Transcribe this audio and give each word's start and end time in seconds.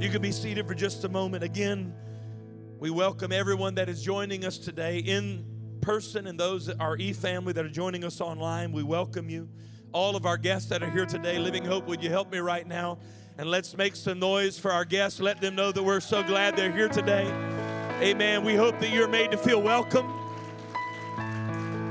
You 0.00 0.10
can 0.10 0.22
be 0.22 0.30
seated 0.30 0.68
for 0.68 0.74
just 0.74 1.02
a 1.02 1.08
moment. 1.08 1.42
Again, 1.42 1.92
we 2.78 2.88
welcome 2.88 3.32
everyone 3.32 3.74
that 3.74 3.88
is 3.88 4.00
joining 4.00 4.44
us 4.44 4.56
today 4.56 4.98
in 4.98 5.44
person 5.80 6.28
and 6.28 6.38
those 6.38 6.66
that 6.66 6.78
are 6.78 6.96
e 6.98 7.12
family 7.12 7.52
that 7.52 7.64
are 7.64 7.68
joining 7.68 8.04
us 8.04 8.20
online. 8.20 8.70
We 8.70 8.84
welcome 8.84 9.28
you. 9.28 9.48
All 9.90 10.14
of 10.14 10.24
our 10.24 10.36
guests 10.36 10.68
that 10.68 10.84
are 10.84 10.90
here 10.90 11.04
today, 11.04 11.40
Living 11.40 11.64
Hope, 11.64 11.88
would 11.88 12.00
you 12.00 12.10
help 12.10 12.30
me 12.30 12.38
right 12.38 12.64
now? 12.64 13.00
And 13.38 13.50
let's 13.50 13.76
make 13.76 13.96
some 13.96 14.20
noise 14.20 14.56
for 14.56 14.70
our 14.70 14.84
guests. 14.84 15.18
Let 15.18 15.40
them 15.40 15.56
know 15.56 15.72
that 15.72 15.82
we're 15.82 15.98
so 15.98 16.22
glad 16.22 16.56
they're 16.56 16.70
here 16.70 16.88
today. 16.88 17.26
Amen. 18.00 18.44
We 18.44 18.54
hope 18.54 18.78
that 18.78 18.90
you're 18.90 19.08
made 19.08 19.32
to 19.32 19.36
feel 19.36 19.60
welcome. 19.60 20.06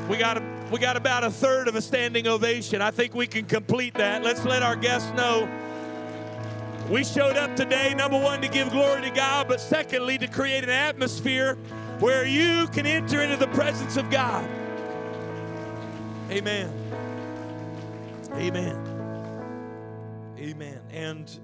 We 0.07 0.15
got 0.15 0.37
a, 0.37 0.67
we 0.71 0.79
got 0.79 0.95
about 0.95 1.25
a 1.25 1.29
third 1.29 1.67
of 1.67 1.75
a 1.75 1.81
standing 1.81 2.25
ovation. 2.25 2.81
I 2.81 2.91
think 2.91 3.13
we 3.13 3.27
can 3.27 3.43
complete 3.43 3.95
that. 3.95 4.23
Let's 4.23 4.45
let 4.45 4.63
our 4.63 4.77
guests 4.77 5.11
know 5.11 5.49
we 6.89 7.03
showed 7.03 7.35
up 7.35 7.55
today, 7.55 7.93
number 7.93 8.17
one, 8.17 8.41
to 8.41 8.47
give 8.47 8.69
glory 8.71 9.01
to 9.01 9.09
God, 9.09 9.47
but 9.47 9.59
secondly, 9.59 10.17
to 10.17 10.27
create 10.27 10.63
an 10.63 10.69
atmosphere 10.69 11.55
where 11.99 12.25
you 12.25 12.67
can 12.67 12.85
enter 12.85 13.21
into 13.21 13.35
the 13.35 13.47
presence 13.47 13.97
of 13.97 14.09
God. 14.09 14.47
Amen. 16.31 16.71
Amen. 18.33 18.97
Amen. 20.37 20.79
And 20.91 21.39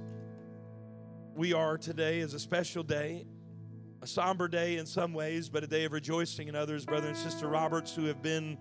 we 1.36 1.52
are 1.52 1.78
today 1.78 2.22
as 2.22 2.34
a 2.34 2.40
special 2.40 2.84
day, 2.84 3.26
a 4.02 4.08
somber 4.08 4.48
day 4.48 4.78
in 4.78 4.86
some 4.86 5.14
ways, 5.14 5.50
but 5.50 5.64
a 5.64 5.68
day 5.68 5.84
of 5.84 5.92
rejoicing 5.92 6.48
in 6.48 6.56
others. 6.56 6.86
Brother 6.86 7.10
and 7.10 7.18
Sister 7.18 7.48
Roberts, 7.50 7.94
who 7.94 8.06
have 8.06 8.22
been 8.22 8.58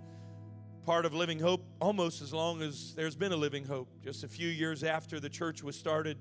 part 0.84 1.06
of 1.06 1.14
Living 1.14 1.38
Hope 1.38 1.64
almost 1.80 2.22
as 2.22 2.32
long 2.32 2.60
as 2.60 2.92
there's 2.94 3.14
been 3.14 3.30
a 3.30 3.36
Living 3.36 3.64
Hope. 3.64 3.88
Just 4.02 4.24
a 4.24 4.28
few 4.28 4.48
years 4.48 4.82
after 4.82 5.20
the 5.20 5.28
church 5.28 5.62
was 5.62 5.76
started 5.76 6.18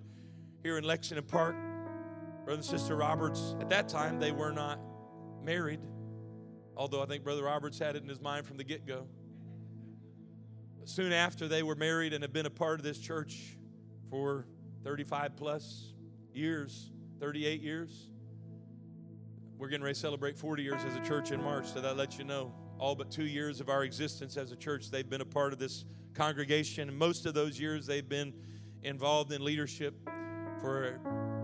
here 0.63 0.77
in 0.77 0.83
Lexington 0.83 1.25
Park, 1.25 1.55
Brother 2.45 2.57
and 2.57 2.65
Sister 2.65 2.95
Roberts, 2.95 3.55
at 3.59 3.69
that 3.69 3.89
time, 3.89 4.19
they 4.19 4.31
were 4.31 4.51
not 4.51 4.79
married, 5.43 5.79
although 6.75 7.01
I 7.01 7.05
think 7.05 7.23
Brother 7.23 7.43
Roberts 7.43 7.79
had 7.79 7.95
it 7.95 8.03
in 8.03 8.09
his 8.09 8.21
mind 8.21 8.45
from 8.45 8.57
the 8.57 8.63
get 8.63 8.85
go. 8.85 9.07
Soon 10.85 11.13
after, 11.13 11.47
they 11.47 11.63
were 11.63 11.75
married 11.75 12.13
and 12.13 12.23
have 12.23 12.33
been 12.33 12.45
a 12.45 12.51
part 12.51 12.79
of 12.79 12.83
this 12.83 12.99
church 12.99 13.57
for 14.09 14.45
35 14.83 15.35
plus 15.35 15.93
years, 16.33 16.91
38 17.19 17.61
years. 17.61 18.09
We're 19.57 19.67
getting 19.67 19.83
ready 19.83 19.93
to 19.93 19.99
celebrate 19.99 20.37
40 20.37 20.63
years 20.63 20.81
as 20.87 20.95
a 20.95 21.07
church 21.07 21.31
in 21.31 21.41
March, 21.43 21.67
so 21.67 21.81
that 21.81 21.97
lets 21.97 22.17
you 22.17 22.23
know 22.23 22.53
all 22.79 22.95
but 22.95 23.11
two 23.11 23.25
years 23.25 23.61
of 23.61 23.69
our 23.69 23.83
existence 23.83 24.37
as 24.37 24.51
a 24.51 24.55
church, 24.55 24.89
they've 24.89 25.07
been 25.07 25.21
a 25.21 25.25
part 25.25 25.53
of 25.53 25.59
this 25.59 25.85
congregation. 26.15 26.89
And 26.89 26.97
most 26.97 27.27
of 27.27 27.35
those 27.35 27.59
years, 27.59 27.85
they've 27.85 28.07
been 28.07 28.33
involved 28.81 29.31
in 29.31 29.45
leadership 29.45 29.93
for, 30.61 30.99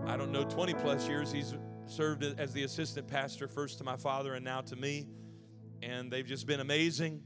I 0.06 0.16
don't 0.16 0.30
know, 0.30 0.44
20 0.44 0.74
plus 0.74 1.08
years. 1.08 1.32
He's 1.32 1.54
served 1.86 2.22
as 2.22 2.52
the 2.52 2.62
assistant 2.62 3.08
pastor, 3.08 3.48
first 3.48 3.78
to 3.78 3.84
my 3.84 3.96
father 3.96 4.34
and 4.34 4.44
now 4.44 4.60
to 4.62 4.76
me. 4.76 5.06
And 5.82 6.10
they've 6.10 6.26
just 6.26 6.46
been 6.46 6.60
amazing, 6.60 7.22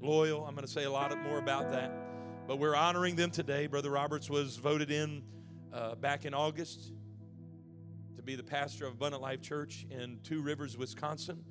loyal. 0.00 0.44
I'm 0.44 0.54
going 0.54 0.66
to 0.66 0.72
say 0.72 0.84
a 0.84 0.90
lot 0.90 1.16
more 1.22 1.38
about 1.38 1.70
that. 1.70 1.92
But 2.46 2.58
we're 2.58 2.76
honoring 2.76 3.16
them 3.16 3.30
today. 3.30 3.66
Brother 3.66 3.90
Roberts 3.90 4.28
was 4.28 4.56
voted 4.56 4.90
in 4.90 5.22
uh, 5.72 5.94
back 5.94 6.24
in 6.24 6.34
August 6.34 6.92
to 8.16 8.22
be 8.22 8.36
the 8.36 8.42
pastor 8.42 8.86
of 8.86 8.94
Abundant 8.94 9.22
Life 9.22 9.40
Church 9.40 9.86
in 9.90 10.18
Two 10.22 10.42
Rivers, 10.42 10.76
Wisconsin. 10.76 11.42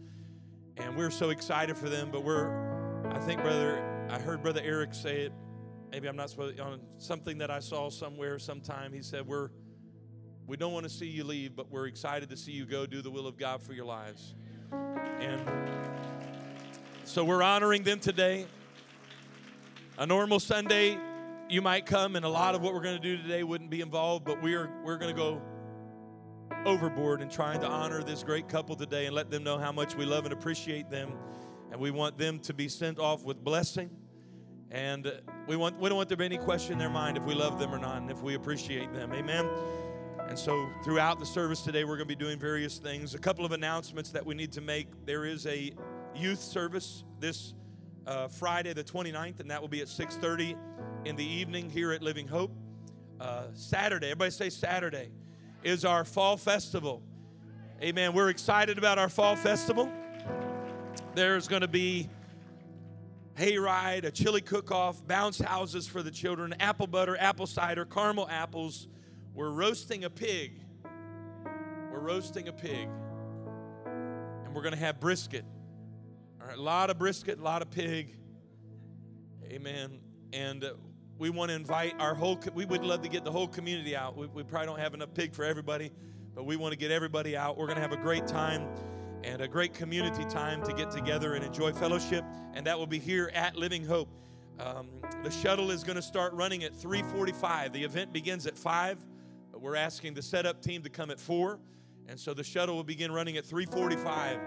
And 0.78 0.96
we're 0.96 1.12
so 1.12 1.30
excited 1.30 1.78
for 1.78 1.90
them. 1.90 2.10
But 2.12 2.24
we're, 2.24 3.12
I 3.12 3.20
think, 3.20 3.42
brother, 3.42 4.08
I 4.10 4.20
heard 4.20 4.42
Brother 4.42 4.62
Eric 4.64 4.94
say 4.94 5.22
it. 5.22 5.34
Maybe 5.92 6.08
I'm 6.08 6.16
not 6.16 6.30
supposed 6.30 6.60
on 6.60 6.80
something 6.98 7.38
that 7.40 7.52
I 7.52 7.60
saw 7.60 7.90
somewhere 7.90 8.40
sometime. 8.40 8.94
He 8.94 9.02
said, 9.02 9.28
We're 9.28 9.50
we 10.46 10.58
don't 10.58 10.74
want 10.74 10.84
to 10.84 10.90
see 10.90 11.08
you 11.08 11.24
leave, 11.24 11.56
but 11.56 11.72
we're 11.72 11.88
excited 11.88 12.30
to 12.30 12.38
see 12.38 12.52
you 12.52 12.66
go 12.66 12.86
do 12.86 13.02
the 13.02 13.10
will 13.10 13.28
of 13.28 13.38
God 13.38 13.62
for 13.62 13.74
your 13.74 13.86
lives. 13.86 14.36
And 15.20 15.42
so 17.06 17.24
we're 17.24 17.44
honoring 17.44 17.84
them 17.84 18.00
today. 18.00 18.46
A 19.98 20.06
normal 20.06 20.40
Sunday, 20.40 20.98
you 21.50 21.62
might 21.62 21.86
come, 21.86 22.16
and 22.16 22.26
a 22.26 22.30
lot 22.30 22.56
of 22.56 22.62
what 22.62 22.74
we're 22.74 22.82
going 22.82 23.02
to 23.02 23.02
do 23.02 23.22
today 23.22 23.44
wouldn't 23.44 23.70
be 23.70 23.82
involved, 23.82 24.26
but 24.26 24.42
we're 24.42 24.70
we're 24.84 24.98
going 24.98 25.16
to 25.16 25.20
go 25.20 25.42
overboard 26.66 27.22
in 27.22 27.30
trying 27.30 27.60
to 27.62 27.68
honor 27.68 28.04
this 28.04 28.24
great 28.24 28.48
couple 28.48 28.76
today 28.76 29.06
and 29.06 29.16
let 29.16 29.30
them 29.30 29.44
know 29.44 29.58
how 29.58 29.72
much 29.72 29.96
we 29.96 30.06
love 30.06 30.26
and 30.26 30.34
appreciate 30.34 30.90
them. 30.90 31.12
And 31.72 31.80
we 31.80 31.92
want 31.92 32.18
them 32.18 32.40
to 32.40 32.54
be 32.54 32.68
sent 32.68 33.00
off 33.00 33.24
with 33.24 33.44
blessing. 33.44 33.90
And 34.72 35.12
we 35.48 35.56
want 35.56 35.80
we 35.80 35.90
don't 35.90 35.98
want 35.98 36.10
there 36.10 36.16
to 36.16 36.20
be 36.20 36.26
any 36.26 36.38
question 36.38 36.74
in 36.74 36.80
their 36.80 36.90
mind 36.90 37.18
if 37.18 37.24
we 37.24 37.36
love 37.36 37.60
them 37.60 37.74
or 37.74 37.80
not 37.80 37.98
and 37.98 38.10
if 38.10 38.22
we 38.22 38.34
appreciate 38.34 38.92
them. 38.94 39.14
Amen. 39.14 39.48
And 40.34 40.40
so 40.40 40.68
throughout 40.84 41.20
the 41.20 41.28
service 41.28 41.62
today, 41.62 41.84
we're 41.84 41.96
going 41.96 42.08
to 42.10 42.16
be 42.16 42.16
doing 42.16 42.40
various 42.40 42.80
things. 42.80 43.14
A 43.14 43.20
couple 43.20 43.46
of 43.46 43.52
announcements 43.52 44.10
that 44.10 44.26
we 44.26 44.34
need 44.34 44.52
to 44.54 44.62
make. 44.62 44.88
There 45.06 45.26
is 45.26 45.46
a 45.46 45.72
youth 46.16 46.40
service 46.40 47.04
this 47.20 47.54
uh, 48.08 48.30
Friday, 48.30 48.74
the 48.74 48.84
29th, 48.84 49.42
and 49.42 49.52
that 49.52 49.62
will 49.62 49.68
be 49.68 49.82
at 49.82 49.88
6:30 49.88 50.56
in 51.06 51.16
the 51.16 51.24
evening 51.24 51.70
here 51.70 51.92
at 51.92 52.02
Living 52.02 52.28
Hope. 52.28 52.52
Uh, 53.22 53.44
Saturday, 53.54 54.08
everybody 54.08 54.32
say 54.32 54.50
Saturday, 54.50 55.12
is 55.64 55.86
our 55.86 56.04
fall 56.04 56.36
festival. 56.36 57.04
Amen. 57.80 58.14
We're 58.14 58.30
excited 58.30 58.80
about 58.80 58.98
our 58.98 59.10
fall 59.10 59.36
festival. 59.36 59.88
There's 61.14 61.48
going 61.48 61.62
to 61.62 61.68
be 61.68 62.10
hayride, 63.38 64.06
a 64.06 64.10
chili 64.10 64.42
cook-off, 64.42 65.06
bounce 65.06 65.38
houses 65.38 65.88
for 65.88 66.02
the 66.02 66.10
children, 66.10 66.56
apple 66.60 66.88
butter, 66.88 67.16
apple 67.20 67.46
cider, 67.46 67.86
caramel 67.86 68.28
apples 68.32 68.88
we're 69.36 69.50
roasting 69.50 70.04
a 70.04 70.10
pig. 70.10 70.60
We're 71.92 72.00
roasting 72.00 72.48
a 72.48 72.54
pig. 72.54 72.88
And 73.86 74.54
we're 74.54 74.62
going 74.62 74.74
to 74.74 74.80
have 74.80 75.00
brisket. 75.00 75.44
All 76.40 76.48
right, 76.48 76.58
a 76.58 76.62
lot 76.62 76.90
of 76.90 77.00
brisket, 77.00 77.40
a 77.40 77.44
lot 77.44 77.62
of 77.64 77.72
pig. 77.72 78.16
Amen. 79.46 80.00
And 80.34 80.64
uh, 80.64 80.74
we 81.18 81.32
want 81.32 81.50
to 81.50 81.56
invite 81.56 81.96
our 82.00 82.14
whole, 82.14 82.40
we 82.54 82.66
would 82.66 82.84
love 82.84 83.02
to 83.02 83.10
get 83.10 83.24
the 83.24 83.32
whole 83.32 83.48
community 83.48 83.96
out. 83.96 84.16
We, 84.16 84.28
we 84.28 84.44
probably 84.44 84.68
don't 84.68 84.80
have 84.80 84.94
enough 84.94 85.14
pig 85.16 85.34
for 85.34 85.46
everybody, 85.46 85.92
but 86.36 86.46
we 86.46 86.56
want 86.56 86.74
to 86.74 86.78
get 86.78 86.92
everybody 86.92 87.36
out. 87.36 87.58
We're 87.58 87.68
going 87.68 87.78
to 87.78 87.82
have 87.82 87.94
a 87.94 87.98
great 87.98 88.28
time 88.28 88.68
and 89.24 89.42
a 89.42 89.48
great 89.48 89.74
community 89.74 90.26
time 90.26 90.62
to 90.64 90.74
get 90.74 90.92
together 90.92 91.34
and 91.34 91.44
enjoy 91.44 91.74
fellowship. 91.74 92.24
And 92.54 92.68
that 92.68 92.78
will 92.78 92.88
be 92.88 93.00
here 93.00 93.32
at 93.34 93.56
Living 93.56 93.86
Hope. 93.86 94.10
Um, 94.60 94.90
the 95.24 95.32
shuttle 95.32 95.72
is 95.72 95.84
going 95.84 95.96
to 95.96 96.02
start 96.02 96.34
running 96.34 96.64
at 96.64 96.74
3:45. 96.76 97.74
The 97.74 97.84
event 97.84 98.14
begins 98.14 98.46
at 98.46 98.56
5 98.58 98.98
we're 99.64 99.78
asking 99.78 100.14
the 100.14 100.22
setup 100.22 100.62
team 100.62 100.84
to 100.84 100.90
come 100.90 101.10
at 101.10 101.18
4. 101.18 101.58
And 102.10 102.20
so 102.20 102.34
the 102.34 102.44
shuttle 102.44 102.76
will 102.76 102.84
begin 102.84 103.14
running 103.14 103.38
at 103.38 103.46
345. 103.46 104.38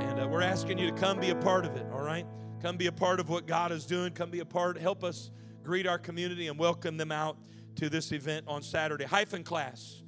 And 0.00 0.20
uh, 0.20 0.26
we're 0.26 0.42
asking 0.42 0.78
you 0.78 0.90
to 0.90 0.96
come 0.96 1.20
be 1.20 1.30
a 1.30 1.36
part 1.36 1.64
of 1.64 1.76
it, 1.76 1.86
all 1.92 2.02
right? 2.02 2.26
Come 2.60 2.76
be 2.76 2.88
a 2.88 2.92
part 2.92 3.20
of 3.20 3.28
what 3.28 3.46
God 3.46 3.70
is 3.70 3.86
doing. 3.86 4.12
Come 4.12 4.28
be 4.28 4.40
a 4.40 4.44
part. 4.44 4.76
Help 4.76 5.04
us 5.04 5.30
greet 5.62 5.86
our 5.86 5.98
community 5.98 6.48
and 6.48 6.58
welcome 6.58 6.96
them 6.96 7.12
out 7.12 7.36
to 7.76 7.88
this 7.88 8.10
event 8.10 8.44
on 8.48 8.60
Saturday. 8.60 9.04
Hyphen 9.04 9.44
class. 9.44 10.02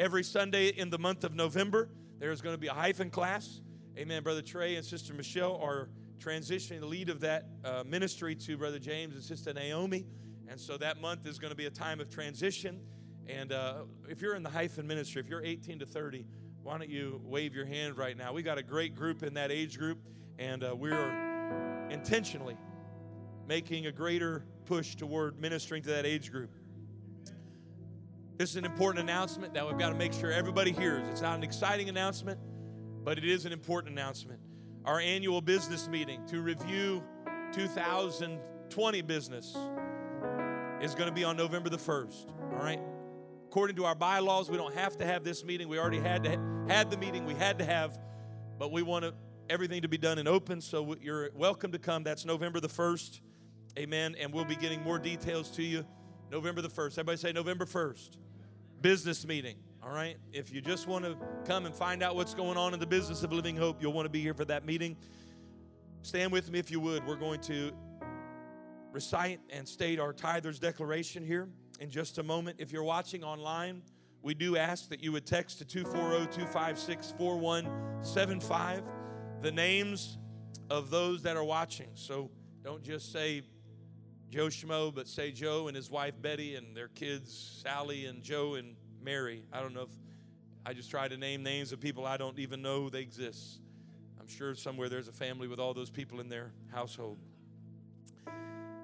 Every 0.00 0.24
Sunday 0.24 0.70
in 0.70 0.90
the 0.90 0.98
month 0.98 1.22
of 1.22 1.36
November, 1.36 1.88
there's 2.18 2.40
going 2.40 2.54
to 2.54 2.60
be 2.60 2.66
a 2.66 2.74
hyphen 2.74 3.08
class. 3.08 3.60
Amen. 3.96 4.24
Brother 4.24 4.42
Trey 4.42 4.74
and 4.74 4.84
Sister 4.84 5.14
Michelle 5.14 5.60
are 5.62 5.90
transitioning 6.18 6.80
the 6.80 6.86
lead 6.86 7.08
of 7.08 7.20
that 7.20 7.46
uh, 7.64 7.84
ministry 7.86 8.34
to 8.34 8.58
Brother 8.58 8.80
James 8.80 9.14
and 9.14 9.22
Sister 9.22 9.52
Naomi. 9.52 10.06
And 10.48 10.58
so 10.58 10.76
that 10.78 11.00
month 11.00 11.24
is 11.24 11.38
going 11.38 11.52
to 11.52 11.56
be 11.56 11.66
a 11.66 11.70
time 11.70 12.00
of 12.00 12.10
transition. 12.10 12.80
And 13.28 13.52
uh, 13.52 13.84
if 14.08 14.20
you're 14.20 14.34
in 14.34 14.42
the 14.42 14.50
hyphen 14.50 14.86
ministry, 14.86 15.20
if 15.20 15.28
you're 15.28 15.44
18 15.44 15.80
to 15.80 15.86
30, 15.86 16.26
why 16.62 16.78
don't 16.78 16.90
you 16.90 17.20
wave 17.24 17.54
your 17.54 17.64
hand 17.64 17.96
right 17.96 18.16
now? 18.16 18.32
We 18.32 18.42
got 18.42 18.58
a 18.58 18.62
great 18.62 18.94
group 18.94 19.22
in 19.22 19.34
that 19.34 19.50
age 19.50 19.78
group, 19.78 19.98
and 20.38 20.62
uh, 20.62 20.74
we're 20.76 21.88
intentionally 21.90 22.56
making 23.46 23.86
a 23.86 23.92
greater 23.92 24.44
push 24.66 24.94
toward 24.94 25.40
ministering 25.40 25.82
to 25.82 25.90
that 25.90 26.06
age 26.06 26.30
group. 26.30 26.50
This 28.38 28.50
is 28.50 28.56
an 28.56 28.64
important 28.64 29.02
announcement 29.02 29.54
that 29.54 29.66
we've 29.66 29.78
got 29.78 29.90
to 29.90 29.94
make 29.94 30.12
sure 30.12 30.32
everybody 30.32 30.72
hears. 30.72 31.06
It's 31.08 31.20
not 31.20 31.36
an 31.36 31.42
exciting 31.42 31.88
announcement, 31.88 32.40
but 33.04 33.18
it 33.18 33.24
is 33.24 33.44
an 33.44 33.52
important 33.52 33.92
announcement. 33.92 34.40
Our 34.84 34.98
annual 35.00 35.40
business 35.40 35.88
meeting 35.88 36.24
to 36.26 36.40
review 36.40 37.04
2020 37.52 39.02
business 39.02 39.56
is 40.80 40.94
going 40.94 41.08
to 41.08 41.14
be 41.14 41.24
on 41.24 41.36
November 41.36 41.68
the 41.68 41.76
1st. 41.76 42.26
All 42.52 42.58
right? 42.58 42.80
According 43.52 43.76
to 43.76 43.84
our 43.84 43.94
bylaws, 43.94 44.48
we 44.48 44.56
don't 44.56 44.74
have 44.74 44.96
to 44.96 45.04
have 45.04 45.24
this 45.24 45.44
meeting. 45.44 45.68
We 45.68 45.78
already 45.78 45.98
had 45.98 46.24
to 46.24 46.30
had 46.68 46.90
the 46.90 46.96
meeting 46.96 47.26
we 47.26 47.34
had 47.34 47.58
to 47.58 47.66
have, 47.66 47.98
but 48.58 48.72
we 48.72 48.80
want 48.80 49.04
everything 49.50 49.82
to 49.82 49.88
be 49.88 49.98
done 49.98 50.16
in 50.16 50.26
open. 50.26 50.62
So 50.62 50.96
you're 51.02 51.28
welcome 51.34 51.70
to 51.72 51.78
come. 51.78 52.02
That's 52.02 52.24
November 52.24 52.60
the 52.60 52.70
first, 52.70 53.20
Amen. 53.78 54.16
And 54.18 54.32
we'll 54.32 54.46
be 54.46 54.56
getting 54.56 54.82
more 54.82 54.98
details 54.98 55.50
to 55.50 55.62
you 55.62 55.84
November 56.30 56.62
the 56.62 56.70
first. 56.70 56.96
Everybody 56.96 57.18
say 57.18 57.30
November 57.32 57.66
first. 57.66 58.16
Business 58.80 59.26
meeting. 59.26 59.56
All 59.82 59.92
right. 59.92 60.16
If 60.32 60.50
you 60.50 60.62
just 60.62 60.86
want 60.86 61.04
to 61.04 61.14
come 61.44 61.66
and 61.66 61.74
find 61.74 62.02
out 62.02 62.16
what's 62.16 62.32
going 62.32 62.56
on 62.56 62.72
in 62.72 62.80
the 62.80 62.86
business 62.86 63.22
of 63.22 63.34
Living 63.34 63.54
Hope, 63.54 63.82
you'll 63.82 63.92
want 63.92 64.06
to 64.06 64.10
be 64.10 64.22
here 64.22 64.32
for 64.32 64.46
that 64.46 64.64
meeting. 64.64 64.96
Stand 66.00 66.32
with 66.32 66.50
me 66.50 66.58
if 66.58 66.70
you 66.70 66.80
would. 66.80 67.06
We're 67.06 67.16
going 67.16 67.40
to 67.42 67.72
recite 68.92 69.40
and 69.50 69.68
state 69.68 70.00
our 70.00 70.14
tither's 70.14 70.58
declaration 70.58 71.22
here 71.22 71.50
in 71.82 71.90
just 71.90 72.18
a 72.18 72.22
moment. 72.22 72.58
If 72.60 72.70
you're 72.72 72.84
watching 72.84 73.24
online, 73.24 73.82
we 74.22 74.34
do 74.34 74.56
ask 74.56 74.88
that 74.90 75.02
you 75.02 75.10
would 75.10 75.26
text 75.26 75.58
to 75.58 75.64
240 75.64 76.26
256 76.26 77.12
4175 77.18 78.84
the 79.42 79.50
names 79.50 80.16
of 80.70 80.90
those 80.90 81.24
that 81.24 81.36
are 81.36 81.42
watching. 81.42 81.88
So 81.94 82.30
don't 82.62 82.84
just 82.84 83.12
say 83.12 83.42
Joe 84.30 84.46
Schmo, 84.46 84.94
but 84.94 85.08
say 85.08 85.32
Joe 85.32 85.66
and 85.66 85.76
his 85.76 85.90
wife 85.90 86.14
Betty 86.22 86.54
and 86.54 86.76
their 86.76 86.86
kids 86.86 87.60
Sally 87.64 88.06
and 88.06 88.22
Joe 88.22 88.54
and 88.54 88.76
Mary. 89.02 89.42
I 89.52 89.60
don't 89.60 89.74
know 89.74 89.82
if 89.82 89.90
I 90.64 90.74
just 90.74 90.88
try 90.88 91.08
to 91.08 91.16
name 91.16 91.42
names 91.42 91.72
of 91.72 91.80
people 91.80 92.06
I 92.06 92.16
don't 92.16 92.38
even 92.38 92.62
know 92.62 92.90
they 92.90 93.00
exist. 93.00 93.58
I'm 94.20 94.28
sure 94.28 94.54
somewhere 94.54 94.88
there's 94.88 95.08
a 95.08 95.12
family 95.12 95.48
with 95.48 95.58
all 95.58 95.74
those 95.74 95.90
people 95.90 96.20
in 96.20 96.28
their 96.28 96.52
household. 96.72 97.18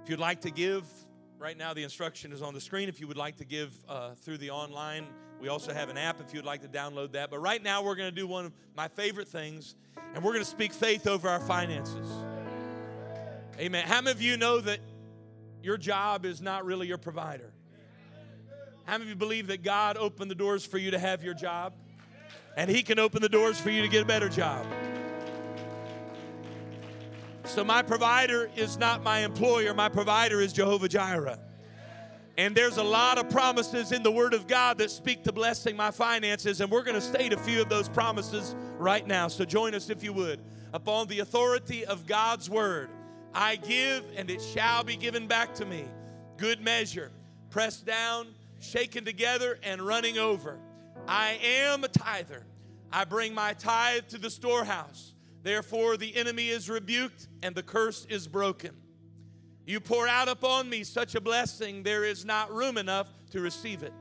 If 0.03 0.11
you'd 0.11 0.19
like 0.19 0.41
to 0.41 0.51
give, 0.51 0.85
right 1.39 1.57
now 1.57 1.73
the 1.73 1.83
instruction 1.83 2.33
is 2.33 2.43
on 2.43 2.55
the 2.55 2.61
screen. 2.61 2.89
If 2.89 3.01
you 3.01 3.07
would 3.09 3.17
like 3.17 3.37
to 3.37 3.45
give 3.45 3.73
uh, 3.89 4.15
through 4.15 4.39
the 4.39 4.51
online, 4.51 5.07
we 5.41 5.49
also 5.49 5.73
have 5.73 5.89
an 5.89 5.97
app 5.97 6.21
if 6.21 6.35
you'd 6.35 6.45
like 6.45 6.63
to 6.63 6.69
download 6.69 7.13
that. 7.13 7.31
But 7.31 7.39
right 7.39 7.63
now 7.63 7.83
we're 7.83 7.95
going 7.95 8.11
to 8.11 8.15
do 8.15 8.27
one 8.27 8.47
of 8.47 8.53
my 8.77 8.89
favorite 8.89 9.29
things, 9.29 9.77
and 10.15 10.23
we're 10.23 10.33
going 10.33 10.45
to 10.45 10.51
speak 10.51 10.73
faith 10.73 11.07
over 11.07 11.29
our 11.29 11.41
finances. 11.41 12.09
Amen. 13.59 13.87
How 13.87 14.01
many 14.01 14.11
of 14.11 14.23
you 14.23 14.37
know 14.37 14.61
that 14.61 14.81
your 15.63 15.77
job 15.77 16.25
is 16.25 16.41
not 16.41 16.65
really 16.65 16.87
your 16.87 16.99
provider? 16.99 17.53
How 18.85 18.95
many 18.95 19.05
of 19.05 19.09
you 19.11 19.17
believe 19.17 19.49
that 19.49 19.63
God 19.63 19.97
opened 19.97 20.31
the 20.31 20.37
doors 20.37 20.65
for 20.65 20.79
you 20.79 20.91
to 20.93 20.99
have 20.99 21.23
your 21.23 21.35
job? 21.35 21.75
And 22.57 22.71
He 22.71 22.83
can 22.83 22.99
open 22.99 23.23
the 23.23 23.29
doors 23.29 23.61
for 23.61 23.71
you 23.71 23.83
to 23.83 23.89
get 23.89 24.03
a 24.03 24.07
better 24.07 24.29
job. 24.29 24.67
So, 27.49 27.65
my 27.65 27.81
provider 27.81 28.51
is 28.57 28.77
not 28.77 29.03
my 29.03 29.21
employer, 29.21 29.73
my 29.73 29.89
provider 29.89 30.41
is 30.41 30.53
Jehovah 30.53 30.87
Jireh. 30.87 31.39
And 32.37 32.55
there's 32.55 32.77
a 32.77 32.83
lot 32.83 33.17
of 33.17 33.31
promises 33.31 33.91
in 33.91 34.03
the 34.03 34.13
Word 34.13 34.35
of 34.35 34.47
God 34.47 34.77
that 34.79 34.91
speak 34.91 35.25
to 35.25 35.33
blessing 35.33 35.75
my 35.75 35.91
finances, 35.91 36.61
and 36.61 36.71
we're 36.71 36.83
going 36.83 36.95
to 36.95 37.01
state 37.01 37.33
a 37.33 37.39
few 37.39 37.63
of 37.63 37.71
those 37.71 37.89
promises 37.89 38.55
right 38.77 39.05
now. 39.05 39.29
So, 39.29 39.47
join 39.47 39.75
us 39.75 39.89
if 39.89 40.05
you 40.05 40.13
would. 40.13 40.41
Upon 40.75 41.09
the 41.09 41.21
authority 41.21 41.87
of 41.87 42.07
God's 42.07 42.51
Word, 42.51 42.91
I 43.35 43.57
give, 43.57 44.05
and 44.15 44.31
it 44.31 44.43
shall 44.43 44.85
be 44.85 44.97
given 44.97 45.27
back 45.27 45.55
to 45.55 45.65
me. 45.65 45.87
Good 46.37 46.61
measure, 46.61 47.11
pressed 47.49 47.87
down, 47.87 48.29
shaken 48.61 49.07
together, 49.07 49.59
and 49.63 49.81
running 49.81 50.19
over. 50.19 50.59
I 51.09 51.39
am 51.43 51.83
a 51.83 51.89
tither. 51.89 52.45
I 52.93 53.07
bring 53.07 53.35
my 53.35 53.55
tithe 53.55 54.09
to 54.09 54.19
the 54.19 54.31
storehouse. 54.31 55.15
Therefore, 55.43 55.97
the 55.97 56.17
enemy 56.17 56.49
is 56.49 56.69
rebuked 56.69 57.29
and 57.43 57.55
the 57.55 57.63
curse 57.63 58.05
is 58.07 58.27
broken. 58.27 58.75
You 59.67 59.81
pour 59.81 60.09
out 60.09 60.29
upon 60.29 60.71
me 60.71 60.83
such 60.83 61.15
a 61.15 61.21
blessing, 61.21 61.83
there 61.83 62.05
is 62.05 62.25
not 62.25 62.53
room 62.53 62.79
enough 62.79 63.09
to 63.31 63.41
receive 63.41 63.83
it. 63.83 63.93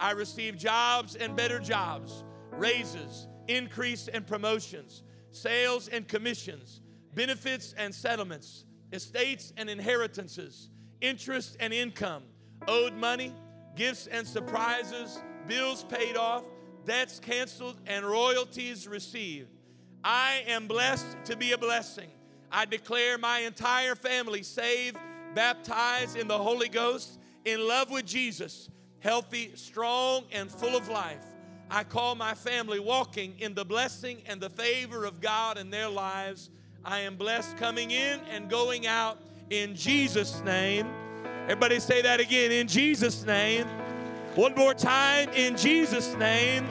I 0.00 0.12
receive 0.12 0.56
jobs 0.56 1.16
and 1.16 1.34
better 1.34 1.58
jobs, 1.58 2.22
raises, 2.52 3.26
increase 3.48 4.06
and 4.08 4.26
promotions, 4.26 5.02
sales 5.32 5.88
and 5.88 6.06
commissions, 6.06 6.80
benefits 7.14 7.74
and 7.76 7.92
settlements, 7.92 8.64
estates 8.92 9.52
and 9.56 9.68
inheritances, 9.68 10.70
interest 11.00 11.56
and 11.58 11.72
income, 11.72 12.22
owed 12.68 12.94
money, 12.94 13.34
gifts 13.74 14.06
and 14.06 14.26
surprises, 14.26 15.20
bills 15.46 15.84
paid 15.84 16.16
off, 16.16 16.44
debts 16.84 17.18
canceled, 17.18 17.80
and 17.86 18.06
royalties 18.06 18.86
received. 18.86 19.57
I 20.10 20.42
am 20.46 20.66
blessed 20.66 21.18
to 21.26 21.36
be 21.36 21.52
a 21.52 21.58
blessing. 21.58 22.08
I 22.50 22.64
declare 22.64 23.18
my 23.18 23.40
entire 23.40 23.94
family 23.94 24.42
saved, 24.42 24.96
baptized 25.34 26.16
in 26.16 26.26
the 26.28 26.38
Holy 26.38 26.70
Ghost, 26.70 27.18
in 27.44 27.68
love 27.68 27.90
with 27.90 28.06
Jesus, 28.06 28.70
healthy, 29.00 29.52
strong, 29.54 30.24
and 30.32 30.50
full 30.50 30.74
of 30.74 30.88
life. 30.88 31.22
I 31.70 31.84
call 31.84 32.14
my 32.14 32.32
family 32.32 32.80
walking 32.80 33.34
in 33.38 33.52
the 33.52 33.66
blessing 33.66 34.22
and 34.24 34.40
the 34.40 34.48
favor 34.48 35.04
of 35.04 35.20
God 35.20 35.58
in 35.58 35.68
their 35.68 35.90
lives. 35.90 36.48
I 36.86 37.00
am 37.00 37.16
blessed 37.16 37.58
coming 37.58 37.90
in 37.90 38.20
and 38.30 38.48
going 38.48 38.86
out 38.86 39.18
in 39.50 39.76
Jesus' 39.76 40.42
name. 40.42 40.86
Everybody 41.42 41.80
say 41.80 42.00
that 42.00 42.18
again 42.18 42.50
in 42.50 42.66
Jesus' 42.66 43.26
name. 43.26 43.66
One 44.36 44.54
more 44.54 44.72
time 44.72 45.28
in 45.34 45.54
Jesus' 45.54 46.14
name. 46.14 46.66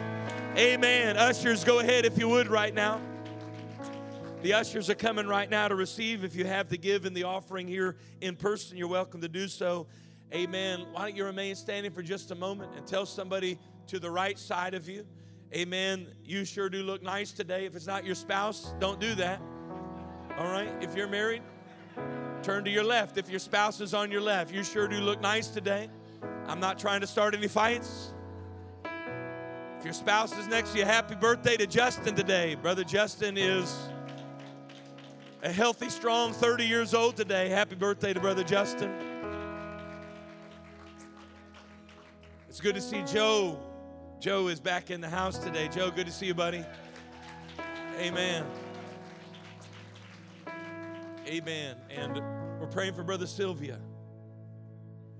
Amen. 0.57 1.17
Ushers, 1.17 1.63
go 1.63 1.77
ahead 1.77 2.03
if 2.03 2.17
you 2.17 2.27
would 2.29 2.47
right 2.47 2.73
now. 2.73 2.99
The 4.41 4.53
ushers 4.53 4.89
are 4.89 4.95
coming 4.95 5.27
right 5.27 5.49
now 5.49 5.67
to 5.67 5.75
receive. 5.75 6.23
If 6.23 6.35
you 6.35 6.45
have 6.45 6.69
to 6.69 6.77
give 6.77 7.05
in 7.05 7.13
the 7.13 7.23
offering 7.23 7.67
here 7.67 7.97
in 8.21 8.35
person, 8.35 8.77
you're 8.77 8.87
welcome 8.87 9.21
to 9.21 9.27
do 9.27 9.47
so. 9.47 9.87
Amen. 10.33 10.85
Why 10.91 11.03
don't 11.03 11.15
you 11.15 11.25
remain 11.25 11.55
standing 11.55 11.91
for 11.91 12.03
just 12.03 12.31
a 12.31 12.35
moment 12.35 12.71
and 12.75 12.85
tell 12.85 13.05
somebody 13.05 13.57
to 13.87 13.99
the 13.99 14.11
right 14.11 14.37
side 14.37 14.73
of 14.73 14.87
you, 14.87 15.05
Amen. 15.53 16.07
You 16.25 16.43
sure 16.43 16.69
do 16.69 16.83
look 16.83 17.01
nice 17.01 17.31
today. 17.31 17.65
If 17.65 17.75
it's 17.75 17.87
not 17.87 18.03
your 18.03 18.15
spouse, 18.15 18.73
don't 18.79 18.99
do 18.99 19.15
that. 19.15 19.41
All 20.37 20.51
right. 20.51 20.69
If 20.81 20.93
you're 20.95 21.07
married, 21.07 21.41
turn 22.43 22.65
to 22.65 22.69
your 22.69 22.83
left. 22.83 23.17
If 23.17 23.29
your 23.29 23.39
spouse 23.39 23.79
is 23.79 23.93
on 23.93 24.11
your 24.11 24.19
left, 24.19 24.53
you 24.53 24.63
sure 24.63 24.87
do 24.89 24.99
look 24.99 25.21
nice 25.21 25.47
today. 25.47 25.89
I'm 26.47 26.59
not 26.59 26.77
trying 26.77 26.99
to 27.01 27.07
start 27.07 27.33
any 27.33 27.47
fights. 27.47 28.13
If 29.79 29.85
your 29.85 29.93
spouse 29.93 30.37
is 30.37 30.47
next 30.47 30.73
to 30.73 30.79
you, 30.79 30.85
happy 30.85 31.15
birthday 31.15 31.55
to 31.55 31.67
Justin 31.67 32.13
today. 32.13 32.55
Brother 32.55 32.83
Justin 32.83 33.37
is 33.37 33.73
a 35.43 35.51
healthy, 35.51 35.89
strong 35.89 36.33
30 36.33 36.65
years 36.65 36.93
old 36.93 37.15
today. 37.15 37.49
Happy 37.49 37.75
birthday 37.75 38.13
to 38.13 38.19
Brother 38.19 38.43
Justin. 38.43 38.91
It's 42.49 42.59
good 42.59 42.75
to 42.75 42.81
see 42.81 43.03
Joe. 43.03 43.59
Joe 44.19 44.47
is 44.47 44.59
back 44.59 44.89
in 44.89 44.99
the 44.99 45.09
house 45.09 45.37
today. 45.37 45.67
Joe, 45.67 45.91
good 45.91 46.07
to 46.07 46.11
see 46.11 46.25
you, 46.25 46.33
buddy. 46.33 46.65
Amen. 47.99 48.45
Amen. 51.27 51.75
And 51.89 52.15
we're 52.59 52.69
praying 52.71 52.95
for 52.95 53.03
Brother 53.03 53.27
Sylvia. 53.27 53.79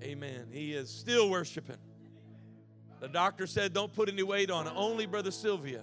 Amen. 0.02 0.48
He 0.52 0.74
is 0.74 0.90
still 0.90 1.30
worshiping. 1.30 1.78
The 3.00 3.08
doctor 3.08 3.46
said, 3.46 3.74
don't 3.74 3.94
put 3.94 4.10
any 4.10 4.24
weight 4.24 4.50
on 4.50 4.66
it. 4.66 4.74
Only 4.76 5.06
Brother 5.06 5.30
Sylvia 5.30 5.82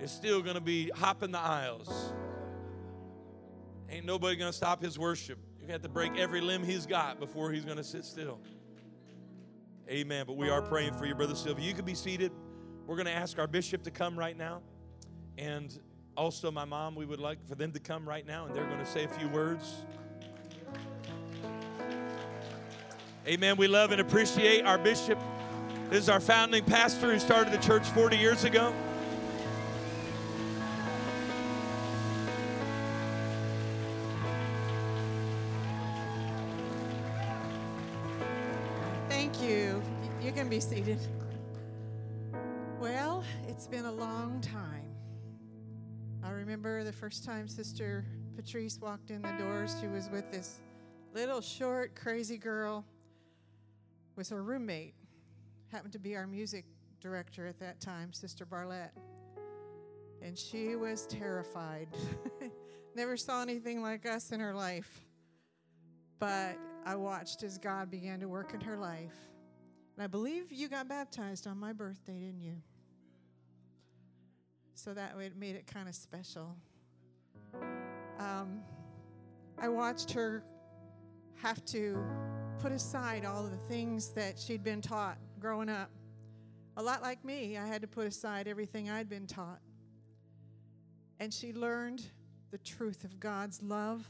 is 0.00 0.12
still 0.12 0.42
going 0.42 0.54
to 0.54 0.60
be 0.60 0.90
hopping 0.94 1.32
the 1.32 1.40
aisles. 1.40 2.12
Ain't 3.90 4.04
nobody 4.04 4.36
going 4.36 4.50
to 4.50 4.56
stop 4.56 4.82
his 4.82 4.98
worship. 4.98 5.38
To 5.60 5.72
have 5.72 5.82
to 5.82 5.88
break 5.88 6.16
every 6.16 6.40
limb 6.40 6.62
he's 6.62 6.86
got 6.86 7.18
before 7.18 7.50
he's 7.50 7.64
going 7.64 7.76
to 7.76 7.84
sit 7.84 8.04
still. 8.04 8.38
Amen. 9.88 10.24
But 10.26 10.36
we 10.36 10.50
are 10.50 10.60
praying 10.60 10.94
for 10.94 11.06
you, 11.06 11.14
Brother 11.14 11.34
Sylvia. 11.34 11.66
You 11.66 11.74
can 11.74 11.84
be 11.84 11.94
seated. 11.94 12.32
We're 12.86 12.96
going 12.96 13.06
to 13.06 13.12
ask 13.12 13.38
our 13.38 13.46
bishop 13.46 13.82
to 13.84 13.90
come 13.90 14.18
right 14.18 14.36
now. 14.36 14.60
And 15.38 15.78
also, 16.16 16.50
my 16.50 16.64
mom, 16.64 16.94
we 16.94 17.06
would 17.06 17.20
like 17.20 17.46
for 17.48 17.54
them 17.54 17.72
to 17.72 17.80
come 17.80 18.06
right 18.06 18.26
now, 18.26 18.46
and 18.46 18.54
they're 18.54 18.66
going 18.66 18.78
to 18.78 18.86
say 18.86 19.04
a 19.04 19.08
few 19.08 19.28
words. 19.28 19.74
Amen. 23.26 23.56
We 23.56 23.68
love 23.68 23.92
and 23.92 24.00
appreciate 24.00 24.64
our 24.64 24.78
bishop. 24.78 25.18
This 25.90 26.04
is 26.04 26.08
our 26.08 26.20
founding 26.20 26.64
pastor 26.64 27.12
who 27.12 27.18
started 27.18 27.52
the 27.52 27.58
church 27.58 27.86
40 27.90 28.16
years 28.16 28.44
ago. 28.44 28.74
Can 40.48 40.56
be 40.56 40.60
seated. 40.60 40.98
Well, 42.80 43.22
it's 43.48 43.66
been 43.66 43.84
a 43.84 43.92
long 43.92 44.40
time. 44.40 44.94
I 46.24 46.30
remember 46.30 46.84
the 46.84 46.92
first 46.92 47.22
time 47.22 47.46
Sister 47.46 48.06
Patrice 48.34 48.78
walked 48.80 49.10
in 49.10 49.20
the 49.20 49.32
doors, 49.32 49.76
she 49.78 49.88
was 49.88 50.08
with 50.08 50.32
this 50.32 50.60
little 51.12 51.42
short, 51.42 51.94
crazy 51.94 52.38
girl, 52.38 52.86
was 54.16 54.30
her 54.30 54.42
roommate, 54.42 54.94
happened 55.70 55.92
to 55.92 55.98
be 55.98 56.16
our 56.16 56.26
music 56.26 56.64
director 56.98 57.46
at 57.46 57.60
that 57.60 57.78
time, 57.78 58.14
Sister 58.14 58.46
Barlett. 58.46 58.92
And 60.22 60.38
she 60.38 60.76
was 60.76 61.04
terrified. 61.08 61.88
Never 62.94 63.18
saw 63.18 63.42
anything 63.42 63.82
like 63.82 64.06
us 64.06 64.32
in 64.32 64.40
her 64.40 64.54
life. 64.54 65.04
But 66.18 66.56
I 66.86 66.94
watched 66.94 67.42
as 67.42 67.58
God 67.58 67.90
began 67.90 68.18
to 68.20 68.28
work 68.28 68.54
in 68.54 68.62
her 68.62 68.78
life 68.78 69.27
And 69.98 70.04
I 70.04 70.06
believe 70.06 70.52
you 70.52 70.68
got 70.68 70.88
baptized 70.88 71.48
on 71.48 71.58
my 71.58 71.72
birthday, 71.72 72.20
didn't 72.20 72.40
you? 72.40 72.54
So 74.74 74.94
that 74.94 75.16
way 75.16 75.26
it 75.26 75.36
made 75.36 75.56
it 75.56 75.66
kind 75.66 75.88
of 75.88 75.94
special. 75.96 76.54
Um, 78.20 78.60
I 79.60 79.68
watched 79.68 80.12
her 80.12 80.44
have 81.42 81.64
to 81.64 82.00
put 82.60 82.70
aside 82.70 83.24
all 83.24 83.42
the 83.42 83.56
things 83.56 84.10
that 84.10 84.38
she'd 84.38 84.62
been 84.62 84.80
taught 84.80 85.18
growing 85.40 85.68
up. 85.68 85.90
A 86.76 86.82
lot 86.82 87.02
like 87.02 87.24
me, 87.24 87.58
I 87.58 87.66
had 87.66 87.82
to 87.82 87.88
put 87.88 88.06
aside 88.06 88.46
everything 88.46 88.88
I'd 88.88 89.08
been 89.08 89.26
taught. 89.26 89.58
And 91.18 91.34
she 91.34 91.52
learned 91.52 92.06
the 92.52 92.58
truth 92.58 93.02
of 93.02 93.18
God's 93.18 93.64
love, 93.64 94.08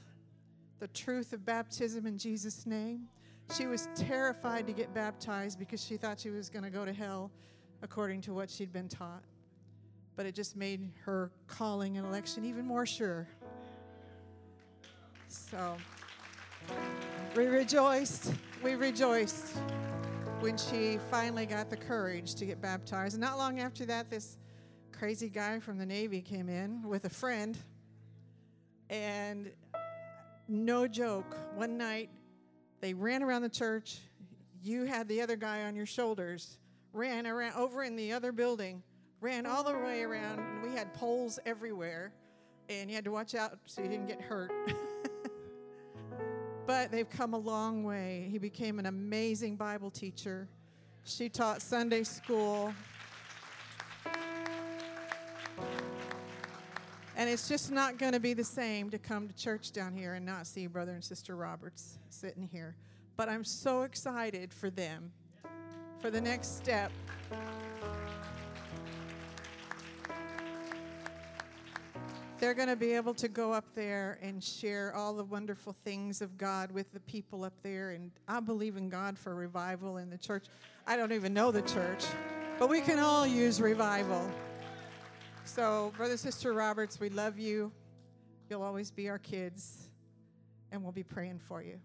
the 0.80 0.88
truth 0.88 1.32
of 1.32 1.46
baptism 1.46 2.06
in 2.06 2.18
Jesus' 2.18 2.66
name. 2.66 3.08
She 3.56 3.66
was 3.66 3.88
terrified 3.94 4.66
to 4.66 4.72
get 4.72 4.92
baptized 4.92 5.58
because 5.58 5.82
she 5.82 5.96
thought 5.96 6.20
she 6.20 6.30
was 6.30 6.48
going 6.48 6.64
to 6.64 6.70
go 6.70 6.84
to 6.84 6.92
hell 6.92 7.30
according 7.82 8.20
to 8.22 8.34
what 8.34 8.50
she'd 8.50 8.72
been 8.72 8.88
taught. 8.88 9.22
But 10.16 10.26
it 10.26 10.34
just 10.34 10.56
made 10.56 10.90
her 11.04 11.30
calling 11.46 11.96
and 11.96 12.06
election 12.06 12.44
even 12.44 12.66
more 12.66 12.84
sure. 12.84 13.26
So 15.28 15.76
we 17.36 17.46
rejoiced. 17.46 18.32
We 18.62 18.74
rejoiced 18.74 19.56
when 20.40 20.56
she 20.56 20.98
finally 21.10 21.46
got 21.46 21.70
the 21.70 21.76
courage 21.76 22.34
to 22.36 22.44
get 22.46 22.60
baptized. 22.60 23.14
And 23.14 23.20
not 23.22 23.38
long 23.38 23.60
after 23.60 23.86
that, 23.86 24.10
this 24.10 24.36
crazy 24.92 25.28
guy 25.28 25.60
from 25.60 25.78
the 25.78 25.86
Navy 25.86 26.20
came 26.20 26.48
in 26.48 26.82
with 26.82 27.04
a 27.04 27.10
friend. 27.10 27.56
And 28.90 29.50
no 30.48 30.86
joke, 30.86 31.36
one 31.54 31.78
night 31.78 32.10
they 32.80 32.94
ran 32.94 33.22
around 33.22 33.42
the 33.42 33.48
church. 33.48 33.98
You 34.62 34.84
had 34.84 35.08
the 35.08 35.20
other 35.20 35.36
guy 35.36 35.62
on 35.62 35.74
your 35.74 35.86
shoulders, 35.86 36.58
ran 36.92 37.26
around 37.26 37.54
over 37.54 37.82
in 37.82 37.96
the 37.96 38.12
other 38.12 38.32
building, 38.32 38.82
ran 39.20 39.46
all 39.46 39.64
the 39.64 39.72
way 39.72 40.02
around. 40.02 40.38
And 40.38 40.62
we 40.62 40.76
had 40.76 40.92
poles 40.94 41.38
everywhere. 41.46 42.12
And 42.68 42.90
you 42.90 42.96
had 42.96 43.04
to 43.04 43.10
watch 43.10 43.34
out 43.34 43.58
so 43.66 43.82
you 43.82 43.88
didn't 43.88 44.08
get 44.08 44.20
hurt. 44.20 44.52
but 46.66 46.90
they've 46.90 47.08
come 47.08 47.32
a 47.32 47.38
long 47.38 47.82
way. 47.82 48.28
He 48.30 48.38
became 48.38 48.78
an 48.78 48.86
amazing 48.86 49.56
Bible 49.56 49.90
teacher. 49.90 50.48
She 51.04 51.28
taught 51.28 51.62
Sunday 51.62 52.02
school. 52.02 52.74
And 57.18 57.28
it's 57.28 57.48
just 57.48 57.72
not 57.72 57.98
going 57.98 58.12
to 58.12 58.20
be 58.20 58.32
the 58.32 58.44
same 58.44 58.90
to 58.90 58.98
come 58.98 59.26
to 59.26 59.34
church 59.34 59.72
down 59.72 59.92
here 59.92 60.14
and 60.14 60.24
not 60.24 60.46
see 60.46 60.68
Brother 60.68 60.92
and 60.92 61.02
Sister 61.02 61.34
Roberts 61.34 61.98
sitting 62.10 62.48
here. 62.52 62.76
But 63.16 63.28
I'm 63.28 63.42
so 63.42 63.82
excited 63.82 64.54
for 64.54 64.70
them, 64.70 65.10
for 66.00 66.10
the 66.10 66.20
next 66.20 66.56
step. 66.56 66.92
they're 72.38 72.54
going 72.54 72.68
to 72.68 72.76
be 72.76 72.92
able 72.92 73.14
to 73.14 73.26
go 73.26 73.52
up 73.52 73.64
there 73.74 74.16
and 74.22 74.42
share 74.42 74.94
all 74.94 75.12
the 75.12 75.24
wonderful 75.24 75.72
things 75.84 76.22
of 76.22 76.38
God 76.38 76.70
with 76.70 76.92
the 76.92 77.00
people 77.00 77.42
up 77.42 77.52
there. 77.62 77.90
And 77.90 78.12
I 78.28 78.38
believe 78.38 78.76
in 78.76 78.88
God 78.88 79.18
for 79.18 79.34
revival 79.34 79.96
in 79.96 80.08
the 80.08 80.18
church. 80.18 80.44
I 80.86 80.96
don't 80.96 81.10
even 81.10 81.34
know 81.34 81.50
the 81.50 81.62
church, 81.62 82.04
but 82.60 82.68
we 82.68 82.80
can 82.80 83.00
all 83.00 83.26
use 83.26 83.60
revival. 83.60 84.30
So, 85.48 85.94
Brother, 85.96 86.18
Sister 86.18 86.52
Roberts, 86.52 87.00
we 87.00 87.08
love 87.08 87.38
you. 87.38 87.72
You'll 88.50 88.62
always 88.62 88.90
be 88.90 89.08
our 89.08 89.18
kids, 89.18 89.88
and 90.70 90.82
we'll 90.82 90.92
be 90.92 91.02
praying 91.02 91.38
for 91.38 91.62
you. 91.62 91.80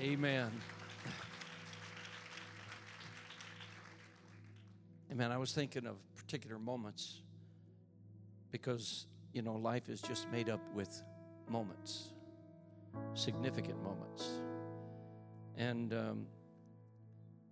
Amen. 0.00 0.50
Amen. 5.12 5.30
I 5.30 5.36
was 5.36 5.52
thinking 5.52 5.86
of 5.86 5.96
particular 6.16 6.58
moments 6.58 7.20
because, 8.50 9.06
you 9.34 9.42
know, 9.42 9.54
life 9.54 9.90
is 9.90 10.00
just 10.00 10.28
made 10.32 10.48
up 10.48 10.62
with 10.74 11.02
moments, 11.46 12.14
significant 13.12 13.80
moments. 13.82 14.28
And 15.58 15.92
um, 15.92 16.26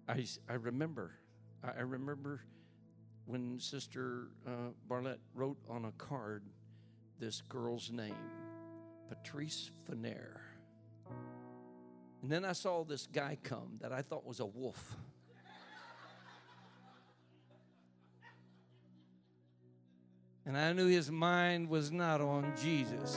I, 0.08 0.24
I 0.48 0.54
remember, 0.54 1.12
I 1.62 1.82
remember 1.82 2.40
when 3.26 3.58
Sister 3.58 4.28
uh, 4.46 4.70
Barlett 4.88 5.20
wrote 5.34 5.58
on 5.68 5.84
a 5.84 5.92
card 5.92 6.44
this 7.18 7.42
girl's 7.48 7.90
name, 7.90 8.14
Patrice 9.08 9.70
Fenair. 9.88 10.38
And 12.22 12.30
then 12.30 12.44
I 12.44 12.52
saw 12.52 12.84
this 12.84 13.06
guy 13.06 13.38
come 13.42 13.78
that 13.80 13.92
I 13.92 14.02
thought 14.02 14.24
was 14.24 14.40
a 14.40 14.46
wolf. 14.46 14.96
And 20.44 20.58
I 20.58 20.72
knew 20.72 20.88
his 20.88 21.10
mind 21.10 21.68
was 21.68 21.92
not 21.92 22.20
on 22.20 22.52
Jesus. 22.60 23.16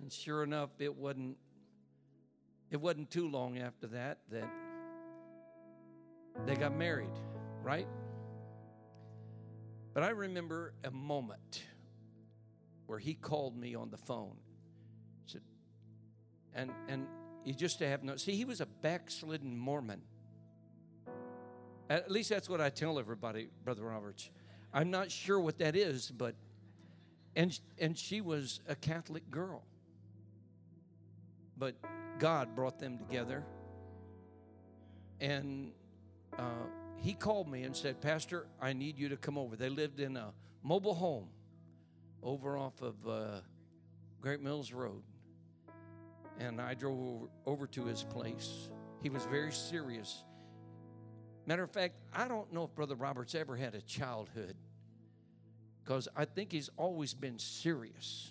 And 0.00 0.12
sure 0.12 0.42
enough, 0.42 0.70
it 0.80 0.96
wasn't 0.96 1.36
it 2.72 2.80
wasn't 2.80 3.10
too 3.10 3.28
long 3.28 3.58
after 3.58 3.86
that 3.88 4.18
that 4.30 4.48
they 6.46 6.54
got 6.54 6.76
married, 6.76 7.18
right? 7.62 7.86
But 9.94 10.02
I 10.02 10.10
remember 10.10 10.72
a 10.84 10.90
moment 10.90 11.64
where 12.86 12.98
he 12.98 13.14
called 13.14 13.56
me 13.56 13.74
on 13.74 13.90
the 13.90 13.98
phone. 13.98 14.36
Said, 15.26 15.42
and 16.54 16.70
and 16.88 17.06
he 17.44 17.52
just 17.52 17.78
to 17.78 17.88
have 17.88 18.02
no 18.02 18.16
see, 18.16 18.34
he 18.34 18.44
was 18.44 18.60
a 18.60 18.66
backslidden 18.66 19.56
Mormon. 19.56 20.02
At 21.90 22.10
least 22.10 22.30
that's 22.30 22.48
what 22.48 22.60
I 22.60 22.70
tell 22.70 22.98
everybody, 22.98 23.48
Brother 23.64 23.82
Roberts. 23.82 24.30
I'm 24.72 24.90
not 24.90 25.10
sure 25.10 25.38
what 25.38 25.58
that 25.58 25.76
is, 25.76 26.10
but 26.10 26.34
and 27.36 27.58
and 27.78 27.96
she 27.96 28.20
was 28.20 28.60
a 28.68 28.74
Catholic 28.74 29.30
girl. 29.30 29.62
But 31.58 31.74
God 32.18 32.54
brought 32.56 32.78
them 32.78 32.98
together. 32.98 33.44
And 35.20 35.72
uh, 36.38 36.66
he 36.96 37.14
called 37.14 37.50
me 37.50 37.62
and 37.62 37.74
said, 37.74 38.00
Pastor, 38.00 38.46
I 38.60 38.72
need 38.72 38.98
you 38.98 39.08
to 39.08 39.16
come 39.16 39.36
over. 39.36 39.56
They 39.56 39.68
lived 39.68 40.00
in 40.00 40.16
a 40.16 40.32
mobile 40.62 40.94
home 40.94 41.28
over 42.22 42.56
off 42.56 42.80
of 42.82 42.94
uh, 43.08 43.40
Great 44.20 44.40
Mills 44.40 44.72
Road. 44.72 45.02
And 46.38 46.60
I 46.60 46.74
drove 46.74 46.98
over, 46.98 47.26
over 47.46 47.66
to 47.68 47.84
his 47.84 48.04
place. 48.04 48.68
He 49.02 49.10
was 49.10 49.24
very 49.26 49.52
serious 49.52 50.24
Matter 51.44 51.64
of 51.64 51.70
fact, 51.70 51.94
I 52.12 52.28
don't 52.28 52.52
know 52.52 52.64
if 52.64 52.74
Brother 52.74 52.94
Roberts 52.94 53.34
ever 53.34 53.56
had 53.56 53.74
a 53.74 53.80
childhood 53.80 54.54
because 55.82 56.06
I 56.16 56.24
think 56.24 56.52
he's 56.52 56.70
always 56.76 57.14
been 57.14 57.38
serious. 57.38 58.30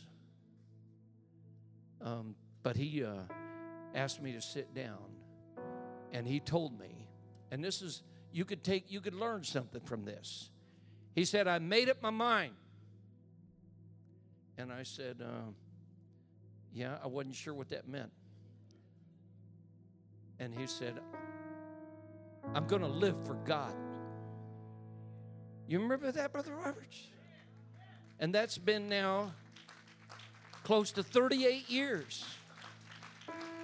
Um, 2.02 2.36
but 2.64 2.78
he 2.78 3.04
uh, 3.04 3.24
asked 3.94 4.22
me 4.22 4.32
to 4.34 4.42
sit 4.42 4.74
down 4.74 5.12
and 6.14 6.26
he 6.26 6.40
told 6.40 6.80
me, 6.80 7.01
and 7.52 7.64
this 7.64 7.82
is, 7.82 8.02
you 8.32 8.46
could 8.46 8.64
take, 8.64 8.90
you 8.90 9.02
could 9.02 9.14
learn 9.14 9.44
something 9.44 9.82
from 9.82 10.06
this. 10.06 10.50
He 11.14 11.26
said, 11.26 11.48
I 11.48 11.60
made 11.60 11.90
up 11.90 12.02
my 12.02 12.10
mind. 12.10 12.54
And 14.58 14.72
I 14.72 14.84
said, 14.84 15.22
uh, 15.22 15.52
Yeah, 16.74 16.98
I 17.04 17.08
wasn't 17.08 17.36
sure 17.36 17.54
what 17.54 17.70
that 17.70 17.88
meant. 17.88 18.12
And 20.40 20.56
he 20.56 20.66
said, 20.66 21.00
I'm 22.56 22.66
going 22.68 22.82
to 22.82 22.88
live 22.88 23.16
for 23.26 23.36
God. 23.36 23.74
You 25.68 25.80
remember 25.80 26.12
that, 26.12 26.32
Brother 26.32 26.56
Roberts? 26.56 27.08
And 28.20 28.34
that's 28.34 28.58
been 28.58 28.90
now 28.90 29.34
close 30.64 30.92
to 30.94 31.04
38 31.04 31.70
years. 31.70 32.26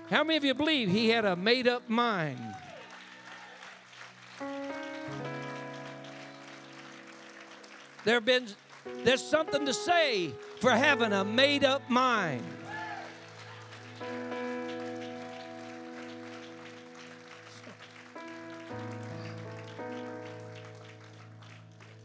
How 0.10 0.24
many 0.24 0.38
of 0.38 0.44
you 0.44 0.54
believe 0.54 0.90
he 0.90 1.10
had 1.10 1.26
a 1.26 1.36
made 1.36 1.68
up 1.68 1.90
mind? 1.90 2.40
There 8.04 8.22
been 8.22 8.48
there's 9.04 9.24
something 9.24 9.66
to 9.66 9.74
say 9.74 10.34
for 10.60 10.72
having 10.72 11.14
a 11.14 11.24
made 11.24 11.64
up 11.64 11.90
mind. 11.90 12.44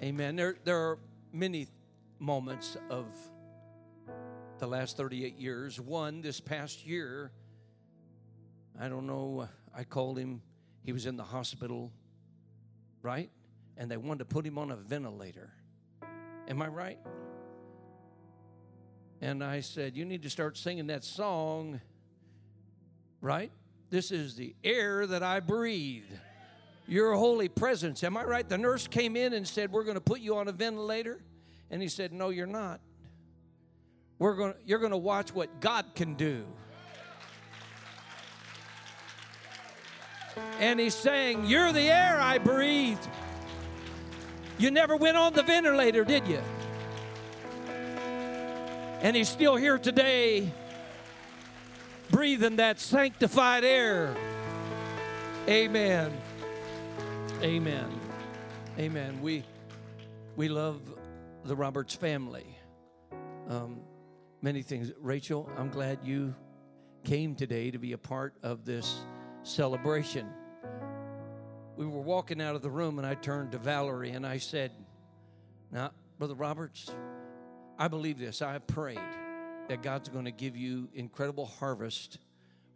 Amen. 0.02 0.34
There, 0.34 0.56
there 0.64 0.78
are 0.78 0.98
many 1.32 1.68
moments 2.18 2.76
of 2.90 3.06
the 4.58 4.66
last 4.66 4.96
38 4.96 5.38
years. 5.38 5.80
One, 5.80 6.20
this 6.22 6.40
past 6.40 6.84
year, 6.84 7.30
I 8.80 8.88
don't 8.88 9.06
know, 9.06 9.48
I 9.72 9.84
called 9.84 10.18
him, 10.18 10.42
he 10.82 10.92
was 10.92 11.06
in 11.06 11.16
the 11.16 11.22
hospital, 11.22 11.92
right? 13.00 13.30
And 13.76 13.88
they 13.88 13.96
wanted 13.96 14.18
to 14.18 14.24
put 14.24 14.44
him 14.44 14.58
on 14.58 14.72
a 14.72 14.76
ventilator. 14.76 15.52
Am 16.48 16.60
I 16.60 16.68
right? 16.68 16.98
And 19.20 19.42
I 19.42 19.60
said, 19.60 19.96
You 19.96 20.04
need 20.04 20.22
to 20.22 20.30
start 20.30 20.56
singing 20.56 20.88
that 20.88 21.04
song, 21.04 21.80
right? 23.20 23.52
This 23.90 24.10
is 24.10 24.34
the 24.34 24.54
air 24.64 25.06
that 25.06 25.22
I 25.22 25.40
breathe. 25.40 26.10
Your 26.88 27.14
holy 27.14 27.48
presence. 27.48 28.02
Am 28.02 28.16
I 28.16 28.24
right? 28.24 28.48
The 28.48 28.58
nurse 28.58 28.88
came 28.88 29.16
in 29.16 29.32
and 29.32 29.46
said, 29.46 29.70
We're 29.70 29.84
going 29.84 29.94
to 29.94 30.00
put 30.00 30.20
you 30.20 30.36
on 30.36 30.48
a 30.48 30.52
ventilator. 30.52 31.20
And 31.70 31.80
he 31.80 31.88
said, 31.88 32.12
No, 32.12 32.30
you're 32.30 32.46
not. 32.46 32.80
We're 34.18 34.34
going 34.34 34.54
you're 34.64 34.78
going 34.78 34.92
to 34.92 34.96
watch 34.96 35.34
what 35.34 35.60
God 35.60 35.86
can 35.94 36.14
do. 36.14 36.44
And 40.58 40.80
he's 40.80 40.94
saying, 40.94 41.46
You're 41.46 41.72
the 41.72 41.90
air 41.90 42.18
I 42.20 42.38
breathe. 42.38 42.98
You 44.62 44.70
never 44.70 44.94
went 44.94 45.16
on 45.16 45.32
the 45.32 45.42
ventilator, 45.42 46.04
did 46.04 46.24
you? 46.28 46.40
And 49.00 49.16
he's 49.16 49.28
still 49.28 49.56
here 49.56 49.76
today, 49.76 50.52
breathing 52.12 52.54
that 52.56 52.78
sanctified 52.78 53.64
air. 53.64 54.14
Amen. 55.48 56.12
Amen. 57.42 57.90
Amen. 58.78 59.20
We 59.20 59.42
we 60.36 60.48
love 60.48 60.80
the 61.44 61.56
Roberts 61.56 61.96
family. 61.96 62.56
Um, 63.48 63.80
many 64.42 64.62
things. 64.62 64.92
Rachel, 65.00 65.50
I'm 65.58 65.70
glad 65.70 65.98
you 66.04 66.36
came 67.02 67.34
today 67.34 67.72
to 67.72 67.78
be 67.78 67.94
a 67.94 67.98
part 67.98 68.34
of 68.44 68.64
this 68.64 69.00
celebration. 69.42 70.28
We 71.76 71.86
were 71.86 72.00
walking 72.00 72.40
out 72.40 72.54
of 72.54 72.62
the 72.62 72.70
room, 72.70 72.98
and 72.98 73.06
I 73.06 73.14
turned 73.14 73.52
to 73.52 73.58
Valerie 73.58 74.10
and 74.10 74.26
I 74.26 74.38
said, 74.38 74.72
Now, 75.70 75.92
Brother 76.18 76.34
Roberts, 76.34 76.90
I 77.78 77.88
believe 77.88 78.18
this. 78.18 78.42
I 78.42 78.52
have 78.52 78.66
prayed 78.66 79.00
that 79.68 79.82
God's 79.82 80.08
going 80.08 80.26
to 80.26 80.30
give 80.30 80.56
you 80.56 80.88
incredible 80.94 81.46
harvest 81.46 82.18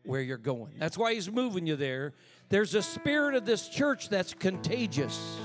where 0.05 0.21
you're 0.21 0.39
going. 0.39 0.75
That's 0.79 0.97
why 0.97 1.15
He's 1.15 1.31
moving 1.31 1.67
you 1.67 1.77
there. 1.77 2.15
There's 2.49 2.75
a 2.75 2.83
spirit 2.83 3.35
of 3.35 3.45
this 3.45 3.69
church 3.69 4.09
that's 4.09 4.33
contagious. 4.33 5.37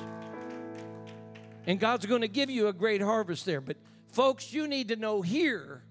And 1.68 1.80
God's 1.80 2.06
going 2.06 2.22
to 2.22 2.28
give 2.28 2.50
you 2.50 2.68
a 2.68 2.74
great 2.74 3.02
harvest 3.02 3.46
there. 3.46 3.62
But, 3.62 3.78
folks, 4.12 4.54
you 4.54 4.68
need 4.68 4.88
to 4.90 4.96
know 4.96 5.22
here 5.22 5.84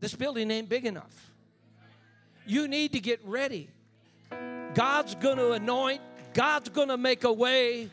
this 0.00 0.14
building 0.14 0.50
ain't 0.50 0.68
big 0.68 0.86
enough. 0.86 1.32
You 2.46 2.66
need 2.66 2.92
to 2.92 3.00
get 3.00 3.20
ready. 3.24 3.68
God's 4.74 5.14
going 5.16 5.36
to 5.36 5.52
anoint, 5.52 6.00
God's 6.34 6.68
going 6.68 6.88
to 6.88 6.96
make 6.96 7.24
a 7.24 7.32
way. 7.32 7.90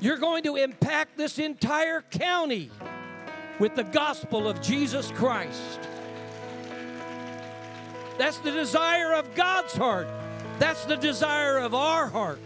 You're 0.00 0.18
going 0.18 0.42
to 0.44 0.56
impact 0.56 1.16
this 1.16 1.38
entire 1.38 2.02
county 2.02 2.70
with 3.58 3.74
the 3.74 3.84
gospel 3.84 4.48
of 4.48 4.60
Jesus 4.60 5.10
Christ. 5.12 5.80
That's 8.18 8.38
the 8.38 8.50
desire 8.50 9.14
of 9.14 9.34
God's 9.34 9.74
heart. 9.74 10.08
That's 10.58 10.84
the 10.84 10.96
desire 10.96 11.58
of 11.58 11.74
our 11.74 12.06
heart. 12.06 12.38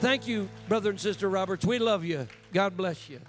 Thank 0.00 0.26
you, 0.26 0.48
brother 0.68 0.90
and 0.90 1.00
sister 1.00 1.28
Roberts. 1.28 1.64
We 1.64 1.78
love 1.78 2.04
you. 2.04 2.26
God 2.52 2.76
bless 2.76 3.08
you. 3.08 3.20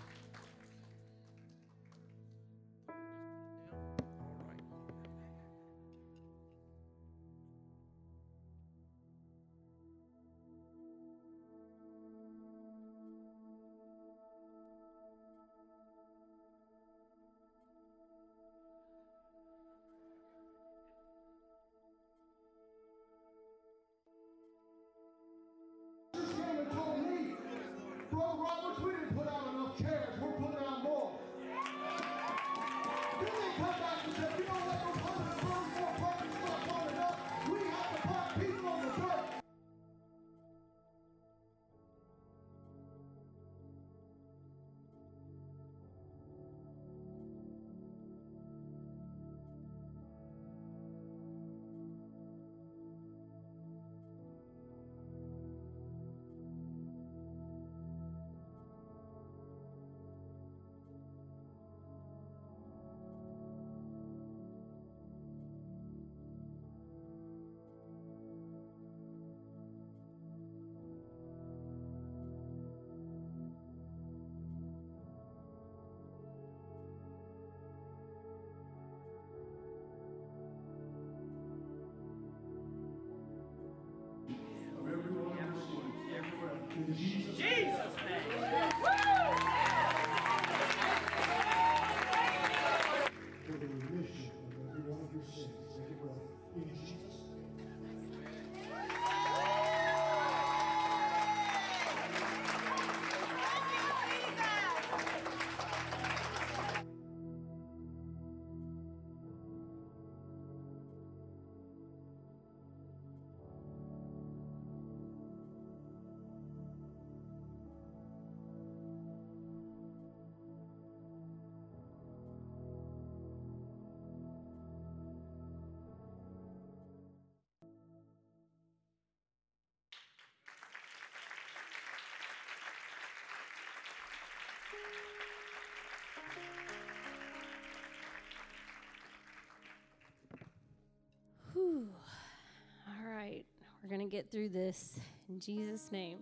All 141.55 143.13
right, 143.13 143.45
we're 143.81 143.89
going 143.89 144.01
to 144.01 144.11
get 144.11 144.31
through 144.31 144.49
this 144.49 144.99
in 145.29 145.39
Jesus' 145.39 145.91
name. 145.91 146.19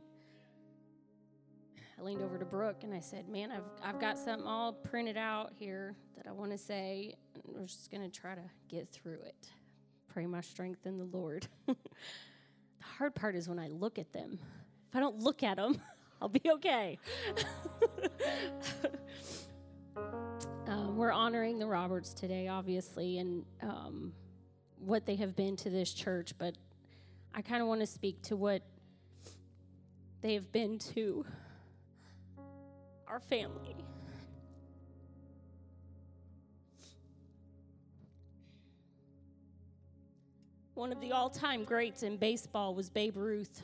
I 1.99 2.01
leaned 2.01 2.21
over 2.21 2.37
to 2.37 2.45
Brooke 2.45 2.83
and 2.83 2.93
I 2.93 3.01
said, 3.01 3.27
Man, 3.27 3.51
I've, 3.51 3.63
I've 3.83 3.99
got 3.99 4.17
something 4.17 4.47
all 4.47 4.71
printed 4.71 5.17
out 5.17 5.51
here 5.57 5.95
that 6.15 6.27
I 6.27 6.31
want 6.31 6.51
to 6.51 6.57
say. 6.57 7.15
And 7.33 7.43
we're 7.45 7.65
just 7.65 7.91
going 7.91 8.09
to 8.09 8.19
try 8.19 8.35
to 8.35 8.43
get 8.69 8.89
through 8.89 9.19
it. 9.25 9.49
Pray 10.07 10.25
my 10.25 10.41
strength 10.41 10.85
in 10.85 10.97
the 10.97 11.03
Lord. 11.05 11.47
the 11.67 11.75
hard 12.79 13.15
part 13.15 13.35
is 13.35 13.49
when 13.49 13.59
I 13.59 13.67
look 13.67 13.99
at 13.99 14.13
them. 14.13 14.39
If 14.89 14.95
I 14.95 15.01
don't 15.01 15.19
look 15.19 15.43
at 15.43 15.57
them, 15.57 15.81
I'll 16.21 16.29
be 16.29 16.41
okay. 16.45 16.97
um, 20.67 20.97
we're 20.97 21.11
honoring 21.11 21.59
the 21.59 21.67
Roberts 21.67 22.13
today, 22.13 22.47
obviously, 22.47 23.17
and 23.17 23.45
um, 23.61 24.13
what 24.77 25.05
they 25.05 25.15
have 25.15 25.35
been 25.35 25.55
to 25.57 25.69
this 25.69 25.93
church, 25.93 26.33
but 26.37 26.55
I 27.33 27.41
kind 27.41 27.61
of 27.61 27.67
want 27.67 27.81
to 27.81 27.87
speak 27.87 28.21
to 28.23 28.35
what 28.35 28.61
they 30.21 30.33
have 30.33 30.51
been 30.51 30.79
to 30.79 31.25
our 33.07 33.19
family. 33.19 33.75
One 40.73 40.91
of 40.93 41.01
the 41.01 41.11
all 41.11 41.29
time 41.29 41.65
greats 41.65 42.03
in 42.03 42.15
baseball 42.17 42.73
was 42.73 42.89
Babe 42.89 43.17
Ruth. 43.17 43.63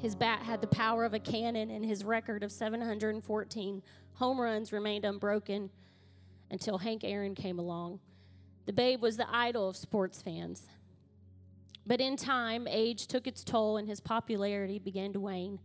His 0.00 0.14
bat 0.14 0.42
had 0.42 0.60
the 0.60 0.68
power 0.68 1.04
of 1.04 1.14
a 1.14 1.18
cannon, 1.18 1.70
and 1.70 1.84
his 1.84 2.04
record 2.04 2.42
of 2.42 2.52
714 2.52 3.82
Home 4.14 4.40
runs 4.40 4.72
remained 4.72 5.04
unbroken 5.04 5.70
until 6.50 6.78
Hank 6.78 7.04
Aaron 7.04 7.36
came 7.36 7.58
along. 7.58 8.00
The 8.66 8.72
Babe 8.72 9.00
was 9.00 9.16
the 9.16 9.32
idol 9.32 9.68
of 9.68 9.76
sports 9.76 10.20
fans. 10.20 10.66
But 11.86 12.00
in 12.00 12.16
time, 12.16 12.66
age 12.68 13.06
took 13.06 13.26
its 13.26 13.44
toll 13.44 13.76
and 13.76 13.88
his 13.88 14.00
popularity 14.00 14.78
began 14.78 15.12
to 15.12 15.20
wane. 15.20 15.60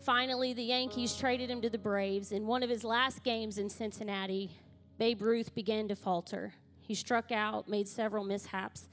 Finally, 0.00 0.52
the 0.52 0.62
Yankees 0.62 1.16
traded 1.16 1.50
him 1.50 1.60
to 1.62 1.68
the 1.68 1.78
Braves. 1.78 2.30
In 2.30 2.46
one 2.46 2.62
of 2.62 2.70
his 2.70 2.84
last 2.84 3.24
games 3.24 3.58
in 3.58 3.68
Cincinnati, 3.68 4.52
Babe 4.98 5.20
Ruth 5.20 5.54
began 5.54 5.88
to 5.88 5.96
falter. 5.96 6.54
He 6.80 6.94
struck 6.94 7.32
out, 7.32 7.68
made 7.68 7.88
several 7.88 8.24
mishaps 8.24 8.88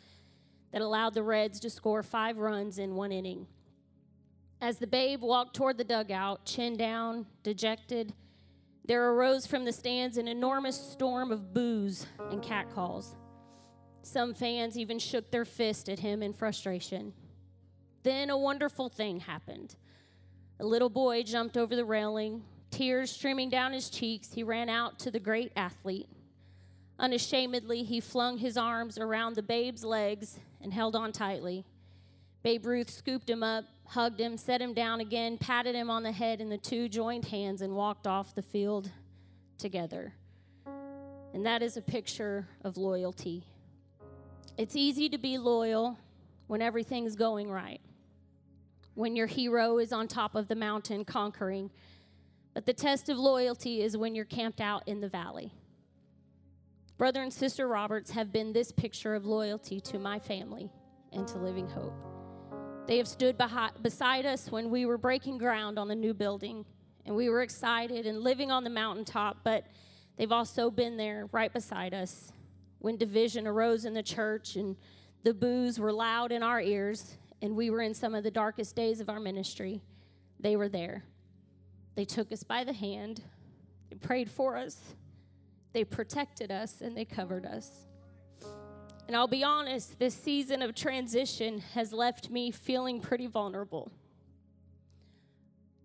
that 0.71 0.81
allowed 0.81 1.13
the 1.13 1.23
Reds 1.23 1.59
to 1.61 1.69
score 1.69 2.03
five 2.03 2.39
runs 2.39 2.79
in 2.79 2.95
one 2.95 3.11
inning. 3.11 3.47
As 4.65 4.79
the 4.79 4.87
Babe 4.87 5.21
walked 5.21 5.55
toward 5.55 5.77
the 5.77 5.83
dugout, 5.83 6.43
chin 6.43 6.75
down, 6.75 7.27
dejected, 7.43 8.15
there 8.83 9.11
arose 9.11 9.45
from 9.45 9.63
the 9.63 9.71
stands 9.71 10.17
an 10.17 10.27
enormous 10.27 10.75
storm 10.75 11.31
of 11.31 11.53
boos 11.53 12.07
and 12.31 12.41
catcalls. 12.41 13.15
Some 14.01 14.33
fans 14.33 14.75
even 14.75 14.97
shook 14.97 15.29
their 15.29 15.45
fist 15.45 15.87
at 15.87 15.99
him 15.99 16.23
in 16.23 16.33
frustration. 16.33 17.13
Then 18.01 18.31
a 18.31 18.37
wonderful 18.39 18.89
thing 18.89 19.19
happened. 19.19 19.75
A 20.59 20.65
little 20.65 20.89
boy 20.89 21.21
jumped 21.21 21.57
over 21.57 21.75
the 21.75 21.85
railing, 21.85 22.41
tears 22.71 23.11
streaming 23.11 23.51
down 23.51 23.71
his 23.71 23.91
cheeks. 23.91 24.33
He 24.33 24.41
ran 24.41 24.67
out 24.67 24.97
to 25.01 25.11
the 25.11 25.19
great 25.19 25.51
athlete. 25.55 26.09
Unashamedly, 26.97 27.83
he 27.83 27.99
flung 27.99 28.39
his 28.39 28.57
arms 28.57 28.97
around 28.97 29.35
the 29.35 29.43
babe's 29.43 29.83
legs 29.83 30.39
and 30.59 30.73
held 30.73 30.95
on 30.95 31.11
tightly. 31.11 31.67
Babe 32.41 32.65
Ruth 32.65 32.89
scooped 32.89 33.29
him 33.29 33.43
up, 33.43 33.65
hugged 33.87 34.19
him, 34.19 34.37
set 34.37 34.61
him 34.61 34.73
down 34.73 34.99
again, 34.99 35.37
patted 35.37 35.75
him 35.75 35.89
on 35.89 36.03
the 36.03 36.11
head, 36.11 36.41
and 36.41 36.51
the 36.51 36.57
two 36.57 36.89
joined 36.89 37.25
hands 37.25 37.61
and 37.61 37.75
walked 37.75 38.07
off 38.07 38.35
the 38.35 38.41
field 38.41 38.91
together. 39.57 40.13
And 41.33 41.45
that 41.45 41.61
is 41.61 41.77
a 41.77 41.81
picture 41.81 42.47
of 42.63 42.77
loyalty. 42.77 43.45
It's 44.57 44.75
easy 44.75 45.09
to 45.09 45.17
be 45.17 45.37
loyal 45.37 45.97
when 46.47 46.61
everything's 46.61 47.15
going 47.15 47.51
right, 47.51 47.81
when 48.93 49.15
your 49.15 49.27
hero 49.27 49.77
is 49.79 49.91
on 49.91 50.07
top 50.07 50.35
of 50.35 50.47
the 50.47 50.55
mountain 50.55 51.03
conquering. 51.03 51.71
But 52.53 52.65
the 52.65 52.73
test 52.73 53.09
of 53.09 53.17
loyalty 53.17 53.81
is 53.81 53.97
when 53.97 54.15
you're 54.15 54.23
camped 54.23 54.61
out 54.61 54.87
in 54.87 55.01
the 55.01 55.09
valley. 55.09 55.51
Brother 56.97 57.21
and 57.21 57.33
Sister 57.33 57.67
Roberts 57.67 58.11
have 58.11 58.31
been 58.31 58.53
this 58.53 58.71
picture 58.71 59.15
of 59.15 59.25
loyalty 59.25 59.81
to 59.81 59.99
my 59.99 60.17
family 60.17 60.71
and 61.11 61.27
to 61.27 61.37
Living 61.37 61.67
Hope. 61.67 62.14
They 62.87 62.97
have 62.97 63.07
stood 63.07 63.35
behi- 63.35 63.81
beside 63.81 64.27
us 64.27 64.51
when 64.51 64.69
we 64.69 64.85
were 64.85 64.99
breaking 64.99 65.39
ground 65.39 65.79
on 65.79 65.87
the 65.87 65.95
new 65.95 66.13
building 66.13 66.65
and 67.05 67.15
we 67.15 67.29
were 67.29 67.41
excited 67.41 68.05
and 68.05 68.21
living 68.21 68.51
on 68.51 68.63
the 68.63 68.69
mountaintop, 68.69 69.37
but 69.43 69.65
they've 70.17 70.31
also 70.31 70.69
been 70.69 70.95
there 70.95 71.27
right 71.31 71.51
beside 71.51 71.95
us 71.95 72.31
when 72.79 72.95
division 72.95 73.47
arose 73.47 73.85
in 73.85 73.95
the 73.95 74.03
church 74.03 74.55
and 74.55 74.75
the 75.23 75.33
boos 75.33 75.79
were 75.79 75.91
loud 75.91 76.31
in 76.31 76.43
our 76.43 76.61
ears 76.61 77.17
and 77.41 77.55
we 77.55 77.71
were 77.71 77.81
in 77.81 77.95
some 77.95 78.13
of 78.13 78.23
the 78.23 78.29
darkest 78.29 78.75
days 78.75 78.99
of 78.99 79.09
our 79.09 79.19
ministry. 79.19 79.81
They 80.39 80.55
were 80.55 80.69
there. 80.69 81.03
They 81.95 82.05
took 82.05 82.31
us 82.31 82.43
by 82.43 82.63
the 82.63 82.73
hand, 82.73 83.23
they 83.89 83.95
prayed 83.95 84.29
for 84.29 84.57
us, 84.57 84.93
they 85.73 85.83
protected 85.83 86.51
us, 86.51 86.81
and 86.81 86.95
they 86.95 87.05
covered 87.05 87.45
us. 87.45 87.85
And 89.07 89.15
I'll 89.15 89.27
be 89.27 89.43
honest, 89.43 89.99
this 89.99 90.15
season 90.15 90.61
of 90.61 90.73
transition 90.73 91.59
has 91.73 91.93
left 91.93 92.29
me 92.29 92.49
feeling 92.51 92.99
pretty 92.99 93.27
vulnerable. 93.27 93.91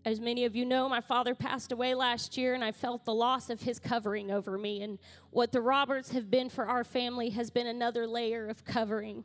As 0.07 0.19
many 0.19 0.47
of 0.47 0.57
you 0.57 0.65
know, 0.65 0.89
my 0.89 1.03
father 1.03 1.35
passed 1.35 1.73
away 1.73 1.95
last 1.95 2.39
year, 2.39 2.55
and 2.55 2.65
I 2.65 2.73
felt 2.73 3.05
the 3.05 3.13
loss 3.13 3.51
of 3.51 3.61
his 3.61 3.79
covering 3.79 4.31
over 4.31 4.57
me. 4.57 4.83
And 4.83 4.99
what 5.31 5.53
the 5.53 5.61
Roberts 5.61 6.13
have 6.13 6.31
been 6.31 6.49
for 6.49 6.67
our 6.67 6.85
family 6.85 7.31
has 7.31 7.51
been 7.51 7.67
another 7.67 8.07
layer 8.07 8.49
of 8.49 8.65
covering. 8.65 9.25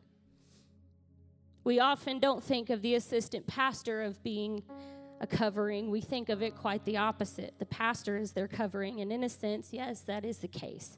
We 1.63 1.79
often 1.79 2.19
don't 2.19 2.43
think 2.43 2.69
of 2.69 2.81
the 2.81 2.95
assistant 2.95 3.47
pastor 3.47 4.01
of 4.01 4.21
being 4.21 4.63
a 5.21 5.27
covering, 5.27 5.89
we 5.89 6.01
think 6.01 6.27
of 6.27 6.41
it 6.41 6.57
quite 6.57 6.83
the 6.83 6.97
opposite. 6.97 7.53
The 7.57 7.65
pastor 7.65 8.17
is 8.17 8.33
their 8.33 8.49
covering, 8.49 8.99
and 8.99 9.13
in 9.13 9.23
a 9.23 9.29
sense, 9.29 9.69
yes, 9.71 10.01
that 10.01 10.25
is 10.25 10.39
the 10.39 10.49
case. 10.49 10.97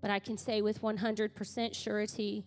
But 0.00 0.10
I 0.10 0.18
can 0.18 0.38
say 0.38 0.62
with 0.62 0.80
100% 0.82 1.74
surety, 1.74 2.44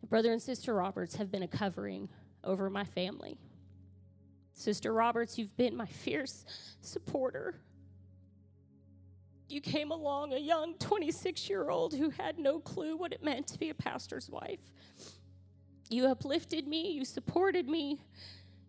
the 0.00 0.06
brother 0.06 0.32
and 0.32 0.40
sister 0.40 0.74
Roberts 0.74 1.16
have 1.16 1.30
been 1.30 1.42
a 1.42 1.48
covering 1.48 2.08
over 2.42 2.70
my 2.70 2.84
family. 2.84 3.38
Sister 4.52 4.92
Roberts, 4.92 5.38
you've 5.38 5.56
been 5.56 5.76
my 5.76 5.86
fierce 5.86 6.44
supporter. 6.80 7.56
You 9.48 9.60
came 9.60 9.90
along 9.90 10.32
a 10.32 10.38
young 10.38 10.74
26 10.74 11.48
year 11.48 11.68
old 11.68 11.94
who 11.94 12.10
had 12.10 12.38
no 12.38 12.58
clue 12.58 12.96
what 12.96 13.12
it 13.12 13.22
meant 13.22 13.46
to 13.48 13.58
be 13.58 13.70
a 13.70 13.74
pastor's 13.74 14.30
wife. 14.30 14.72
You 15.88 16.06
uplifted 16.06 16.66
me, 16.66 16.90
you 16.90 17.04
supported 17.04 17.68
me, 17.68 18.00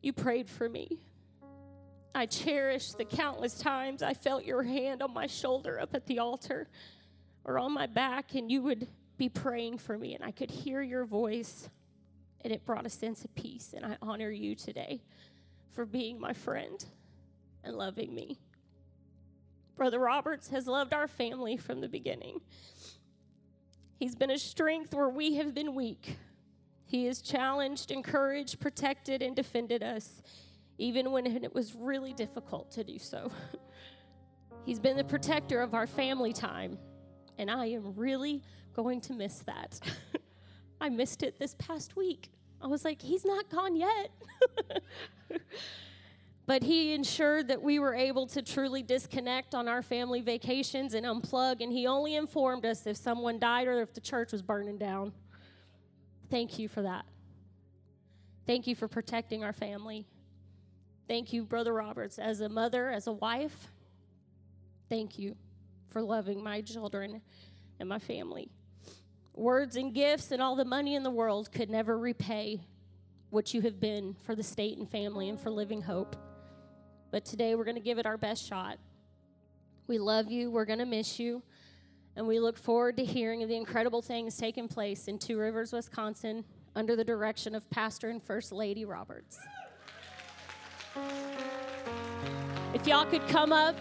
you 0.01 0.13
prayed 0.13 0.49
for 0.49 0.67
me. 0.69 0.99
I 2.13 2.25
cherish 2.25 2.93
the 2.93 3.05
countless 3.05 3.57
times 3.57 4.03
I 4.03 4.13
felt 4.13 4.43
your 4.43 4.63
hand 4.63 5.01
on 5.01 5.13
my 5.13 5.27
shoulder 5.27 5.79
up 5.79 5.95
at 5.95 6.05
the 6.05 6.19
altar 6.19 6.67
or 7.47 7.57
on 7.57 7.73
my 7.73 7.87
back, 7.87 8.35
and 8.35 8.51
you 8.51 8.61
would 8.61 8.87
be 9.17 9.29
praying 9.29 9.79
for 9.79 9.97
me, 9.97 10.13
and 10.13 10.23
I 10.23 10.31
could 10.31 10.51
hear 10.51 10.81
your 10.81 11.05
voice, 11.05 11.69
and 12.41 12.53
it 12.53 12.65
brought 12.65 12.85
a 12.85 12.89
sense 12.89 13.23
of 13.23 13.33
peace. 13.33 13.73
And 13.75 13.85
I 13.85 13.97
honor 14.01 14.29
you 14.29 14.53
today 14.53 15.01
for 15.71 15.85
being 15.85 16.19
my 16.19 16.33
friend 16.33 16.85
and 17.63 17.75
loving 17.75 18.13
me. 18.13 18.37
Brother 19.75 19.99
Roberts 19.99 20.49
has 20.49 20.67
loved 20.67 20.93
our 20.93 21.07
family 21.07 21.57
from 21.57 21.81
the 21.81 21.87
beginning. 21.87 22.41
He's 23.99 24.15
been 24.15 24.31
a 24.31 24.37
strength 24.37 24.93
where 24.93 25.09
we 25.09 25.35
have 25.35 25.55
been 25.55 25.73
weak. 25.73 26.17
He 26.85 27.05
has 27.05 27.21
challenged, 27.21 27.91
encouraged, 27.91 28.59
protected, 28.59 29.21
and 29.21 29.35
defended 29.35 29.83
us 29.83 30.21
even 30.77 31.11
when 31.11 31.25
it 31.25 31.53
was 31.53 31.75
really 31.75 32.13
difficult 32.13 32.71
to 32.71 32.83
do 32.83 32.99
so. 32.99 33.31
He's 34.65 34.79
been 34.79 34.97
the 34.97 35.03
protector 35.03 35.61
of 35.61 35.73
our 35.73 35.87
family 35.87 36.33
time, 36.33 36.77
and 37.37 37.49
I 37.49 37.67
am 37.67 37.93
really 37.95 38.43
going 38.73 39.01
to 39.01 39.13
miss 39.13 39.39
that. 39.39 39.79
I 40.81 40.89
missed 40.89 41.23
it 41.23 41.39
this 41.39 41.55
past 41.55 41.95
week. 41.95 42.29
I 42.61 42.67
was 42.67 42.85
like, 42.85 43.01
he's 43.01 43.25
not 43.25 43.49
gone 43.49 43.75
yet. 43.75 44.11
but 46.45 46.63
he 46.63 46.93
ensured 46.93 47.47
that 47.49 47.61
we 47.61 47.79
were 47.79 47.93
able 47.93 48.27
to 48.27 48.41
truly 48.41 48.83
disconnect 48.83 49.53
on 49.53 49.67
our 49.67 49.81
family 49.81 50.21
vacations 50.21 50.93
and 50.93 51.05
unplug, 51.05 51.61
and 51.61 51.71
he 51.71 51.87
only 51.87 52.15
informed 52.15 52.65
us 52.65 52.85
if 52.87 52.97
someone 52.97 53.39
died 53.39 53.67
or 53.67 53.81
if 53.81 53.93
the 53.93 54.01
church 54.01 54.31
was 54.31 54.41
burning 54.41 54.77
down. 54.77 55.11
Thank 56.29 56.59
you 56.59 56.67
for 56.67 56.81
that. 56.83 57.05
Thank 58.45 58.67
you 58.67 58.75
for 58.75 58.87
protecting 58.87 59.43
our 59.43 59.53
family. 59.53 60.07
Thank 61.07 61.33
you, 61.33 61.43
Brother 61.43 61.73
Roberts, 61.73 62.17
as 62.19 62.41
a 62.41 62.49
mother, 62.49 62.89
as 62.89 63.07
a 63.07 63.11
wife. 63.11 63.69
Thank 64.89 65.19
you 65.19 65.35
for 65.97 66.03
loving 66.03 66.43
my 66.43 66.61
children 66.61 67.19
and 67.79 67.89
my 67.89 67.97
family. 67.97 68.51
Words 69.33 69.75
and 69.77 69.95
gifts 69.95 70.31
and 70.31 70.43
all 70.43 70.55
the 70.55 70.63
money 70.63 70.93
in 70.93 71.01
the 71.01 71.09
world 71.09 71.51
could 71.51 71.71
never 71.71 71.97
repay 71.97 72.61
what 73.31 73.51
you 73.51 73.61
have 73.61 73.79
been 73.79 74.15
for 74.21 74.35
the 74.35 74.43
Staten 74.43 74.85
family 74.85 75.27
and 75.27 75.39
for 75.39 75.49
living 75.49 75.81
hope. 75.81 76.15
But 77.09 77.25
today 77.25 77.55
we're 77.55 77.63
going 77.63 77.77
to 77.77 77.81
give 77.81 77.97
it 77.97 78.05
our 78.05 78.15
best 78.15 78.47
shot. 78.47 78.77
We 79.87 79.97
love 79.97 80.29
you, 80.29 80.51
we're 80.51 80.65
going 80.65 80.77
to 80.77 80.85
miss 80.85 81.19
you, 81.19 81.41
and 82.15 82.27
we 82.27 82.39
look 82.39 82.59
forward 82.59 82.95
to 82.97 83.03
hearing 83.03 83.41
of 83.41 83.49
the 83.49 83.55
incredible 83.55 84.03
things 84.03 84.37
taking 84.37 84.67
place 84.67 85.07
in 85.07 85.17
Two 85.17 85.39
Rivers, 85.39 85.73
Wisconsin, 85.73 86.45
under 86.75 86.95
the 86.95 87.03
direction 87.03 87.55
of 87.55 87.67
Pastor 87.71 88.11
and 88.11 88.21
First 88.21 88.51
Lady 88.51 88.85
Roberts. 88.85 89.39
If 92.75 92.85
y'all 92.85 93.07
could 93.07 93.27
come 93.29 93.51
up. 93.51 93.75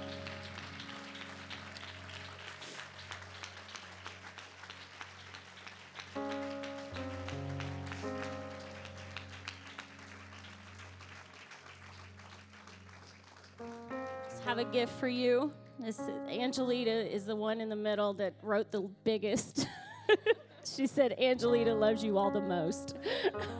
Have 14.56 14.66
a 14.66 14.72
gift 14.72 14.92
for 14.98 15.08
you. 15.08 15.52
This 15.78 16.00
Angelita 16.30 17.14
is 17.14 17.26
the 17.26 17.36
one 17.36 17.60
in 17.60 17.68
the 17.68 17.76
middle 17.76 18.14
that 18.14 18.32
wrote 18.42 18.72
the 18.72 18.88
biggest. 19.04 19.68
she 20.64 20.86
said, 20.86 21.14
Angelita 21.20 21.74
loves 21.74 22.02
you 22.02 22.16
all 22.16 22.30
the 22.30 22.40
most. 22.40 22.96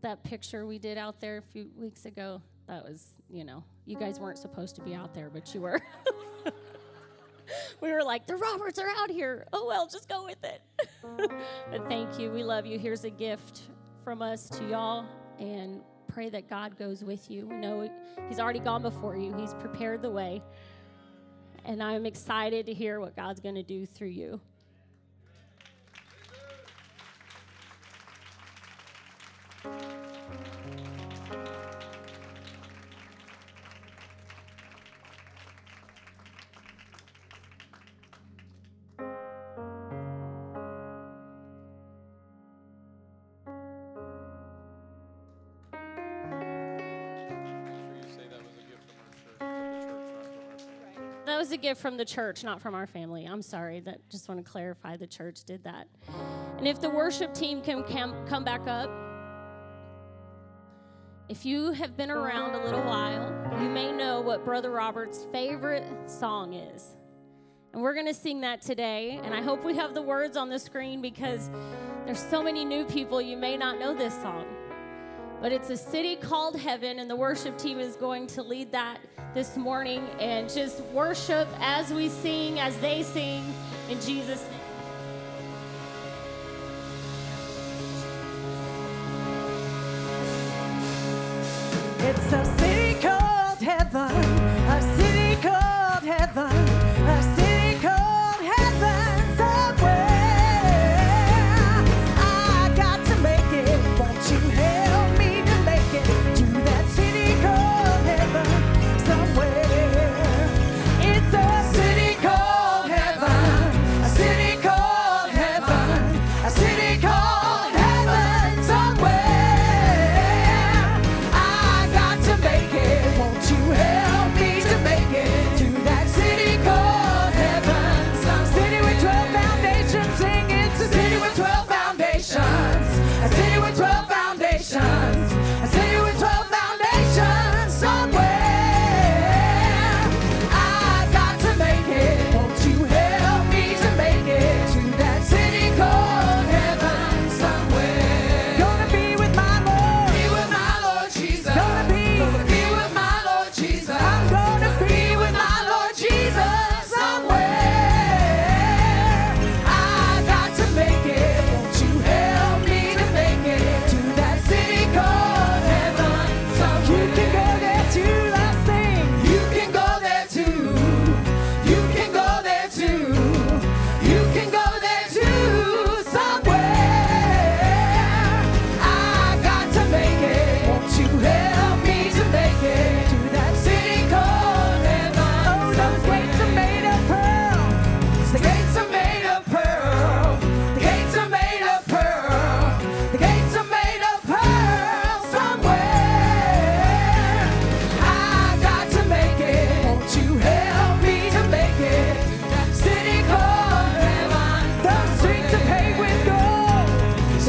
that 0.01 0.21
picture 0.23 0.65
we 0.65 0.79
did 0.79 0.97
out 0.97 1.21
there 1.21 1.37
a 1.37 1.41
few 1.41 1.69
weeks 1.77 2.03
ago, 2.05 2.41
that 2.67 2.83
was, 2.83 3.07
you 3.29 3.45
know, 3.45 3.63
you 3.85 3.97
guys 3.97 4.19
weren't 4.19 4.37
supposed 4.37 4.75
to 4.75 4.81
be 4.81 4.93
out 4.93 5.13
there, 5.13 5.29
but 5.29 5.53
you 5.53 5.61
were. 5.61 5.79
we 7.81 7.89
were 7.93 8.03
like, 8.03 8.27
the 8.27 8.35
Roberts 8.35 8.79
are 8.79 8.89
out 8.97 9.09
here. 9.09 9.47
Oh, 9.53 9.65
well, 9.65 9.87
just 9.87 10.09
go 10.09 10.25
with 10.25 10.43
it. 10.43 10.61
but 11.71 11.87
thank 11.87 12.19
you. 12.19 12.31
We 12.31 12.43
love 12.43 12.65
you. 12.65 12.77
Here's 12.77 13.05
a 13.05 13.09
gift 13.09 13.61
from 14.03 14.21
us 14.21 14.49
to 14.49 14.65
y'all, 14.65 15.05
and 15.39 15.79
pray 16.19 16.27
that 16.27 16.49
God 16.49 16.77
goes 16.77 17.01
with 17.01 17.31
you. 17.31 17.47
We 17.47 17.55
know 17.55 17.89
He's 18.27 18.41
already 18.41 18.59
gone 18.59 18.81
before 18.81 19.15
you, 19.15 19.33
He's 19.37 19.53
prepared 19.53 20.01
the 20.01 20.09
way. 20.09 20.41
And 21.63 21.81
I'm 21.81 22.05
excited 22.05 22.65
to 22.65 22.73
hear 22.73 22.99
what 22.99 23.15
God's 23.15 23.39
going 23.39 23.55
to 23.55 23.63
do 23.63 23.85
through 23.85 24.09
you. 24.09 24.41
was 51.59 51.69
gift 51.69 51.81
from 51.81 51.97
the 51.97 52.05
church, 52.05 52.43
not 52.43 52.61
from 52.61 52.75
our 52.75 52.87
family. 52.87 53.25
I'm 53.25 53.41
sorry. 53.41 53.79
That 53.81 53.97
just 54.09 54.27
want 54.27 54.43
to 54.43 54.49
clarify 54.49 54.97
the 54.97 55.07
church 55.07 55.43
did 55.43 55.63
that. 55.63 55.87
And 56.57 56.67
if 56.67 56.81
the 56.81 56.89
worship 56.89 57.33
team 57.33 57.61
can 57.61 57.83
come 57.83 58.43
back 58.43 58.67
up, 58.67 58.89
if 61.27 61.45
you 61.45 61.71
have 61.71 61.95
been 61.95 62.09
around 62.09 62.55
a 62.55 62.63
little 62.63 62.81
while, 62.81 63.31
you 63.61 63.69
may 63.69 63.91
know 63.91 64.21
what 64.21 64.43
Brother 64.43 64.71
Robert's 64.71 65.27
favorite 65.31 65.85
song 66.07 66.53
is. 66.53 66.95
And 67.71 67.83
we're 67.83 67.93
going 67.93 68.07
to 68.07 68.15
sing 68.15 68.41
that 68.41 68.61
today. 68.63 69.19
And 69.23 69.33
I 69.33 69.41
hope 69.41 69.63
we 69.63 69.75
have 69.75 69.93
the 69.93 70.01
words 70.01 70.37
on 70.37 70.49
the 70.49 70.57
screen 70.57 71.01
because 71.01 71.51
there's 72.05 72.19
so 72.19 72.41
many 72.41 72.65
new 72.65 72.83
people, 72.85 73.21
you 73.21 73.37
may 73.37 73.57
not 73.57 73.79
know 73.79 73.93
this 73.93 74.15
song. 74.15 74.45
But 75.41 75.53
it's 75.53 75.69
a 75.69 75.77
city 75.77 76.17
called 76.17 76.59
heaven, 76.59 76.99
and 76.99 77.09
the 77.09 77.15
worship 77.15 77.57
team 77.57 77.79
is 77.79 77.95
going 77.95 78.27
to 78.27 78.43
lead 78.43 78.73
that 78.73 78.99
this 79.33 79.55
morning. 79.55 80.05
And 80.19 80.49
just 80.49 80.81
worship 80.85 81.47
as 81.61 81.93
we 81.93 82.09
sing, 82.09 82.59
as 82.59 82.77
they 82.79 83.03
sing, 83.03 83.45
in 83.89 83.99
Jesus' 84.01 84.45
name. 84.49 84.59
It's 91.99 92.33
a 92.33 92.45
city 92.57 92.99
called 93.01 93.59
heaven. 93.59 94.28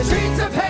streets 0.04 0.40
of 0.40 0.52
pain. 0.54 0.69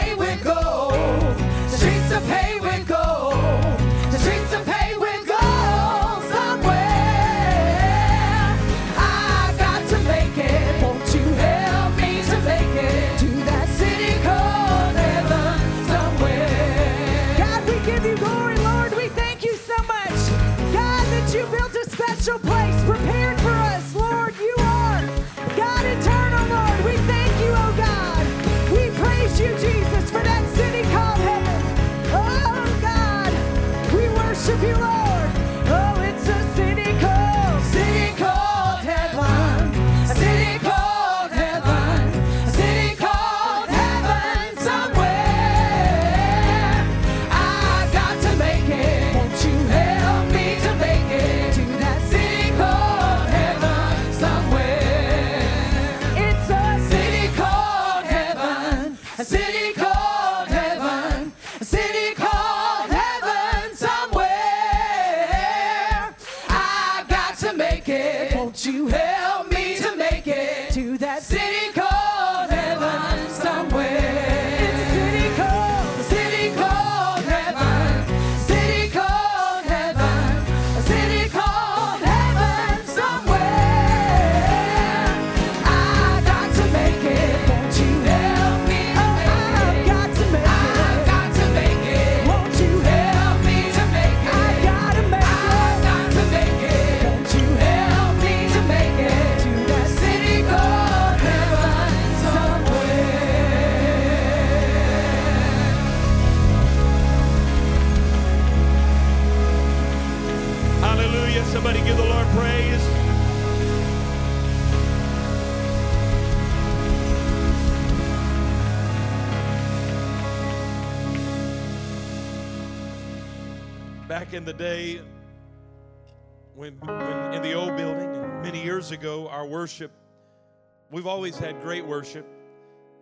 We've 131.00 131.06
always 131.06 131.38
had 131.38 131.62
great 131.62 131.86
worship, 131.86 132.26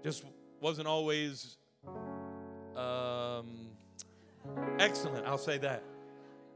just 0.05 0.23
wasn't 0.61 0.87
always 0.87 1.57
um, 2.77 3.71
excellent, 4.79 5.27
I'll 5.27 5.37
say 5.37 5.59
that. 5.59 5.83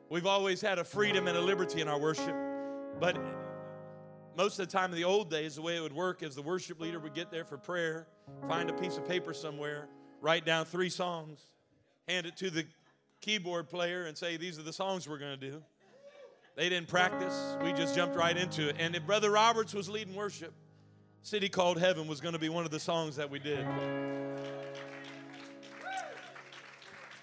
We've 0.08 0.26
always 0.26 0.60
had 0.60 0.78
a 0.78 0.84
freedom 0.84 1.26
and 1.26 1.36
a 1.36 1.40
liberty 1.40 1.80
in 1.80 1.88
our 1.88 1.98
worship, 1.98 2.36
but 3.00 3.18
most 4.36 4.60
of 4.60 4.68
the 4.68 4.72
time 4.72 4.90
in 4.90 4.96
the 4.96 5.02
old 5.02 5.30
days, 5.30 5.56
the 5.56 5.62
way 5.62 5.76
it 5.76 5.80
would 5.80 5.92
work 5.92 6.22
is 6.22 6.36
the 6.36 6.42
worship 6.42 6.78
leader 6.78 7.00
would 7.00 7.12
get 7.12 7.32
there 7.32 7.44
for 7.44 7.58
prayer, 7.58 8.06
find 8.46 8.70
a 8.70 8.74
piece 8.74 8.96
of 8.96 9.08
paper 9.08 9.34
somewhere, 9.34 9.88
write 10.20 10.46
down 10.46 10.64
three 10.64 10.90
songs, 10.90 11.40
hand 12.06 12.24
it 12.24 12.36
to 12.36 12.50
the 12.50 12.64
keyboard 13.20 13.68
player, 13.68 14.04
and 14.04 14.16
say, 14.16 14.36
These 14.36 14.60
are 14.60 14.62
the 14.62 14.72
songs 14.72 15.08
we're 15.08 15.18
going 15.18 15.40
to 15.40 15.50
do. 15.50 15.60
They 16.54 16.68
didn't 16.68 16.86
practice, 16.86 17.56
we 17.64 17.72
just 17.72 17.96
jumped 17.96 18.14
right 18.14 18.36
into 18.36 18.68
it. 18.68 18.76
And 18.78 18.94
if 18.94 19.04
Brother 19.04 19.32
Roberts 19.32 19.74
was 19.74 19.88
leading 19.88 20.14
worship, 20.14 20.54
City 21.24 21.48
Called 21.48 21.78
Heaven 21.78 22.08
was 22.08 22.20
going 22.20 22.32
to 22.32 22.38
be 22.38 22.48
one 22.48 22.64
of 22.64 22.72
the 22.72 22.80
songs 22.80 23.14
that 23.14 23.30
we 23.30 23.38
did. 23.38 23.64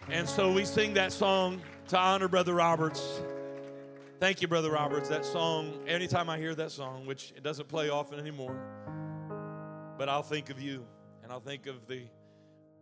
And 0.10 0.28
so 0.28 0.54
we 0.54 0.64
sing 0.64 0.94
that 0.94 1.12
song 1.12 1.62
to 1.90 1.98
honor 1.98 2.30
Brother 2.30 2.54
Roberts. 2.54 3.22
Thank 4.20 4.42
you, 4.42 4.48
Brother 4.48 4.72
Roberts. 4.72 5.10
That 5.10 5.26
song, 5.26 5.74
anytime 5.86 6.30
I 6.30 6.38
hear 6.38 6.56
that 6.56 6.72
song, 6.72 7.06
which 7.06 7.34
it 7.36 7.44
doesn't 7.44 7.68
play 7.68 7.90
often 7.90 8.20
anymore, 8.20 8.58
but 9.98 10.08
I'll 10.08 10.24
think 10.24 10.50
of 10.50 10.62
you 10.62 10.86
and 11.22 11.32
I'll 11.32 11.42
think 11.42 11.68
of 11.68 11.86
the 11.88 12.04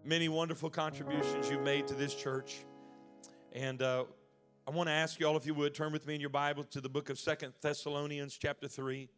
many 0.06 0.30
wonderful 0.30 0.70
contributions 0.70 1.50
you've 1.50 1.64
made 1.64 1.88
to 1.88 1.96
this 1.96 2.14
church. 2.14 2.60
And 3.54 3.82
uh, 3.82 4.04
I 4.68 4.72
want 4.72 4.88
to 4.88 4.94
ask 4.94 5.20
you 5.20 5.28
all, 5.28 5.36
if 5.36 5.48
you 5.48 5.56
would, 5.56 5.74
turn 5.74 5.92
with 5.92 6.06
me 6.06 6.14
in 6.14 6.22
your 6.22 6.30
Bible 6.30 6.64
to 6.66 6.80
the 6.80 6.90
book 6.90 7.10
of 7.10 7.18
Second 7.18 7.54
Thessalonians, 7.60 8.38
chapter 8.40 8.68
3. 8.68 9.10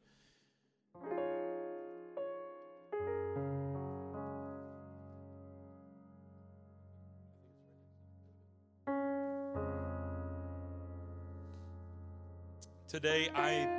Today, 12.90 13.30
I 13.36 13.70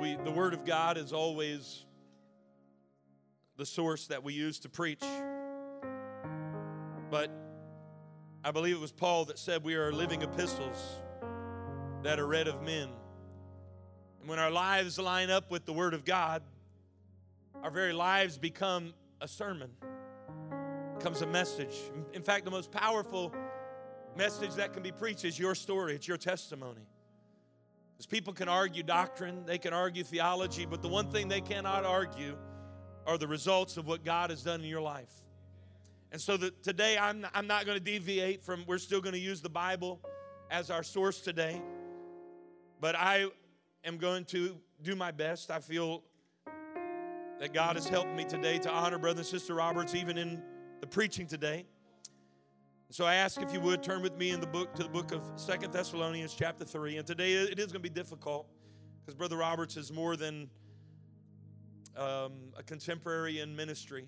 we 0.00 0.14
the 0.24 0.30
Word 0.30 0.54
of 0.54 0.64
God 0.64 0.96
is 0.96 1.12
always 1.12 1.84
the 3.56 3.66
source 3.66 4.06
that 4.06 4.22
we 4.22 4.34
use 4.34 4.60
to 4.60 4.68
preach. 4.68 5.02
But 7.10 7.28
I 8.44 8.52
believe 8.52 8.76
it 8.76 8.80
was 8.80 8.92
Paul 8.92 9.24
that 9.24 9.38
said 9.40 9.64
we 9.64 9.74
are 9.74 9.92
living 9.92 10.22
epistles 10.22 10.76
that 12.04 12.20
are 12.20 12.26
read 12.28 12.46
of 12.46 12.62
men. 12.62 12.88
And 14.20 14.28
when 14.28 14.38
our 14.38 14.52
lives 14.52 14.96
line 14.96 15.30
up 15.30 15.50
with 15.50 15.66
the 15.66 15.72
Word 15.72 15.92
of 15.92 16.04
God, 16.04 16.44
our 17.64 17.70
very 17.72 17.92
lives 17.92 18.38
become 18.38 18.94
a 19.20 19.26
sermon, 19.26 19.70
becomes 20.96 21.20
a 21.20 21.26
message. 21.26 21.74
In 22.12 22.22
fact, 22.22 22.44
the 22.44 22.52
most 22.52 22.70
powerful 22.70 23.34
message 24.16 24.54
that 24.54 24.72
can 24.72 24.84
be 24.84 24.92
preached 24.92 25.24
is 25.24 25.36
your 25.36 25.56
story, 25.56 25.96
it's 25.96 26.06
your 26.06 26.16
testimony. 26.16 26.86
Because 27.96 28.06
people 28.06 28.34
can 28.34 28.46
argue 28.46 28.82
doctrine, 28.82 29.46
they 29.46 29.56
can 29.56 29.72
argue 29.72 30.04
theology, 30.04 30.66
but 30.66 30.82
the 30.82 30.88
one 30.88 31.10
thing 31.10 31.28
they 31.28 31.40
cannot 31.40 31.86
argue 31.86 32.36
are 33.06 33.16
the 33.16 33.26
results 33.26 33.78
of 33.78 33.86
what 33.86 34.04
God 34.04 34.28
has 34.28 34.42
done 34.42 34.60
in 34.60 34.66
your 34.66 34.82
life. 34.82 35.12
And 36.12 36.20
so 36.20 36.36
that 36.36 36.62
today 36.62 36.98
I'm, 36.98 37.26
I'm 37.32 37.46
not 37.46 37.64
going 37.64 37.78
to 37.78 37.82
deviate 37.84 38.42
from, 38.42 38.64
we're 38.66 38.78
still 38.78 39.00
going 39.00 39.14
to 39.14 39.18
use 39.18 39.40
the 39.40 39.48
Bible 39.48 40.00
as 40.50 40.70
our 40.70 40.82
source 40.82 41.20
today. 41.20 41.62
But 42.80 42.96
I 42.96 43.28
am 43.82 43.96
going 43.96 44.26
to 44.26 44.56
do 44.82 44.94
my 44.94 45.10
best. 45.10 45.50
I 45.50 45.60
feel 45.60 46.02
that 47.40 47.54
God 47.54 47.76
has 47.76 47.88
helped 47.88 48.14
me 48.14 48.24
today 48.24 48.58
to 48.58 48.70
honor 48.70 48.98
Brother 48.98 49.20
and 49.20 49.26
Sister 49.26 49.54
Roberts, 49.54 49.94
even 49.94 50.18
in 50.18 50.42
the 50.80 50.86
preaching 50.86 51.26
today. 51.26 51.64
So 52.90 53.04
I 53.04 53.16
ask 53.16 53.42
if 53.42 53.52
you 53.52 53.58
would 53.60 53.82
turn 53.82 54.00
with 54.00 54.16
me 54.16 54.30
in 54.30 54.40
the 54.40 54.46
book 54.46 54.72
to 54.76 54.84
the 54.84 54.88
book 54.88 55.10
of 55.10 55.20
Second 55.34 55.72
Thessalonians 55.72 56.32
chapter 56.32 56.64
3. 56.64 56.98
And 56.98 57.06
today 57.06 57.32
it 57.32 57.58
is 57.58 57.66
going 57.66 57.82
to 57.82 57.88
be 57.88 57.88
difficult 57.88 58.46
because 59.00 59.16
Brother 59.16 59.36
Roberts 59.36 59.76
is 59.76 59.92
more 59.92 60.16
than 60.16 60.48
um, 61.96 62.32
a 62.56 62.62
contemporary 62.64 63.40
in 63.40 63.56
ministry, 63.56 64.06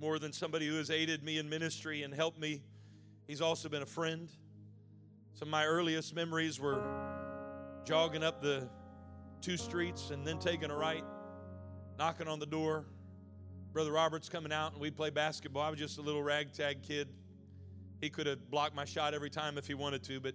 more 0.00 0.18
than 0.18 0.32
somebody 0.32 0.66
who 0.66 0.76
has 0.76 0.90
aided 0.90 1.22
me 1.22 1.36
in 1.36 1.46
ministry 1.46 2.04
and 2.04 2.14
helped 2.14 2.40
me. 2.40 2.62
He's 3.26 3.42
also 3.42 3.68
been 3.68 3.82
a 3.82 3.86
friend. 3.86 4.30
Some 5.34 5.48
of 5.48 5.52
my 5.52 5.66
earliest 5.66 6.14
memories 6.14 6.58
were 6.58 6.82
jogging 7.84 8.24
up 8.24 8.40
the 8.40 8.66
two 9.42 9.58
streets 9.58 10.08
and 10.08 10.26
then 10.26 10.38
taking 10.38 10.70
a 10.70 10.74
right, 10.74 11.04
knocking 11.98 12.28
on 12.28 12.38
the 12.38 12.46
door. 12.46 12.86
Brother 13.74 13.92
Roberts 13.92 14.30
coming 14.30 14.52
out 14.52 14.72
and 14.72 14.80
we 14.80 14.90
play 14.90 15.10
basketball. 15.10 15.62
I 15.62 15.68
was 15.68 15.78
just 15.78 15.98
a 15.98 16.02
little 16.02 16.22
ragtag 16.22 16.82
kid. 16.82 17.08
He 18.02 18.10
could 18.10 18.26
have 18.26 18.50
blocked 18.50 18.74
my 18.74 18.84
shot 18.84 19.14
every 19.14 19.30
time 19.30 19.56
if 19.56 19.68
he 19.68 19.74
wanted 19.74 20.02
to, 20.04 20.18
but 20.18 20.34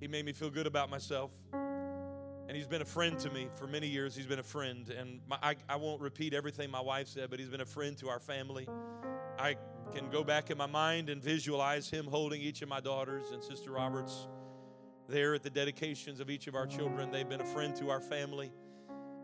he 0.00 0.06
made 0.06 0.24
me 0.24 0.32
feel 0.32 0.50
good 0.50 0.68
about 0.68 0.88
myself. 0.88 1.32
And 1.52 2.56
he's 2.56 2.68
been 2.68 2.80
a 2.80 2.86
friend 2.86 3.18
to 3.18 3.30
me 3.30 3.48
for 3.56 3.66
many 3.66 3.88
years. 3.88 4.14
He's 4.14 4.26
been 4.26 4.38
a 4.38 4.44
friend. 4.44 4.88
And 4.88 5.18
my, 5.28 5.36
I, 5.42 5.56
I 5.68 5.76
won't 5.76 6.00
repeat 6.00 6.32
everything 6.32 6.70
my 6.70 6.80
wife 6.80 7.08
said, 7.08 7.28
but 7.28 7.40
he's 7.40 7.48
been 7.48 7.60
a 7.60 7.66
friend 7.66 7.98
to 7.98 8.08
our 8.08 8.20
family. 8.20 8.68
I 9.36 9.56
can 9.92 10.10
go 10.10 10.22
back 10.22 10.50
in 10.50 10.56
my 10.56 10.66
mind 10.66 11.08
and 11.08 11.20
visualize 11.20 11.90
him 11.90 12.06
holding 12.06 12.40
each 12.40 12.62
of 12.62 12.68
my 12.68 12.78
daughters 12.78 13.32
and 13.32 13.42
Sister 13.42 13.72
Roberts 13.72 14.28
there 15.08 15.34
at 15.34 15.42
the 15.42 15.50
dedications 15.50 16.20
of 16.20 16.30
each 16.30 16.46
of 16.46 16.54
our 16.54 16.68
children. 16.68 17.10
They've 17.10 17.28
been 17.28 17.40
a 17.40 17.46
friend 17.46 17.74
to 17.76 17.90
our 17.90 18.00
family. 18.00 18.52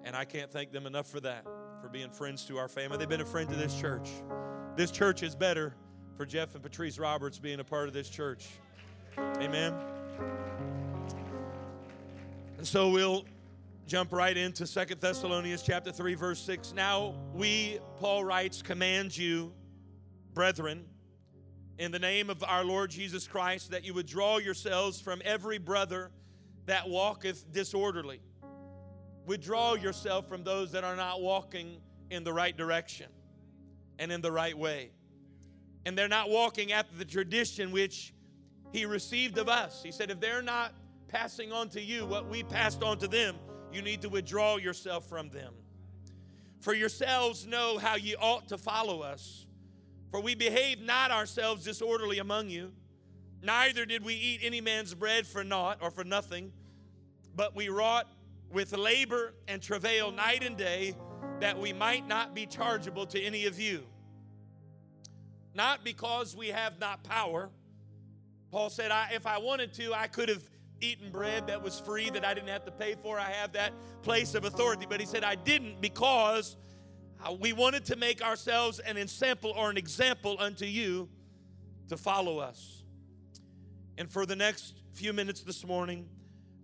And 0.03 0.17
I 0.17 0.25
can't 0.25 0.51
thank 0.51 0.73
them 0.73 0.87
enough 0.87 1.09
for 1.09 1.21
that, 1.21 1.45
for 1.81 1.89
being 1.89 2.11
friends 2.11 2.45
to 2.47 2.59
our 2.59 2.69
family. 2.69 2.99
They've 2.99 3.09
been 3.09 3.21
a 3.21 3.25
friend 3.25 3.49
to 3.51 3.57
this 3.57 3.81
church. 3.81 4.09
This 4.75 4.91
church 4.91 5.23
is 5.23 5.37
better 5.37 5.77
for 6.19 6.27
Jeff 6.27 6.57
and 6.57 6.65
Patrice 6.65 6.99
Roberts 6.99 7.39
being 7.39 7.61
a 7.61 7.65
part 7.65 7.87
of 7.87 7.95
this 7.95 8.09
church. 8.09 8.49
Amen. 9.17 9.73
And 12.57 12.67
so 12.67 12.91
we'll 12.91 13.25
jump 13.87 14.13
right 14.13 14.37
into 14.37 14.67
Second 14.67 15.01
Thessalonians 15.01 15.63
chapter 15.63 15.93
3 15.93 16.15
verse 16.15 16.41
6. 16.41 16.73
Now 16.75 17.15
we 17.35 17.79
Paul 18.01 18.25
writes 18.25 18.63
command 18.63 19.17
you 19.17 19.53
brethren 20.35 20.87
in 21.79 21.93
the 21.93 22.01
name 22.01 22.31
of 22.31 22.43
our 22.43 22.65
Lord 22.65 22.91
Jesus 22.91 23.29
Christ 23.29 23.71
that 23.71 23.85
you 23.85 23.95
withdraw 23.95 24.39
yourselves 24.39 25.01
from 25.01 25.23
every 25.25 25.59
brother 25.59 26.11
that 26.67 26.89
walketh 26.89 27.53
disorderly. 27.53 28.21
Withdraw 29.25 29.75
yourself 29.75 30.29
from 30.29 30.43
those 30.43 30.73
that 30.73 30.83
are 30.83 30.97
not 30.97 31.23
walking 31.23 31.81
in 32.11 32.25
the 32.25 32.33
right 32.33 32.57
direction 32.57 33.07
and 34.01 34.11
in 34.11 34.21
the 34.21 34.33
right 34.33 34.59
way 34.59 34.91
and 35.89 35.97
they're 35.97 36.07
not 36.07 36.29
walking 36.29 36.71
after 36.71 36.95
the 36.99 37.05
tradition 37.05 37.73
which 37.73 38.13
he 38.75 38.85
received 38.85 39.39
of 39.39 39.49
us. 39.49 39.83
He 39.83 39.91
said, 39.91 40.11
if 40.11 40.21
they're 40.21 40.43
not 40.43 40.75
passing 41.09 41.51
on 41.51 41.71
to 41.71 41.81
you 41.81 42.05
what 42.05 42.29
we 42.29 42.43
passed 42.43 42.83
on 42.83 42.99
to 42.99 43.09
them, 43.09 43.37
you 43.73 43.81
need 43.81 44.03
to 44.03 44.11
withdraw 44.11 44.59
yourself 44.59 45.09
from 45.09 45.31
them. 45.31 45.55
For 46.61 46.75
yourselves 46.75 47.47
know 47.47 47.79
how 47.79 47.97
ye 47.97 48.15
ought 48.17 48.49
to 48.49 48.59
follow 48.59 49.01
us. 49.01 49.47
For 50.11 50.21
we 50.21 50.35
behaved 50.35 50.83
not 50.83 51.11
ourselves 51.11 51.65
disorderly 51.65 52.19
among 52.19 52.51
you, 52.51 52.71
neither 53.43 53.87
did 53.87 54.05
we 54.05 54.13
eat 54.13 54.41
any 54.43 54.61
man's 54.61 54.93
bread 54.93 55.27
for 55.27 55.43
naught 55.43 55.79
or 55.81 55.91
for 55.91 56.05
nothing, 56.05 56.53
but 57.35 57.57
we 57.57 57.71
wrought 57.71 58.09
with 58.53 58.77
labor 58.77 59.33
and 59.49 59.63
travail 59.63 60.13
night 60.13 60.45
and 60.45 60.59
day 60.59 60.95
that 61.41 61.59
we 61.59 61.73
might 61.73 62.07
not 62.07 62.35
be 62.35 62.45
chargeable 62.45 63.07
to 63.07 63.19
any 63.19 63.47
of 63.47 63.59
you 63.59 63.87
not 65.59 65.83
because 65.83 66.37
we 66.37 66.49
have 66.49 66.79
not 66.79 67.03
power. 67.03 67.51
Paul 68.53 68.71
said, 68.71 68.93
I, 68.93 69.11
if 69.13 69.27
I 69.27 69.39
wanted 69.39 69.75
to, 69.75 69.93
I 69.93 70.07
could 70.07 70.29
have 70.29 70.43
eaten 70.81 71.11
bread 71.11 71.49
that 71.49 71.61
was 71.61 71.81
free 71.81 72.11
that 72.11 72.25
I 72.25 72.33
didn't 72.33 72.49
have 72.49 72.65
to 72.67 72.71
pay 72.71 72.95
for. 73.03 73.19
I 73.19 73.29
have 73.33 73.53
that 73.55 73.73
place 74.03 74.37
of 74.37 74.45
authority. 74.45 74.87
But 74.89 75.01
he 75.01 75.07
said, 75.07 75.25
I 75.25 75.35
didn't 75.35 75.81
because 75.81 76.57
we 77.41 77.53
wanted 77.53 77.85
to 77.87 77.97
make 77.97 78.23
ourselves 78.23 78.79
an 78.79 78.97
example 78.97 79.53
or 79.57 79.69
an 79.69 79.77
example 79.77 80.37
unto 80.39 80.65
you 80.65 81.09
to 81.89 81.97
follow 81.97 82.39
us. 82.39 82.85
And 83.99 84.09
for 84.09 84.27
the 84.27 84.37
next 84.37 84.75
few 84.93 85.13
minutes 85.13 85.41
this 85.41 85.67
morning, 85.67 86.09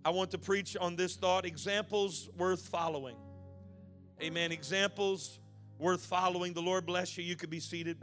I 0.05 0.11
want 0.11 0.31
to 0.31 0.37
preach 0.37 0.77
on 0.77 0.95
this 0.95 1.17
thought 1.17 1.45
examples 1.45 2.29
worth 2.37 2.65
following. 2.65 3.17
Amen. 4.23 4.53
Examples 4.53 5.41
worth 5.77 6.05
following. 6.05 6.53
The 6.53 6.61
Lord 6.61 6.85
bless 6.85 7.17
you. 7.17 7.25
You 7.25 7.35
could 7.35 7.49
be 7.49 7.59
seated. 7.59 7.97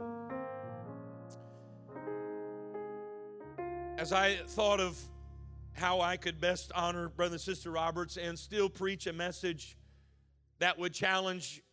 As 4.03 4.11
I 4.11 4.35
thought 4.35 4.81
of 4.81 4.99
how 5.71 6.01
I 6.01 6.17
could 6.17 6.41
best 6.41 6.73
honor 6.75 7.07
Brother 7.07 7.35
and 7.35 7.41
Sister 7.41 7.71
Roberts 7.71 8.17
and 8.17 8.37
still 8.37 8.67
preach 8.67 9.07
a 9.07 9.13
message 9.13 9.77
that 10.59 10.77
would 10.77 10.93
challenge 10.93 11.63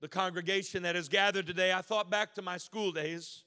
the 0.00 0.08
congregation 0.08 0.82
that 0.82 0.96
has 0.96 1.08
gathered 1.08 1.46
today, 1.46 1.72
I 1.72 1.82
thought 1.82 2.10
back 2.10 2.34
to 2.34 2.42
my 2.42 2.56
school 2.56 2.90
days, 2.90 3.44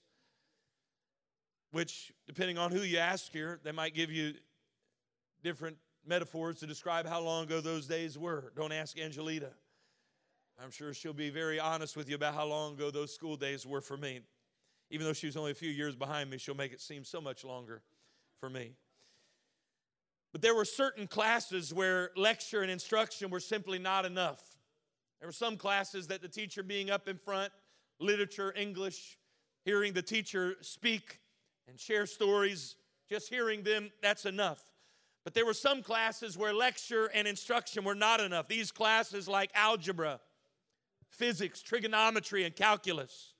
which, 1.73 2.13
depending 2.27 2.57
on 2.57 2.71
who 2.71 2.79
you 2.79 2.97
ask 2.99 3.29
here, 3.29 3.59
they 3.65 3.73
might 3.73 3.93
give 3.93 4.09
you 4.09 4.35
different 5.43 5.75
metaphors 6.07 6.59
to 6.59 6.65
describe 6.65 7.05
how 7.05 7.19
long 7.19 7.43
ago 7.43 7.59
those 7.59 7.87
days 7.87 8.17
were. 8.17 8.53
Don't 8.55 8.71
ask 8.71 8.97
Angelita. 8.97 9.51
I'm 10.63 10.71
sure 10.71 10.93
she'll 10.93 11.11
be 11.11 11.29
very 11.29 11.59
honest 11.59 11.97
with 11.97 12.07
you 12.07 12.15
about 12.15 12.35
how 12.35 12.45
long 12.45 12.75
ago 12.75 12.89
those 12.89 13.13
school 13.13 13.35
days 13.35 13.67
were 13.67 13.81
for 13.81 13.97
me. 13.97 14.21
Even 14.91 15.05
though 15.05 15.11
she 15.11 15.25
was 15.25 15.35
only 15.35 15.51
a 15.51 15.55
few 15.55 15.69
years 15.69 15.93
behind 15.93 16.29
me, 16.29 16.37
she'll 16.37 16.55
make 16.55 16.71
it 16.71 16.79
seem 16.79 17.03
so 17.03 17.19
much 17.19 17.43
longer 17.43 17.81
for 18.39 18.49
me. 18.49 18.73
But 20.31 20.41
there 20.41 20.55
were 20.55 20.65
certain 20.65 21.07
classes 21.07 21.73
where 21.73 22.11
lecture 22.15 22.61
and 22.61 22.69
instruction 22.69 23.29
were 23.29 23.39
simply 23.39 23.79
not 23.79 24.05
enough. 24.05 24.41
There 25.19 25.27
were 25.27 25.33
some 25.33 25.57
classes 25.57 26.07
that 26.07 26.21
the 26.21 26.27
teacher 26.27 26.63
being 26.63 26.89
up 26.89 27.07
in 27.07 27.17
front, 27.17 27.51
literature, 27.99 28.53
English, 28.55 29.17
hearing 29.65 29.93
the 29.93 30.01
teacher 30.01 30.55
speak 30.61 31.19
and 31.67 31.79
share 31.79 32.05
stories, 32.05 32.75
just 33.09 33.29
hearing 33.29 33.63
them, 33.63 33.91
that's 34.01 34.25
enough. 34.25 34.63
But 35.23 35.33
there 35.33 35.45
were 35.45 35.53
some 35.53 35.83
classes 35.83 36.37
where 36.37 36.53
lecture 36.53 37.07
and 37.13 37.27
instruction 37.27 37.83
were 37.83 37.95
not 37.95 38.21
enough. 38.21 38.47
These 38.47 38.71
classes 38.71 39.27
like 39.27 39.51
algebra, 39.53 40.19
physics, 41.09 41.61
trigonometry, 41.61 42.45
and 42.45 42.55
calculus. 42.55 43.33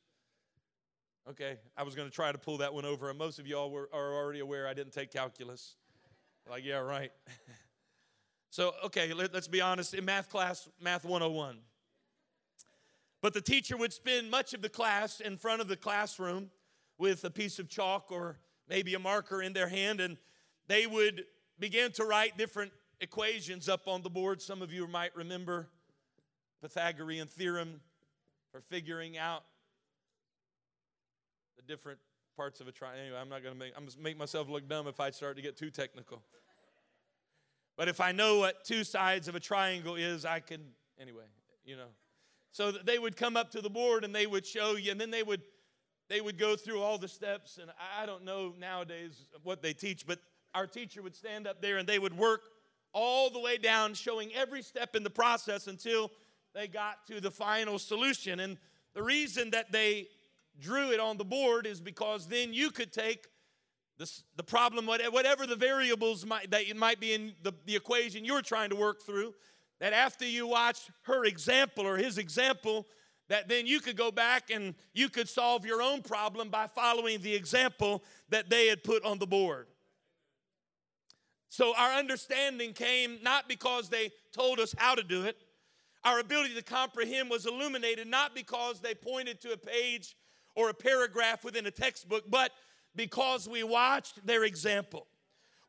Okay, 1.29 1.57
I 1.77 1.83
was 1.83 1.93
going 1.93 2.09
to 2.09 2.13
try 2.13 2.31
to 2.31 2.39
pull 2.39 2.57
that 2.57 2.73
one 2.73 2.85
over, 2.85 3.11
and 3.11 3.19
most 3.19 3.37
of 3.37 3.45
y'all 3.45 3.69
were, 3.69 3.87
are 3.93 4.15
already 4.15 4.39
aware 4.39 4.67
I 4.67 4.73
didn't 4.73 4.93
take 4.93 5.11
calculus. 5.11 5.75
Like, 6.49 6.65
yeah, 6.65 6.77
right. 6.77 7.11
so, 8.49 8.73
okay, 8.85 9.13
let, 9.13 9.35
us 9.35 9.47
be 9.47 9.61
honest. 9.61 9.93
In 9.93 10.05
math 10.05 10.29
class, 10.29 10.67
Math 10.81 11.05
101, 11.05 11.59
but 13.21 13.35
the 13.35 13.41
teacher 13.41 13.77
would 13.77 13.93
spend 13.93 14.31
much 14.31 14.55
of 14.55 14.63
the 14.63 14.69
class 14.69 15.19
in 15.19 15.37
front 15.37 15.61
of 15.61 15.67
the 15.67 15.75
classroom 15.75 16.49
with 16.97 17.23
a 17.23 17.29
piece 17.29 17.59
of 17.59 17.69
chalk 17.69 18.11
or 18.11 18.39
maybe 18.67 18.95
a 18.95 18.99
marker 18.99 19.43
in 19.43 19.53
their 19.53 19.69
hand, 19.69 20.01
and 20.01 20.17
they 20.67 20.87
would 20.87 21.25
begin 21.59 21.91
to 21.91 22.05
write 22.05 22.39
different 22.39 22.71
equations 23.01 23.69
up 23.69 23.87
on 23.87 24.01
the 24.01 24.09
board. 24.09 24.41
Some 24.41 24.63
of 24.63 24.73
you 24.73 24.87
might 24.87 25.15
remember 25.15 25.67
Pythagorean 26.59 27.27
theorem 27.27 27.81
for 28.51 28.61
figuring 28.61 29.15
out 29.15 29.43
the 31.59 31.73
different 31.73 31.99
parts 32.35 32.61
of 32.61 32.67
a 32.67 32.71
triangle. 32.71 33.01
Anyway, 33.01 33.17
I'm 33.19 33.29
not 33.29 33.43
going 33.43 33.53
to 33.53 33.59
make 33.59 33.73
I'm 33.75 33.85
just 33.85 33.99
make 33.99 34.17
myself 34.17 34.49
look 34.49 34.67
dumb 34.69 34.87
if 34.87 34.99
I 34.99 35.11
start 35.11 35.35
to 35.35 35.41
get 35.41 35.57
too 35.57 35.69
technical. 35.69 36.21
But 37.77 37.87
if 37.87 38.01
I 38.01 38.11
know 38.11 38.39
what 38.39 38.63
two 38.63 38.83
sides 38.83 39.27
of 39.27 39.35
a 39.35 39.39
triangle 39.39 39.95
is, 39.95 40.25
I 40.25 40.39
can 40.39 40.61
anyway, 40.99 41.25
you 41.65 41.75
know. 41.75 41.89
So 42.51 42.71
they 42.71 42.97
would 42.97 43.15
come 43.15 43.37
up 43.37 43.51
to 43.51 43.61
the 43.61 43.69
board 43.69 44.03
and 44.03 44.15
they 44.15 44.25
would 44.25 44.45
show 44.45 44.75
you, 44.75 44.91
and 44.91 44.99
then 44.99 45.11
they 45.11 45.23
would 45.23 45.41
they 46.09 46.21
would 46.21 46.37
go 46.37 46.55
through 46.55 46.81
all 46.81 46.97
the 46.97 47.07
steps. 47.07 47.57
And 47.61 47.71
I 47.99 48.05
don't 48.05 48.23
know 48.23 48.53
nowadays 48.57 49.25
what 49.43 49.61
they 49.61 49.73
teach, 49.73 50.07
but 50.07 50.19
our 50.55 50.65
teacher 50.65 51.01
would 51.01 51.15
stand 51.15 51.45
up 51.45 51.61
there 51.61 51.77
and 51.77 51.87
they 51.87 51.99
would 51.99 52.17
work 52.17 52.41
all 52.93 53.29
the 53.29 53.39
way 53.39 53.57
down, 53.57 53.93
showing 53.93 54.31
every 54.33 54.63
step 54.63 54.95
in 54.95 55.03
the 55.03 55.09
process 55.09 55.67
until 55.67 56.09
they 56.55 56.67
got 56.67 57.05
to 57.07 57.21
the 57.21 57.29
final 57.29 57.77
solution. 57.77 58.39
And 58.39 58.57
the 58.95 59.03
reason 59.03 59.51
that 59.51 59.71
they 59.71 60.07
drew 60.59 60.91
it 60.91 60.99
on 60.99 61.17
the 61.17 61.25
board 61.25 61.65
is 61.65 61.79
because 61.81 62.27
then 62.27 62.53
you 62.53 62.71
could 62.71 62.91
take 62.91 63.27
this, 63.97 64.23
the 64.37 64.43
problem, 64.43 64.85
whatever 64.85 65.45
the 65.45 65.57
variables 65.57 66.25
might, 66.25 66.49
that 66.51 66.63
might 66.77 67.01
be 67.01 67.13
in 67.13 67.33
the, 67.43 67.51
the 67.65 67.75
equation 67.75 68.23
you're 68.23 68.41
trying 68.41 68.69
to 68.69 68.75
work 68.75 69.01
through, 69.01 69.33
that 69.79 69.91
after 69.91 70.25
you 70.25 70.47
watch 70.47 70.89
her 71.01 71.25
example 71.25 71.85
or 71.85 71.97
his 71.97 72.17
example, 72.17 72.87
that 73.27 73.49
then 73.49 73.67
you 73.67 73.81
could 73.81 73.97
go 73.97 74.09
back 74.09 74.51
and 74.51 74.73
you 74.93 75.09
could 75.09 75.27
solve 75.27 75.65
your 75.65 75.81
own 75.81 76.01
problem 76.01 76.49
by 76.49 76.65
following 76.67 77.21
the 77.21 77.35
example 77.35 78.01
that 78.29 78.49
they 78.49 78.67
had 78.67 78.83
put 78.83 79.03
on 79.03 79.19
the 79.19 79.27
board. 79.27 79.67
So 81.49 81.73
our 81.75 81.91
understanding 81.93 82.73
came 82.73 83.17
not 83.21 83.49
because 83.49 83.89
they 83.89 84.11
told 84.31 84.59
us 84.59 84.73
how 84.77 84.95
to 84.95 85.03
do 85.03 85.23
it. 85.23 85.35
Our 86.05 86.19
ability 86.19 86.53
to 86.55 86.61
comprehend 86.61 87.29
was 87.29 87.45
illuminated 87.45 88.07
not 88.07 88.33
because 88.33 88.79
they 88.79 88.93
pointed 88.93 89.41
to 89.41 89.51
a 89.51 89.57
page 89.57 90.15
or 90.55 90.69
a 90.69 90.73
paragraph 90.73 91.43
within 91.43 91.65
a 91.65 91.71
textbook, 91.71 92.23
but 92.29 92.51
because 92.95 93.47
we 93.47 93.63
watched 93.63 94.25
their 94.25 94.43
example 94.43 95.07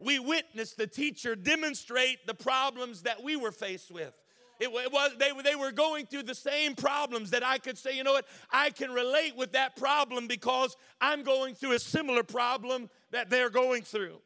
we 0.01 0.18
witnessed 0.18 0.78
the 0.78 0.87
teacher 0.87 1.37
demonstrate 1.37 2.26
the 2.26 2.35
problems 2.35 3.03
that 3.03 3.22
we 3.22 3.37
were 3.37 3.53
faced 3.53 3.91
with. 3.91 4.12
It, 4.59 4.70
was 4.70 5.12
they, 5.18 5.31
they 5.43 5.55
were 5.55 5.72
going 5.72 6.05
through 6.05 6.24
the 6.24 6.35
same 6.35 6.74
problems 6.74 7.31
that 7.31 7.43
I 7.43 7.57
could 7.57 7.78
say, 7.78 7.97
you 7.97 8.05
know 8.05 8.12
what, 8.12 8.26
I 8.51 8.68
can 8.70 8.91
relate 8.91 9.35
with 9.35 9.53
that 9.53 9.74
problem 9.74 10.26
because 10.26 10.76
I'm 11.01 11.22
going 11.22 11.55
through 11.55 11.72
a 11.72 11.78
similar 11.78 12.22
problem 12.22 12.91
that 13.11 13.31
they're 13.31 13.49
going 13.49 13.83
through. 13.83 14.18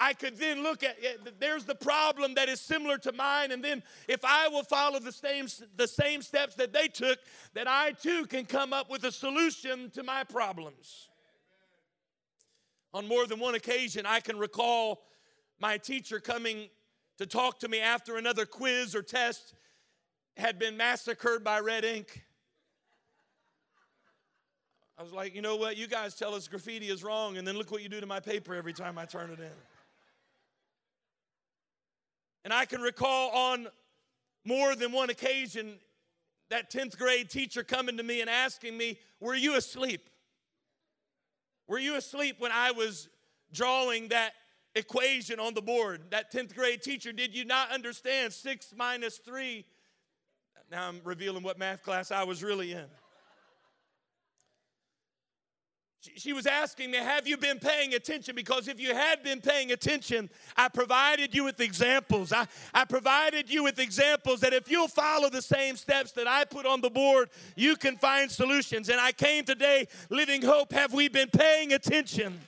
I 0.00 0.12
could 0.12 0.36
then 0.36 0.62
look 0.62 0.82
at 0.82 0.96
there's 1.38 1.64
the 1.64 1.74
problem 1.74 2.34
that 2.34 2.48
is 2.48 2.60
similar 2.60 2.98
to 2.98 3.12
mine, 3.12 3.52
and 3.52 3.62
then 3.62 3.82
if 4.08 4.24
I 4.24 4.48
will 4.48 4.64
follow 4.64 4.98
the 4.98 5.12
same 5.12 5.46
the 5.76 5.86
same 5.86 6.20
steps 6.20 6.56
that 6.56 6.72
they 6.72 6.88
took, 6.88 7.18
that 7.54 7.68
I 7.68 7.92
too 7.92 8.26
can 8.26 8.44
come 8.44 8.72
up 8.72 8.90
with 8.90 9.04
a 9.04 9.12
solution 9.12 9.90
to 9.90 10.02
my 10.02 10.24
problems. 10.24 11.10
On 12.92 13.06
more 13.06 13.26
than 13.26 13.38
one 13.38 13.54
occasion, 13.54 14.04
I 14.06 14.20
can 14.20 14.38
recall 14.38 15.02
my 15.60 15.78
teacher 15.78 16.18
coming 16.18 16.68
to 17.18 17.26
talk 17.26 17.60
to 17.60 17.68
me 17.68 17.80
after 17.80 18.16
another 18.16 18.46
quiz 18.46 18.94
or 18.94 19.02
test 19.02 19.54
had 20.36 20.58
been 20.58 20.76
massacred 20.76 21.44
by 21.44 21.60
red 21.60 21.84
ink. 21.84 22.24
I 24.98 25.02
was 25.02 25.12
like, 25.12 25.34
you 25.34 25.42
know 25.42 25.56
what? 25.56 25.76
You 25.76 25.86
guys 25.86 26.14
tell 26.14 26.34
us 26.34 26.46
graffiti 26.46 26.88
is 26.88 27.02
wrong, 27.02 27.36
and 27.36 27.46
then 27.46 27.56
look 27.56 27.70
what 27.70 27.82
you 27.82 27.88
do 27.88 28.00
to 28.00 28.06
my 28.06 28.20
paper 28.20 28.54
every 28.54 28.72
time 28.72 28.98
I 28.98 29.04
turn 29.04 29.30
it 29.30 29.38
in. 29.40 29.50
And 32.44 32.52
I 32.52 32.66
can 32.66 32.80
recall 32.80 33.30
on 33.30 33.68
more 34.44 34.74
than 34.76 34.92
one 34.92 35.10
occasion 35.10 35.78
that 36.50 36.70
10th 36.70 36.98
grade 36.98 37.30
teacher 37.30 37.62
coming 37.62 37.96
to 37.96 38.02
me 38.02 38.20
and 38.20 38.28
asking 38.28 38.76
me, 38.76 38.98
Were 39.20 39.34
you 39.34 39.56
asleep? 39.56 40.10
Were 41.66 41.78
you 41.78 41.96
asleep 41.96 42.36
when 42.38 42.52
I 42.52 42.72
was 42.72 43.08
drawing 43.52 44.08
that 44.08 44.34
equation 44.74 45.40
on 45.40 45.54
the 45.54 45.62
board. 45.62 46.02
That 46.10 46.32
10th 46.32 46.54
grade 46.54 46.82
teacher, 46.82 47.12
did 47.12 47.34
you 47.34 47.44
not 47.44 47.70
understand 47.70 48.32
6 48.32 48.74
minus 48.76 49.18
3? 49.18 49.64
Now 50.70 50.88
I'm 50.88 51.00
revealing 51.04 51.42
what 51.42 51.58
math 51.58 51.82
class 51.82 52.10
I 52.10 52.24
was 52.24 52.42
really 52.42 52.72
in. 52.72 52.86
She 56.16 56.32
was 56.32 56.46
asking 56.46 56.90
me, 56.90 56.98
Have 56.98 57.26
you 57.26 57.36
been 57.36 57.58
paying 57.58 57.94
attention? 57.94 58.34
Because 58.34 58.68
if 58.68 58.78
you 58.78 58.94
had 58.94 59.22
been 59.22 59.40
paying 59.40 59.72
attention, 59.72 60.28
I 60.56 60.68
provided 60.68 61.34
you 61.34 61.44
with 61.44 61.60
examples. 61.60 62.32
I, 62.32 62.46
I 62.74 62.84
provided 62.84 63.50
you 63.50 63.64
with 63.64 63.78
examples 63.78 64.40
that 64.40 64.52
if 64.52 64.70
you'll 64.70 64.88
follow 64.88 65.30
the 65.30 65.40
same 65.40 65.76
steps 65.76 66.12
that 66.12 66.26
I 66.26 66.44
put 66.44 66.66
on 66.66 66.80
the 66.80 66.90
board, 66.90 67.30
you 67.56 67.76
can 67.76 67.96
find 67.96 68.30
solutions. 68.30 68.88
And 68.88 69.00
I 69.00 69.12
came 69.12 69.44
today, 69.44 69.86
Living 70.10 70.42
Hope, 70.42 70.72
have 70.72 70.92
we 70.92 71.08
been 71.08 71.30
paying 71.30 71.72
attention? 71.72 72.38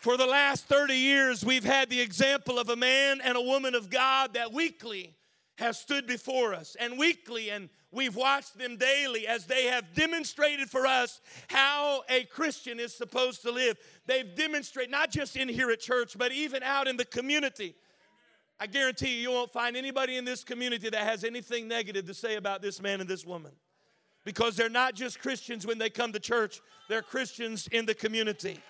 For 0.00 0.16
the 0.16 0.26
last 0.26 0.64
30 0.66 0.94
years, 0.94 1.44
we've 1.44 1.64
had 1.64 1.88
the 1.88 2.00
example 2.00 2.58
of 2.58 2.68
a 2.68 2.76
man 2.76 3.20
and 3.22 3.36
a 3.36 3.40
woman 3.40 3.76
of 3.76 3.88
God 3.88 4.34
that 4.34 4.52
weekly 4.52 5.14
have 5.58 5.76
stood 5.76 6.06
before 6.06 6.54
us, 6.54 6.76
and 6.80 6.98
weekly, 6.98 7.50
and 7.50 7.68
we've 7.90 8.16
watched 8.16 8.56
them 8.58 8.76
daily 8.76 9.26
as 9.26 9.46
they 9.46 9.66
have 9.66 9.92
demonstrated 9.94 10.70
for 10.70 10.86
us 10.86 11.20
how 11.48 12.02
a 12.08 12.24
Christian 12.24 12.80
is 12.80 12.96
supposed 12.96 13.42
to 13.42 13.50
live. 13.50 13.76
They've 14.06 14.34
demonstrated, 14.34 14.90
not 14.90 15.10
just 15.10 15.36
in 15.36 15.48
here 15.48 15.70
at 15.70 15.80
church, 15.80 16.16
but 16.16 16.32
even 16.32 16.62
out 16.62 16.88
in 16.88 16.96
the 16.96 17.04
community. 17.04 17.74
I 18.58 18.66
guarantee 18.66 19.16
you, 19.16 19.22
you 19.22 19.30
won't 19.30 19.52
find 19.52 19.76
anybody 19.76 20.16
in 20.16 20.24
this 20.24 20.44
community 20.44 20.88
that 20.88 21.02
has 21.02 21.24
anything 21.24 21.68
negative 21.68 22.06
to 22.06 22.14
say 22.14 22.36
about 22.36 22.62
this 22.62 22.80
man 22.80 23.00
and 23.00 23.08
this 23.08 23.26
woman. 23.26 23.52
Because 24.24 24.56
they're 24.56 24.68
not 24.68 24.94
just 24.94 25.20
Christians 25.20 25.66
when 25.66 25.78
they 25.78 25.90
come 25.90 26.12
to 26.12 26.20
church, 26.20 26.60
they're 26.88 27.02
Christians 27.02 27.66
in 27.72 27.86
the 27.86 27.94
community. 27.94 28.60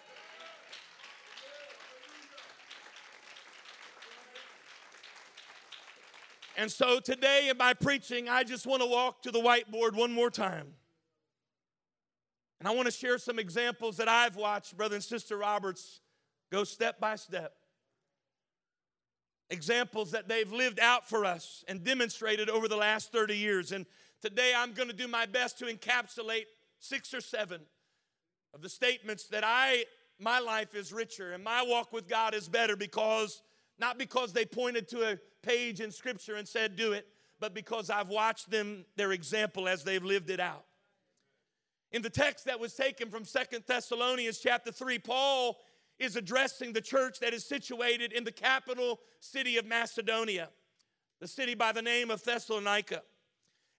And 6.57 6.71
so 6.71 7.01
today 7.01 7.49
in 7.51 7.57
my 7.57 7.75
preaching, 7.75 8.29
I 8.29 8.45
just 8.45 8.67
want 8.67 8.83
to 8.83 8.89
walk 8.89 9.23
to 9.23 9.31
the 9.31 9.41
whiteboard 9.41 9.95
one 9.95 10.13
more 10.13 10.31
time. 10.31 10.75
And 12.61 12.69
I 12.69 12.73
want 12.73 12.87
to 12.87 12.93
share 12.93 13.19
some 13.19 13.39
examples 13.39 13.97
that 13.97 14.09
I've 14.09 14.37
watched 14.37 14.77
Brother 14.77 14.95
and 14.95 15.03
Sister 15.03 15.37
Roberts 15.37 16.01
go 16.51 16.65
step 16.65 17.01
by 17.01 17.17
step. 17.17 17.55
Examples 19.51 20.13
that 20.13 20.29
they've 20.29 20.53
lived 20.53 20.79
out 20.79 21.09
for 21.09 21.25
us 21.25 21.65
and 21.67 21.83
demonstrated 21.83 22.49
over 22.49 22.69
the 22.69 22.77
last 22.77 23.11
30 23.11 23.37
years. 23.37 23.73
And 23.73 23.87
today 24.21 24.53
I'm 24.57 24.73
going 24.73 24.89
to 24.89 24.95
do 24.95 25.09
my 25.09 25.27
best 25.27 25.59
to 25.59 25.65
encapsulate 25.65 26.45
six 26.79 27.13
or 27.13 27.21
seven 27.21 27.63
of 28.55 28.63
the 28.63 28.69
statements 28.69 29.25
that 29.29 29.43
I 29.45 29.85
my 30.19 30.39
life 30.39 30.75
is 30.75 30.93
richer 30.93 31.33
and 31.33 31.43
my 31.43 31.65
walk 31.67 31.93
with 31.93 32.09
God 32.09 32.33
is 32.33 32.49
better 32.49 32.77
because 32.77 33.43
not 33.83 33.99
because 33.99 34.33
they 34.33 34.47
pointed 34.47 34.87
to 34.87 35.03
a 35.03 35.19
page 35.43 35.81
in 35.81 35.91
scripture 35.91 36.37
and 36.37 36.47
said 36.47 36.77
do 36.77 36.93
it, 36.93 37.05
but 37.41 37.53
because 37.53 37.91
I've 37.91 38.11
watched 38.11 38.49
them 38.49 38.85
their 38.95 39.11
example 39.11 39.67
as 39.67 39.83
they've 39.83 40.05
lived 40.05 40.31
it 40.31 40.39
out. 40.39 40.65
In 41.91 42.01
the 42.01 42.09
text 42.09 42.45
that 42.45 42.61
was 42.61 42.75
taken 42.75 43.11
from 43.11 43.25
Second 43.25 43.65
Thessalonians 43.67 44.39
chapter 44.39 44.71
3, 44.71 45.01
Paul 45.01 45.59
is 45.99 46.15
addressing 46.15 46.73
the 46.73 46.81
church 46.81 47.19
that 47.19 47.35
is 47.35 47.45
situated 47.45 48.13
in 48.13 48.23
the 48.23 48.31
capital 48.31 49.01
city 49.19 49.59
of 49.59 49.67
Macedonia, 49.67 50.51
the 51.21 51.27
city 51.27 51.57
by 51.57 51.73
the 51.73 51.83
name 51.83 52.09
of 52.09 52.23
Thessalonica. 52.23 53.03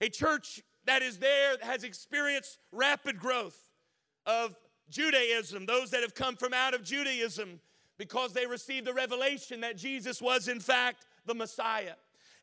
A 0.02 0.10
church 0.10 0.62
that 0.84 1.02
is 1.02 1.18
there 1.20 1.56
has 1.62 1.86
experienced 1.86 2.60
rapid 2.74 3.18
growth 3.18 3.70
of 4.26 4.54
Judaism, 4.90 5.66
those 5.66 5.92
that 5.92 6.02
have 6.02 6.14
come 6.14 6.36
from 6.36 6.54
out 6.54 6.74
of 6.74 6.84
Judaism 6.84 7.62
because 7.98 8.34
they 8.34 8.46
received 8.46 8.88
the 8.88 8.94
revelation 8.94 9.62
that 9.62 9.78
Jesus 9.78 10.22
was, 10.22 10.48
in 10.48 10.60
fact, 10.60 11.06
the 11.26 11.34
Messiah. 11.34 11.94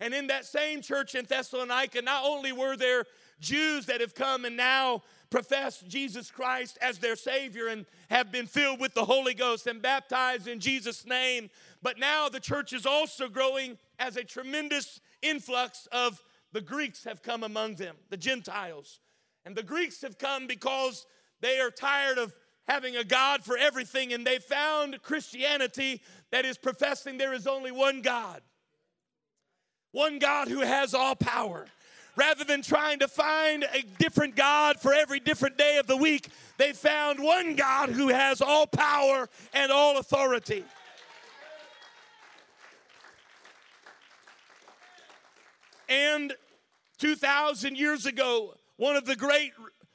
And 0.00 0.14
in 0.14 0.28
that 0.28 0.46
same 0.46 0.80
church 0.80 1.14
in 1.14 1.26
Thessalonica, 1.26 2.00
not 2.02 2.24
only 2.24 2.52
were 2.52 2.76
there 2.76 3.04
Jews 3.40 3.86
that 3.86 4.00
have 4.00 4.14
come 4.14 4.44
and 4.44 4.56
now 4.56 5.02
profess 5.28 5.82
Jesus 5.86 6.30
Christ 6.30 6.78
as 6.80 6.98
their 6.98 7.16
Savior 7.16 7.68
and 7.68 7.86
have 8.08 8.32
been 8.32 8.46
filled 8.46 8.80
with 8.80 8.94
the 8.94 9.04
Holy 9.04 9.34
Ghost 9.34 9.66
and 9.66 9.80
baptized 9.80 10.48
in 10.48 10.58
Jesus' 10.58 11.06
name, 11.06 11.50
but 11.82 11.98
now 11.98 12.28
the 12.28 12.40
church 12.40 12.72
is 12.72 12.86
also 12.86 13.28
growing 13.28 13.78
as 13.98 14.16
a 14.16 14.24
tremendous 14.24 15.00
influx 15.22 15.86
of 15.92 16.22
the 16.52 16.60
Greeks 16.60 17.04
have 17.04 17.22
come 17.22 17.44
among 17.44 17.76
them, 17.76 17.96
the 18.08 18.16
Gentiles. 18.16 19.00
And 19.44 19.54
the 19.54 19.62
Greeks 19.62 20.02
have 20.02 20.18
come 20.18 20.46
because 20.46 21.06
they 21.40 21.60
are 21.60 21.70
tired 21.70 22.18
of 22.18 22.34
having 22.70 22.96
a 22.96 23.02
God 23.02 23.42
for 23.42 23.58
everything, 23.58 24.12
and 24.12 24.24
they 24.24 24.38
found 24.38 25.02
Christianity 25.02 26.00
that 26.30 26.44
is 26.44 26.56
professing 26.56 27.18
there 27.18 27.34
is 27.34 27.48
only 27.48 27.72
one 27.72 28.00
God. 28.00 28.42
One 29.90 30.20
God 30.20 30.46
who 30.46 30.60
has 30.60 30.94
all 30.94 31.16
power. 31.16 31.66
Rather 32.14 32.44
than 32.44 32.62
trying 32.62 33.00
to 33.00 33.08
find 33.08 33.64
a 33.64 33.82
different 33.98 34.36
God 34.36 34.78
for 34.78 34.94
every 34.94 35.18
different 35.18 35.58
day 35.58 35.78
of 35.78 35.88
the 35.88 35.96
week, 35.96 36.28
they 36.58 36.72
found 36.72 37.18
one 37.20 37.56
God 37.56 37.90
who 37.90 38.06
has 38.06 38.40
all 38.40 38.68
power 38.68 39.28
and 39.52 39.72
all 39.72 39.98
authority. 39.98 40.64
And 45.88 46.34
2,000 46.98 47.76
years 47.76 48.06
ago, 48.06 48.54
one 48.76 48.94
of 48.94 49.06
the 49.06 49.16
great 49.16 49.50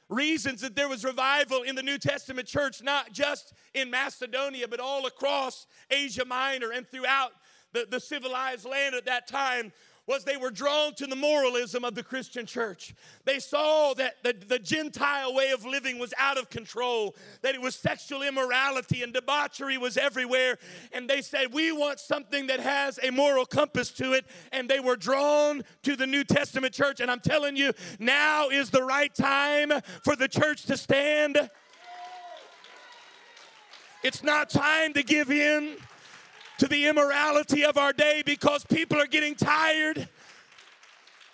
reasons 0.08 0.60
that 0.60 0.76
there 0.76 0.88
was 0.88 1.04
revival 1.04 1.62
in 1.62 1.74
the 1.74 1.82
New 1.82 1.98
Testament 1.98 2.46
church, 2.46 2.82
not 2.82 3.12
just 3.12 3.52
in 3.74 3.90
Macedonia, 3.90 4.68
but 4.68 4.80
all 4.80 5.06
across 5.06 5.66
Asia 5.90 6.24
Minor 6.24 6.70
and 6.72 6.88
throughout 6.88 7.32
the, 7.72 7.86
the 7.90 8.00
civilized 8.00 8.64
land 8.64 8.94
at 8.94 9.04
that 9.06 9.26
time, 9.26 9.72
was 10.06 10.24
they 10.24 10.36
were 10.36 10.50
drawn 10.50 10.94
to 10.94 11.06
the 11.06 11.16
moralism 11.16 11.84
of 11.84 11.94
the 11.94 12.02
Christian 12.02 12.46
church. 12.46 12.94
They 13.24 13.40
saw 13.40 13.92
that 13.94 14.22
the, 14.22 14.34
the 14.46 14.58
Gentile 14.58 15.34
way 15.34 15.50
of 15.50 15.64
living 15.64 15.98
was 15.98 16.14
out 16.16 16.38
of 16.38 16.48
control, 16.48 17.16
that 17.42 17.54
it 17.54 17.60
was 17.60 17.74
sexual 17.74 18.22
immorality 18.22 19.02
and 19.02 19.12
debauchery 19.12 19.78
was 19.78 19.96
everywhere. 19.96 20.58
And 20.92 21.10
they 21.10 21.22
said, 21.22 21.52
We 21.52 21.72
want 21.72 21.98
something 21.98 22.46
that 22.46 22.60
has 22.60 23.00
a 23.02 23.10
moral 23.10 23.46
compass 23.46 23.90
to 23.92 24.12
it. 24.12 24.26
And 24.52 24.68
they 24.68 24.80
were 24.80 24.96
drawn 24.96 25.62
to 25.82 25.96
the 25.96 26.06
New 26.06 26.22
Testament 26.22 26.72
church. 26.72 27.00
And 27.00 27.10
I'm 27.10 27.20
telling 27.20 27.56
you, 27.56 27.72
now 27.98 28.48
is 28.48 28.70
the 28.70 28.82
right 28.82 29.14
time 29.14 29.72
for 30.04 30.14
the 30.14 30.28
church 30.28 30.66
to 30.66 30.76
stand. 30.76 31.50
It's 34.04 34.22
not 34.22 34.50
time 34.50 34.92
to 34.92 35.02
give 35.02 35.32
in 35.32 35.76
to 36.58 36.68
the 36.68 36.86
immorality 36.86 37.64
of 37.64 37.76
our 37.76 37.92
day 37.92 38.22
because 38.24 38.64
people 38.64 39.00
are 39.00 39.06
getting 39.06 39.34
tired. 39.34 40.08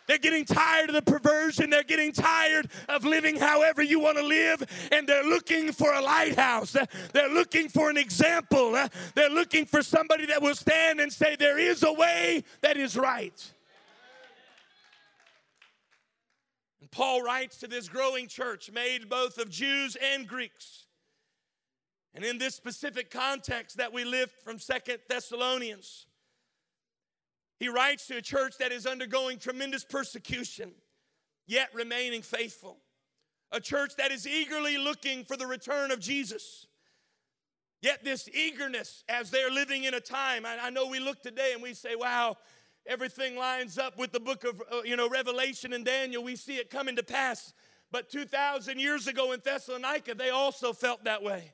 They're 0.07 0.18
getting 0.18 0.45
tired 0.45 0.91
of 0.91 0.95
the 0.95 1.03
perversion. 1.03 1.70
They're 1.70 1.85
getting 1.85 2.12
tired 2.12 2.68
of 2.89 3.05
living 3.05 3.37
however 3.37 3.83
you 3.83 4.01
want 4.01 4.18
to 4.18 4.25
live. 4.25 4.62
And 4.91 5.07
they're 5.07 5.25
looking 5.25 5.73
for 5.73 5.93
a 5.95 6.03
lighthouse. 6.03 6.77
They're 7.12 7.29
looking 7.29 7.68
for 7.68 7.89
an 7.89 7.97
example. 7.97 8.73
They're 9.14 9.31
looking 9.31 9.64
for 9.64 9.83
somebody 9.83 10.27
that 10.27 10.43
will 10.43 10.55
stand 10.55 11.01
and 11.01 11.12
say, 11.12 11.37
There 11.37 11.59
is 11.59 11.83
a 11.83 11.93
way 11.93 12.45
that 12.62 12.77
is 12.77 12.97
right. 12.97 13.53
And 16.81 16.91
Paul 16.91 17.23
writes 17.23 17.59
to 17.59 17.68
this 17.68 17.89
growing 17.89 18.27
church 18.27 18.70
made 18.73 19.09
both 19.09 19.39
of 19.39 19.51
Jews 19.51 19.97
and 19.97 20.27
Greeks. 20.27 20.82
And 22.15 22.25
in 22.25 22.39
this 22.39 22.55
specific 22.55 23.11
context 23.11 23.79
that 23.79 23.93
we 23.93 24.05
lift 24.05 24.43
from 24.43 24.59
Second 24.59 24.99
Thessalonians, 25.09 26.07
he 27.59 27.69
writes 27.69 28.07
to 28.09 28.17
a 28.17 28.23
church 28.23 28.59
that 28.59 28.73
is 28.73 28.87
undergoing 28.87 29.39
tremendous 29.39 29.85
persecution, 29.85 30.73
yet 31.47 31.69
remaining 31.75 32.23
faithful. 32.23 32.79
A 33.51 33.61
church 33.61 33.97
that 33.97 34.11
is 34.11 34.27
eagerly 34.27 34.79
looking 34.79 35.25
for 35.25 35.37
the 35.37 35.47
return 35.47 35.91
of 35.91 36.01
Jesus. 36.01 36.67
Yet, 37.81 38.05
this 38.05 38.29
eagerness 38.29 39.05
as 39.09 39.31
they're 39.31 39.51
living 39.51 39.85
in 39.85 39.95
a 39.95 40.01
time, 40.01 40.47
I, 40.47 40.59
I 40.63 40.71
know 40.71 40.87
we 40.87 41.01
look 41.01 41.23
today 41.23 41.51
and 41.53 41.63
we 41.63 41.75
say, 41.75 41.97
wow, 41.97 42.37
everything 42.87 43.37
lines 43.37 43.79
up 43.79 43.99
with 43.99 44.13
the 44.13 44.21
book 44.21 44.45
of 44.45 44.61
uh, 44.73 44.83
you 44.85 44.97
know 44.97 45.09
revelation 45.09 45.73
and 45.73 45.85
daniel 45.85 46.23
we 46.23 46.37
see 46.37 46.57
it 46.57 46.71
coming 46.71 46.97
to 46.97 47.03
pass 47.03 47.53
but 47.91 48.11
2000 48.11 48.79
years 48.79 49.07
ago 49.07 49.33
in 49.33 49.41
thessalonica 49.45 50.15
they 50.15 50.31
also 50.31 50.73
felt 50.73 51.05
that 51.05 51.23
way 51.23 51.53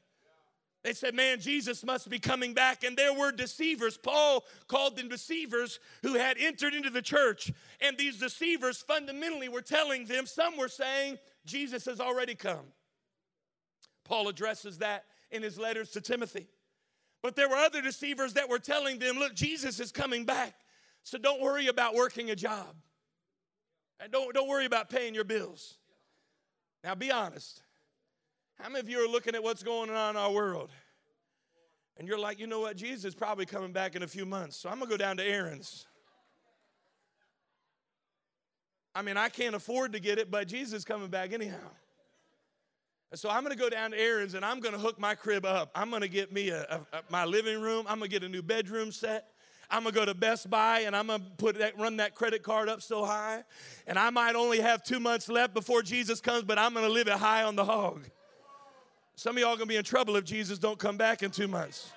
they 0.84 0.92
said, 0.92 1.14
Man, 1.14 1.40
Jesus 1.40 1.84
must 1.84 2.08
be 2.08 2.18
coming 2.18 2.54
back. 2.54 2.84
And 2.84 2.96
there 2.96 3.12
were 3.12 3.32
deceivers. 3.32 3.96
Paul 3.96 4.44
called 4.68 4.96
them 4.96 5.08
deceivers 5.08 5.80
who 6.02 6.14
had 6.14 6.36
entered 6.38 6.74
into 6.74 6.90
the 6.90 7.02
church. 7.02 7.52
And 7.80 7.98
these 7.98 8.18
deceivers 8.18 8.78
fundamentally 8.78 9.48
were 9.48 9.62
telling 9.62 10.06
them, 10.06 10.26
some 10.26 10.56
were 10.56 10.68
saying, 10.68 11.18
Jesus 11.44 11.84
has 11.86 12.00
already 12.00 12.34
come. 12.34 12.66
Paul 14.04 14.28
addresses 14.28 14.78
that 14.78 15.04
in 15.30 15.42
his 15.42 15.58
letters 15.58 15.90
to 15.90 16.00
Timothy. 16.00 16.48
But 17.22 17.34
there 17.34 17.48
were 17.48 17.56
other 17.56 17.82
deceivers 17.82 18.34
that 18.34 18.48
were 18.48 18.60
telling 18.60 18.98
them, 18.98 19.18
Look, 19.18 19.34
Jesus 19.34 19.80
is 19.80 19.90
coming 19.90 20.24
back. 20.24 20.54
So 21.02 21.18
don't 21.18 21.40
worry 21.40 21.66
about 21.66 21.94
working 21.94 22.30
a 22.30 22.36
job. 22.36 22.76
And 24.00 24.12
don't, 24.12 24.32
don't 24.32 24.48
worry 24.48 24.66
about 24.66 24.90
paying 24.90 25.14
your 25.14 25.24
bills. 25.24 25.76
Now 26.84 26.94
be 26.94 27.10
honest. 27.10 27.62
How 28.60 28.68
many 28.68 28.80
of 28.80 28.88
you 28.88 29.04
are 29.04 29.08
looking 29.08 29.34
at 29.34 29.42
what's 29.42 29.62
going 29.62 29.90
on 29.90 30.10
in 30.10 30.16
our 30.16 30.32
world? 30.32 30.70
And 31.96 32.06
you're 32.06 32.18
like, 32.18 32.38
you 32.38 32.46
know 32.46 32.60
what? 32.60 32.76
Jesus 32.76 33.04
is 33.04 33.14
probably 33.14 33.46
coming 33.46 33.72
back 33.72 33.96
in 33.96 34.02
a 34.02 34.06
few 34.06 34.26
months, 34.26 34.56
so 34.56 34.68
I'm 34.68 34.78
gonna 34.78 34.90
go 34.90 34.96
down 34.96 35.16
to 35.18 35.24
Aaron's. 35.24 35.86
I 38.94 39.02
mean, 39.02 39.16
I 39.16 39.28
can't 39.28 39.54
afford 39.54 39.92
to 39.92 40.00
get 40.00 40.18
it, 40.18 40.30
but 40.30 40.48
Jesus 40.48 40.78
is 40.78 40.84
coming 40.84 41.08
back 41.08 41.32
anyhow. 41.32 41.70
So 43.14 43.30
I'm 43.30 43.42
gonna 43.42 43.56
go 43.56 43.70
down 43.70 43.92
to 43.92 43.98
Aaron's 43.98 44.34
and 44.34 44.44
I'm 44.44 44.60
gonna 44.60 44.78
hook 44.78 44.98
my 44.98 45.14
crib 45.14 45.46
up. 45.46 45.70
I'm 45.74 45.90
gonna 45.90 46.08
get 46.08 46.32
me 46.32 46.50
a, 46.50 46.62
a, 46.62 46.96
a 46.96 47.02
my 47.08 47.24
living 47.24 47.60
room. 47.60 47.86
I'm 47.88 47.98
gonna 47.98 48.08
get 48.08 48.24
a 48.24 48.28
new 48.28 48.42
bedroom 48.42 48.92
set. 48.92 49.28
I'm 49.70 49.84
gonna 49.84 49.94
go 49.94 50.04
to 50.04 50.14
Best 50.14 50.50
Buy 50.50 50.80
and 50.80 50.96
I'm 50.96 51.06
gonna 51.06 51.22
put 51.36 51.58
that, 51.58 51.78
run 51.78 51.98
that 51.98 52.14
credit 52.14 52.42
card 52.42 52.68
up 52.68 52.82
so 52.82 53.04
high. 53.04 53.44
And 53.86 53.98
I 53.98 54.10
might 54.10 54.34
only 54.34 54.60
have 54.60 54.82
two 54.82 55.00
months 55.00 55.28
left 55.28 55.54
before 55.54 55.82
Jesus 55.82 56.20
comes, 56.20 56.44
but 56.44 56.58
I'm 56.58 56.74
gonna 56.74 56.88
live 56.88 57.08
it 57.08 57.14
high 57.14 57.44
on 57.44 57.56
the 57.56 57.64
hog. 57.64 58.08
Some 59.18 59.36
of 59.36 59.40
y'all 59.40 59.56
gonna 59.56 59.66
be 59.66 59.74
in 59.74 59.82
trouble 59.82 60.14
if 60.14 60.24
Jesus 60.24 60.60
don't 60.60 60.78
come 60.78 60.96
back 60.96 61.24
in 61.24 61.32
two 61.32 61.48
months. 61.48 61.90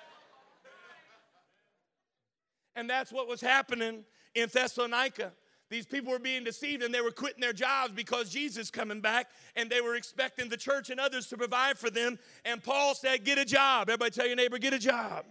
And 2.74 2.90
that's 2.90 3.12
what 3.12 3.28
was 3.28 3.40
happening 3.40 4.04
in 4.34 4.48
Thessalonica. 4.52 5.30
These 5.70 5.86
people 5.86 6.10
were 6.10 6.18
being 6.18 6.42
deceived 6.42 6.82
and 6.82 6.92
they 6.92 7.00
were 7.00 7.12
quitting 7.12 7.40
their 7.40 7.52
jobs 7.52 7.92
because 7.92 8.28
Jesus 8.28 8.72
coming 8.72 9.00
back 9.00 9.28
and 9.54 9.70
they 9.70 9.80
were 9.80 9.94
expecting 9.94 10.48
the 10.48 10.56
church 10.56 10.90
and 10.90 10.98
others 10.98 11.28
to 11.28 11.36
provide 11.36 11.78
for 11.78 11.90
them. 11.90 12.18
And 12.44 12.60
Paul 12.60 12.92
said, 12.96 13.24
Get 13.24 13.38
a 13.38 13.44
job. 13.44 13.88
Everybody 13.88 14.10
tell 14.10 14.26
your 14.26 14.34
neighbor, 14.34 14.58
Get 14.58 14.74
a 14.74 14.78
job. 14.80 15.24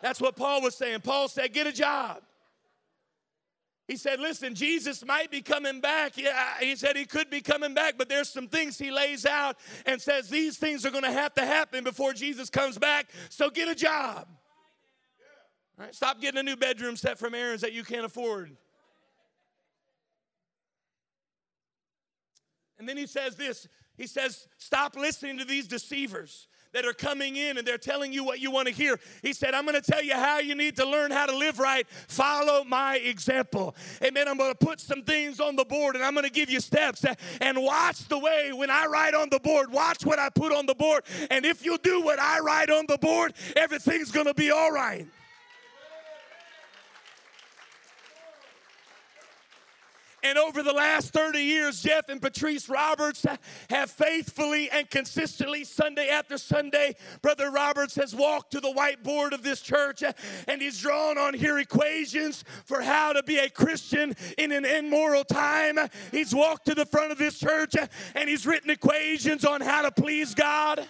That's 0.00 0.22
what 0.22 0.36
Paul 0.36 0.62
was 0.62 0.74
saying. 0.74 1.00
Paul 1.02 1.28
said, 1.28 1.52
Get 1.52 1.66
a 1.66 1.72
job. 1.72 2.22
He 3.88 3.96
said, 3.96 4.18
Listen, 4.18 4.54
Jesus 4.54 5.04
might 5.04 5.30
be 5.30 5.42
coming 5.42 5.80
back. 5.80 6.16
Yeah, 6.16 6.58
he 6.60 6.74
said 6.74 6.96
he 6.96 7.04
could 7.04 7.30
be 7.30 7.40
coming 7.40 7.72
back, 7.72 7.94
but 7.96 8.08
there's 8.08 8.28
some 8.28 8.48
things 8.48 8.78
he 8.78 8.90
lays 8.90 9.24
out 9.24 9.56
and 9.84 10.00
says 10.00 10.28
these 10.28 10.58
things 10.58 10.84
are 10.84 10.90
going 10.90 11.04
to 11.04 11.12
have 11.12 11.34
to 11.34 11.46
happen 11.46 11.84
before 11.84 12.12
Jesus 12.12 12.50
comes 12.50 12.78
back. 12.78 13.06
So 13.28 13.48
get 13.50 13.68
a 13.68 13.74
job. 13.74 14.28
Stop 15.90 16.20
getting 16.20 16.40
a 16.40 16.42
new 16.42 16.56
bedroom 16.56 16.96
set 16.96 17.18
from 17.18 17.34
Aaron's 17.34 17.60
that 17.60 17.72
you 17.72 17.84
can't 17.84 18.04
afford. 18.04 18.56
And 22.78 22.88
then 22.88 22.96
he 22.96 23.06
says 23.06 23.36
this 23.36 23.68
he 23.96 24.06
says, 24.06 24.48
Stop 24.58 24.96
listening 24.96 25.38
to 25.38 25.44
these 25.44 25.66
deceivers. 25.66 26.48
That 26.72 26.84
are 26.84 26.92
coming 26.92 27.36
in 27.36 27.58
and 27.58 27.66
they're 27.66 27.78
telling 27.78 28.12
you 28.12 28.24
what 28.24 28.40
you 28.40 28.50
want 28.50 28.68
to 28.68 28.74
hear. 28.74 28.98
He 29.22 29.32
said, 29.32 29.54
I'm 29.54 29.64
going 29.64 29.80
to 29.80 29.90
tell 29.90 30.02
you 30.02 30.14
how 30.14 30.38
you 30.38 30.54
need 30.54 30.76
to 30.76 30.86
learn 30.86 31.10
how 31.10 31.26
to 31.26 31.36
live 31.36 31.58
right. 31.58 31.86
Follow 32.08 32.64
my 32.64 32.96
example. 32.96 33.74
Amen. 34.02 34.28
I'm 34.28 34.36
going 34.36 34.52
to 34.52 34.66
put 34.66 34.80
some 34.80 35.02
things 35.02 35.40
on 35.40 35.56
the 35.56 35.64
board 35.64 35.96
and 35.96 36.04
I'm 36.04 36.14
going 36.14 36.26
to 36.26 36.32
give 36.32 36.50
you 36.50 36.60
steps 36.60 37.04
and 37.40 37.62
watch 37.62 38.06
the 38.08 38.18
way 38.18 38.52
when 38.52 38.70
I 38.70 38.86
write 38.86 39.14
on 39.14 39.28
the 39.30 39.40
board. 39.40 39.70
Watch 39.70 40.04
what 40.04 40.18
I 40.18 40.28
put 40.28 40.52
on 40.52 40.66
the 40.66 40.74
board. 40.74 41.04
And 41.30 41.44
if 41.44 41.64
you 41.64 41.78
do 41.78 42.02
what 42.02 42.18
I 42.18 42.40
write 42.40 42.70
on 42.70 42.86
the 42.88 42.98
board, 42.98 43.34
everything's 43.56 44.10
going 44.10 44.26
to 44.26 44.34
be 44.34 44.50
all 44.50 44.72
right. 44.72 45.06
And 50.26 50.38
over 50.38 50.64
the 50.64 50.72
last 50.72 51.12
30 51.12 51.38
years, 51.38 51.80
Jeff 51.80 52.08
and 52.08 52.20
Patrice 52.20 52.68
Roberts 52.68 53.24
have 53.70 53.88
faithfully 53.92 54.68
and 54.68 54.90
consistently, 54.90 55.62
Sunday 55.62 56.08
after 56.08 56.36
Sunday, 56.36 56.96
Brother 57.22 57.52
Roberts 57.52 57.94
has 57.94 58.12
walked 58.12 58.50
to 58.50 58.60
the 58.60 58.72
whiteboard 58.72 59.30
of 59.30 59.44
this 59.44 59.60
church 59.60 60.02
uh, 60.02 60.12
and 60.48 60.60
he's 60.60 60.80
drawn 60.80 61.16
on 61.16 61.32
here 61.32 61.60
equations 61.60 62.42
for 62.64 62.82
how 62.82 63.12
to 63.12 63.22
be 63.22 63.38
a 63.38 63.48
Christian 63.48 64.16
in 64.36 64.50
an 64.50 64.64
immoral 64.64 65.22
time. 65.22 65.78
He's 66.10 66.34
walked 66.34 66.66
to 66.66 66.74
the 66.74 66.86
front 66.86 67.12
of 67.12 67.18
this 67.18 67.38
church 67.38 67.76
uh, 67.76 67.86
and 68.16 68.28
he's 68.28 68.44
written 68.44 68.70
equations 68.70 69.44
on 69.44 69.60
how 69.60 69.82
to 69.82 69.92
please 69.92 70.34
God. 70.34 70.84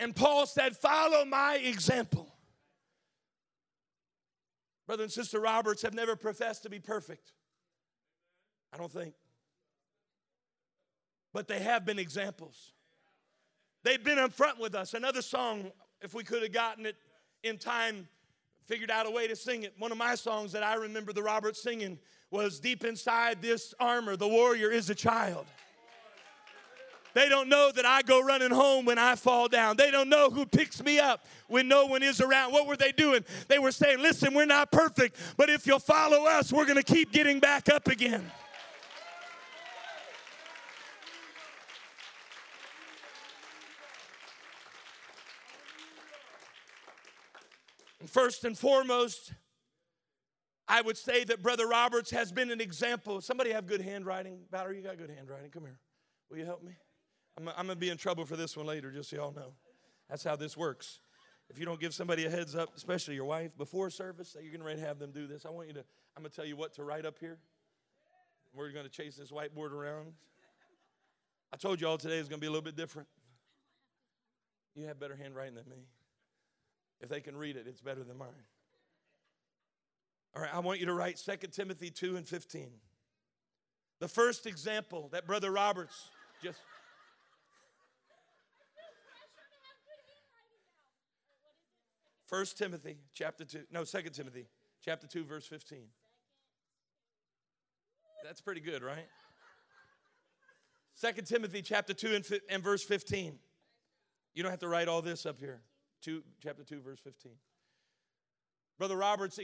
And 0.00 0.16
Paul 0.16 0.46
said, 0.46 0.76
Follow 0.76 1.24
my 1.24 1.58
example. 1.58 2.31
Brother 4.86 5.04
and 5.04 5.12
Sister 5.12 5.40
Roberts 5.40 5.82
have 5.82 5.94
never 5.94 6.16
professed 6.16 6.64
to 6.64 6.70
be 6.70 6.78
perfect. 6.78 7.32
I 8.72 8.78
don't 8.78 8.90
think. 8.90 9.14
But 11.32 11.48
they 11.48 11.60
have 11.60 11.84
been 11.84 11.98
examples. 11.98 12.72
They've 13.84 14.02
been 14.02 14.18
up 14.18 14.32
front 14.32 14.60
with 14.60 14.74
us. 14.74 14.94
Another 14.94 15.22
song, 15.22 15.72
if 16.00 16.14
we 16.14 16.24
could 16.24 16.42
have 16.42 16.52
gotten 16.52 16.86
it 16.86 16.96
in 17.42 17.58
time, 17.58 18.08
figured 18.66 18.90
out 18.90 19.06
a 19.06 19.10
way 19.10 19.26
to 19.26 19.36
sing 19.36 19.64
it. 19.64 19.74
One 19.78 19.92
of 19.92 19.98
my 19.98 20.14
songs 20.14 20.52
that 20.52 20.62
I 20.62 20.74
remember 20.74 21.12
the 21.12 21.22
Roberts 21.22 21.62
singing 21.62 21.98
was 22.30 22.60
Deep 22.60 22.84
Inside 22.84 23.42
This 23.42 23.74
Armor, 23.78 24.16
the 24.16 24.28
warrior 24.28 24.70
is 24.70 24.88
a 24.88 24.94
child. 24.94 25.46
They 27.14 27.28
don't 27.28 27.48
know 27.48 27.70
that 27.72 27.84
I 27.84 28.02
go 28.02 28.22
running 28.22 28.50
home 28.50 28.84
when 28.84 28.98
I 28.98 29.16
fall 29.16 29.48
down. 29.48 29.76
They 29.76 29.90
don't 29.90 30.08
know 30.08 30.30
who 30.30 30.46
picks 30.46 30.82
me 30.82 30.98
up 30.98 31.24
when 31.46 31.68
no 31.68 31.86
one 31.86 32.02
is 32.02 32.20
around. 32.20 32.52
What 32.52 32.66
were 32.66 32.76
they 32.76 32.92
doing? 32.92 33.24
They 33.48 33.58
were 33.58 33.72
saying, 33.72 34.00
Listen, 34.00 34.34
we're 34.34 34.46
not 34.46 34.72
perfect, 34.72 35.16
but 35.36 35.50
if 35.50 35.66
you'll 35.66 35.78
follow 35.78 36.24
us, 36.24 36.52
we're 36.52 36.64
going 36.64 36.82
to 36.82 36.82
keep 36.82 37.12
getting 37.12 37.40
back 37.40 37.68
up 37.68 37.88
again. 37.88 38.30
First 48.06 48.44
and 48.44 48.58
foremost, 48.58 49.32
I 50.68 50.80
would 50.80 50.96
say 50.96 51.24
that 51.24 51.42
Brother 51.42 51.66
Roberts 51.66 52.10
has 52.10 52.32
been 52.32 52.50
an 52.50 52.60
example. 52.60 53.20
Somebody 53.20 53.52
have 53.52 53.66
good 53.66 53.80
handwriting? 53.80 54.40
Valerie, 54.50 54.78
you 54.78 54.82
got 54.82 54.98
good 54.98 55.10
handwriting. 55.10 55.50
Come 55.50 55.64
here. 55.64 55.78
Will 56.30 56.38
you 56.38 56.44
help 56.44 56.62
me? 56.62 56.72
I'm, 57.38 57.48
I'm 57.48 57.66
going 57.66 57.68
to 57.68 57.76
be 57.76 57.90
in 57.90 57.96
trouble 57.96 58.24
for 58.24 58.36
this 58.36 58.56
one 58.56 58.66
later, 58.66 58.90
just 58.90 59.10
so 59.10 59.16
y'all 59.16 59.32
know. 59.32 59.52
That's 60.08 60.24
how 60.24 60.36
this 60.36 60.56
works. 60.56 61.00
If 61.48 61.58
you 61.58 61.66
don't 61.66 61.80
give 61.80 61.94
somebody 61.94 62.24
a 62.24 62.30
heads 62.30 62.54
up, 62.54 62.70
especially 62.76 63.14
your 63.14 63.24
wife, 63.24 63.56
before 63.56 63.90
service, 63.90 64.32
that 64.32 64.42
you're 64.44 64.58
to 64.58 64.80
have 64.80 64.98
them 64.98 65.10
do 65.12 65.26
this, 65.26 65.44
I 65.44 65.50
want 65.50 65.68
you 65.68 65.74
to, 65.74 65.84
I'm 66.16 66.22
going 66.22 66.30
to 66.30 66.36
tell 66.36 66.46
you 66.46 66.56
what 66.56 66.74
to 66.74 66.84
write 66.84 67.04
up 67.04 67.18
here. 67.18 67.38
We're 68.54 68.70
going 68.70 68.84
to 68.84 68.90
chase 68.90 69.16
this 69.16 69.30
whiteboard 69.30 69.72
around. 69.72 70.12
I 71.52 71.56
told 71.56 71.80
you 71.80 71.88
all 71.88 71.98
today 71.98 72.18
is 72.18 72.28
going 72.28 72.38
to 72.38 72.40
be 72.40 72.46
a 72.46 72.50
little 72.50 72.64
bit 72.64 72.76
different. 72.76 73.08
You 74.74 74.86
have 74.86 74.98
better 74.98 75.16
handwriting 75.16 75.54
than 75.54 75.68
me. 75.68 75.84
If 77.00 77.08
they 77.08 77.20
can 77.20 77.36
read 77.36 77.56
it, 77.56 77.66
it's 77.66 77.80
better 77.80 78.04
than 78.04 78.16
mine. 78.16 78.28
All 80.34 80.42
right, 80.42 80.54
I 80.54 80.60
want 80.60 80.80
you 80.80 80.86
to 80.86 80.94
write 80.94 81.18
2 81.18 81.48
Timothy 81.48 81.90
2 81.90 82.16
and 82.16 82.26
15. 82.26 82.70
The 84.00 84.08
first 84.08 84.46
example 84.46 85.10
that 85.12 85.26
Brother 85.26 85.50
Roberts 85.50 86.08
just. 86.42 86.58
First 92.32 92.56
Timothy 92.56 92.96
chapter 93.12 93.44
2, 93.44 93.64
no, 93.70 93.84
Second 93.84 94.14
Timothy 94.14 94.46
chapter 94.82 95.06
2, 95.06 95.24
verse 95.24 95.46
15. 95.46 95.80
That's 98.24 98.40
pretty 98.40 98.62
good, 98.62 98.82
right? 98.82 99.06
Second 100.94 101.26
Timothy 101.26 101.60
chapter 101.60 101.92
2 101.92 102.14
and, 102.14 102.40
and 102.48 102.62
verse 102.62 102.82
15. 102.84 103.38
You 104.32 104.42
don't 104.42 104.50
have 104.50 104.60
to 104.60 104.68
write 104.68 104.88
all 104.88 105.02
this 105.02 105.26
up 105.26 105.38
here. 105.38 105.60
Two, 106.00 106.22
chapter 106.42 106.64
2, 106.64 106.80
verse 106.80 107.00
15. 107.00 107.32
Brother 108.78 108.96
Roberts 108.96 109.38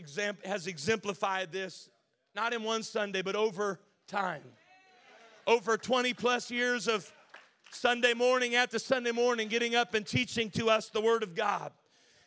has 0.46 0.66
exemplified 0.66 1.52
this 1.52 1.90
not 2.34 2.54
in 2.54 2.62
one 2.62 2.82
Sunday, 2.82 3.20
but 3.20 3.36
over 3.36 3.80
time. 4.06 4.44
Over 5.46 5.76
20 5.76 6.14
plus 6.14 6.50
years 6.50 6.88
of 6.88 7.12
Sunday 7.70 8.14
morning 8.14 8.54
after 8.54 8.78
Sunday 8.78 9.12
morning, 9.12 9.48
getting 9.48 9.74
up 9.74 9.92
and 9.92 10.06
teaching 10.06 10.48
to 10.52 10.70
us 10.70 10.88
the 10.88 11.02
Word 11.02 11.22
of 11.22 11.34
God. 11.34 11.72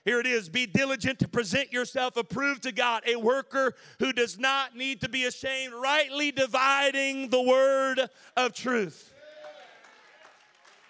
Here 0.04 0.20
it 0.20 0.26
is 0.26 0.50
be 0.50 0.66
diligent 0.66 1.20
to 1.20 1.28
present 1.28 1.72
yourself 1.72 2.18
approved 2.18 2.64
to 2.64 2.72
God, 2.72 3.04
a 3.06 3.18
worker 3.18 3.76
who 4.00 4.12
does 4.12 4.40
not 4.40 4.76
need 4.76 5.02
to 5.02 5.10
be 5.10 5.26
ashamed, 5.26 5.74
rightly 5.74 6.32
dividing 6.32 7.30
the 7.30 7.42
word 7.42 8.10
of 8.36 8.54
truth. 8.54 9.14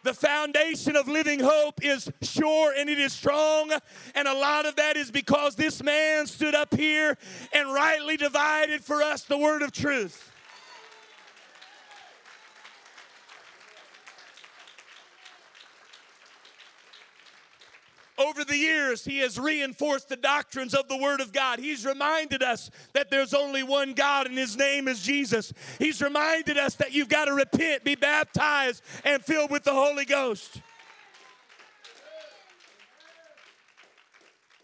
The 0.03 0.13
foundation 0.13 0.95
of 0.95 1.07
living 1.07 1.39
hope 1.39 1.83
is 1.83 2.09
sure 2.23 2.73
and 2.75 2.89
it 2.89 2.97
is 2.97 3.13
strong. 3.13 3.71
And 4.15 4.27
a 4.27 4.33
lot 4.33 4.65
of 4.65 4.75
that 4.77 4.97
is 4.97 5.11
because 5.11 5.55
this 5.55 5.83
man 5.83 6.25
stood 6.25 6.55
up 6.55 6.73
here 6.73 7.17
and 7.53 7.71
rightly 7.71 8.17
divided 8.17 8.83
for 8.83 9.03
us 9.03 9.23
the 9.23 9.37
word 9.37 9.61
of 9.61 9.71
truth. 9.71 10.30
Over 18.21 18.43
the 18.43 18.57
years, 18.57 19.03
he 19.03 19.17
has 19.19 19.39
reinforced 19.39 20.09
the 20.09 20.15
doctrines 20.15 20.75
of 20.75 20.87
the 20.87 20.97
Word 20.97 21.21
of 21.21 21.33
God. 21.33 21.57
He's 21.57 21.85
reminded 21.85 22.43
us 22.43 22.69
that 22.93 23.09
there's 23.09 23.33
only 23.33 23.63
one 23.63 23.93
God 23.93 24.27
and 24.27 24.37
his 24.37 24.55
name 24.55 24.87
is 24.87 25.01
Jesus. 25.01 25.51
He's 25.79 26.01
reminded 26.01 26.55
us 26.55 26.75
that 26.75 26.93
you've 26.93 27.09
got 27.09 27.25
to 27.25 27.33
repent, 27.33 27.83
be 27.83 27.95
baptized, 27.95 28.83
and 29.03 29.23
filled 29.23 29.49
with 29.49 29.63
the 29.63 29.73
Holy 29.73 30.05
Ghost. 30.05 30.61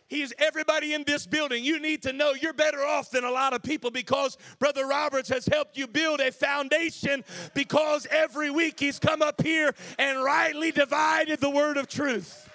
He's 0.07 0.33
everybody 0.37 0.93
in 0.93 1.03
this 1.03 1.25
building. 1.25 1.63
You 1.63 1.79
need 1.79 2.03
to 2.03 2.13
know 2.13 2.33
you're 2.33 2.53
better 2.53 2.85
off 2.85 3.09
than 3.09 3.23
a 3.23 3.31
lot 3.31 3.53
of 3.53 3.63
people 3.63 3.89
because 3.89 4.37
Brother 4.59 4.85
Roberts 4.85 5.29
has 5.29 5.47
helped 5.47 5.77
you 5.77 5.87
build 5.87 6.21
a 6.21 6.31
foundation 6.31 7.25
because 7.55 8.05
every 8.11 8.51
week 8.51 8.79
he's 8.79 8.99
come 8.99 9.23
up 9.23 9.41
here 9.41 9.73
and 9.97 10.23
rightly 10.23 10.71
divided 10.71 11.41
the 11.41 11.49
word 11.49 11.77
of 11.77 11.87
truth. 11.87 12.46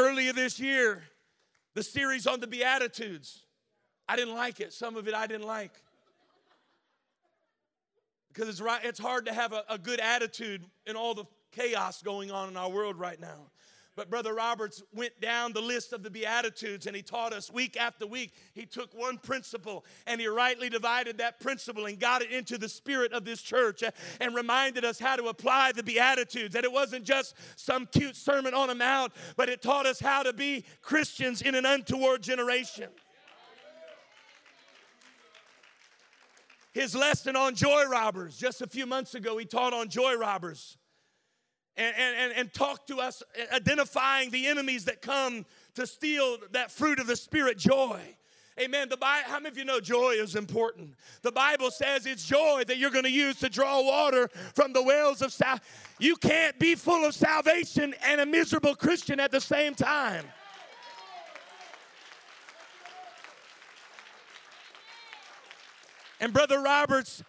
Earlier 0.00 0.32
this 0.32 0.58
year, 0.58 1.02
the 1.74 1.82
series 1.82 2.26
on 2.26 2.40
the 2.40 2.46
Beatitudes, 2.46 3.44
I 4.08 4.16
didn't 4.16 4.34
like 4.34 4.58
it. 4.58 4.72
Some 4.72 4.96
of 4.96 5.06
it 5.06 5.14
I 5.14 5.26
didn't 5.26 5.46
like. 5.46 5.72
Because 8.32 8.48
it's, 8.48 8.62
right, 8.62 8.80
it's 8.82 8.98
hard 8.98 9.26
to 9.26 9.34
have 9.34 9.52
a, 9.52 9.62
a 9.68 9.76
good 9.76 10.00
attitude 10.00 10.64
in 10.86 10.96
all 10.96 11.12
the 11.12 11.26
chaos 11.52 12.00
going 12.00 12.30
on 12.30 12.48
in 12.48 12.56
our 12.56 12.70
world 12.70 12.98
right 12.98 13.20
now. 13.20 13.50
But 13.96 14.08
Brother 14.08 14.34
Roberts 14.34 14.82
went 14.94 15.20
down 15.20 15.52
the 15.52 15.60
list 15.60 15.92
of 15.92 16.02
the 16.02 16.10
Beatitudes 16.10 16.86
and 16.86 16.94
he 16.94 17.02
taught 17.02 17.32
us 17.32 17.50
week 17.50 17.76
after 17.76 18.06
week. 18.06 18.32
He 18.54 18.64
took 18.64 18.94
one 18.94 19.18
principle 19.18 19.84
and 20.06 20.20
he 20.20 20.28
rightly 20.28 20.68
divided 20.68 21.18
that 21.18 21.40
principle 21.40 21.86
and 21.86 21.98
got 21.98 22.22
it 22.22 22.30
into 22.30 22.56
the 22.56 22.68
spirit 22.68 23.12
of 23.12 23.24
this 23.24 23.42
church 23.42 23.82
and 24.20 24.34
reminded 24.34 24.84
us 24.84 24.98
how 24.98 25.16
to 25.16 25.24
apply 25.24 25.72
the 25.72 25.82
Beatitudes. 25.82 26.54
That 26.54 26.64
it 26.64 26.72
wasn't 26.72 27.04
just 27.04 27.34
some 27.56 27.86
cute 27.86 28.16
sermon 28.16 28.54
on 28.54 28.70
a 28.70 28.74
mount, 28.74 29.12
but 29.36 29.48
it 29.48 29.60
taught 29.60 29.86
us 29.86 29.98
how 29.98 30.22
to 30.22 30.32
be 30.32 30.64
Christians 30.82 31.42
in 31.42 31.54
an 31.54 31.66
untoward 31.66 32.22
generation. 32.22 32.88
His 36.72 36.94
lesson 36.94 37.34
on 37.34 37.56
joy 37.56 37.84
robbers, 37.86 38.36
just 38.36 38.62
a 38.62 38.66
few 38.66 38.86
months 38.86 39.16
ago, 39.16 39.36
he 39.36 39.44
taught 39.44 39.72
on 39.72 39.88
joy 39.88 40.14
robbers 40.14 40.78
and, 41.80 42.16
and, 42.16 42.32
and 42.32 42.52
talk 42.52 42.86
to 42.86 42.98
us, 42.98 43.22
uh, 43.38 43.54
identifying 43.54 44.30
the 44.30 44.46
enemies 44.46 44.84
that 44.84 45.00
come 45.00 45.46
to 45.74 45.86
steal 45.86 46.38
that 46.52 46.70
fruit 46.70 46.98
of 46.98 47.06
the 47.06 47.16
Spirit, 47.16 47.58
joy. 47.58 48.00
Amen. 48.58 48.90
The 48.90 48.96
Bible, 48.96 49.30
how 49.30 49.38
many 49.38 49.48
of 49.48 49.56
you 49.56 49.64
know 49.64 49.80
joy 49.80 50.10
is 50.10 50.36
important? 50.36 50.94
The 51.22 51.32
Bible 51.32 51.70
says 51.70 52.04
it's 52.04 52.24
joy 52.24 52.64
that 52.66 52.76
you're 52.76 52.90
going 52.90 53.04
to 53.04 53.10
use 53.10 53.38
to 53.38 53.48
draw 53.48 53.82
water 53.82 54.28
from 54.54 54.74
the 54.74 54.82
wells 54.82 55.22
of 55.22 55.32
salvation. 55.32 55.64
You 55.98 56.16
can't 56.16 56.58
be 56.58 56.74
full 56.74 57.06
of 57.06 57.14
salvation 57.14 57.94
and 58.04 58.20
a 58.20 58.26
miserable 58.26 58.74
Christian 58.74 59.18
at 59.18 59.30
the 59.30 59.40
same 59.40 59.74
time. 59.74 60.26
And 66.20 66.34
Brother 66.34 66.60
Roberts 66.60 67.22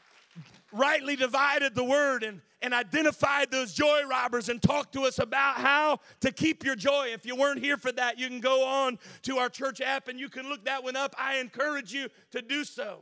rightly 0.71 1.15
divided 1.15 1.75
the 1.75 1.83
word 1.83 2.23
and, 2.23 2.41
and 2.61 2.73
identified 2.73 3.51
those 3.51 3.73
joy 3.73 4.03
robbers 4.09 4.49
and 4.49 4.61
talked 4.61 4.93
to 4.93 5.03
us 5.03 5.19
about 5.19 5.55
how 5.55 5.99
to 6.21 6.31
keep 6.31 6.63
your 6.63 6.75
joy. 6.75 7.09
If 7.13 7.25
you 7.25 7.35
weren't 7.35 7.59
here 7.59 7.77
for 7.77 7.91
that, 7.93 8.19
you 8.19 8.27
can 8.27 8.39
go 8.39 8.65
on 8.65 8.99
to 9.23 9.37
our 9.37 9.49
church 9.49 9.81
app 9.81 10.07
and 10.07 10.19
you 10.19 10.29
can 10.29 10.47
look 10.47 10.65
that 10.65 10.83
one 10.83 10.95
up. 10.95 11.15
I 11.17 11.37
encourage 11.37 11.93
you 11.93 12.09
to 12.31 12.41
do 12.41 12.63
so. 12.63 12.99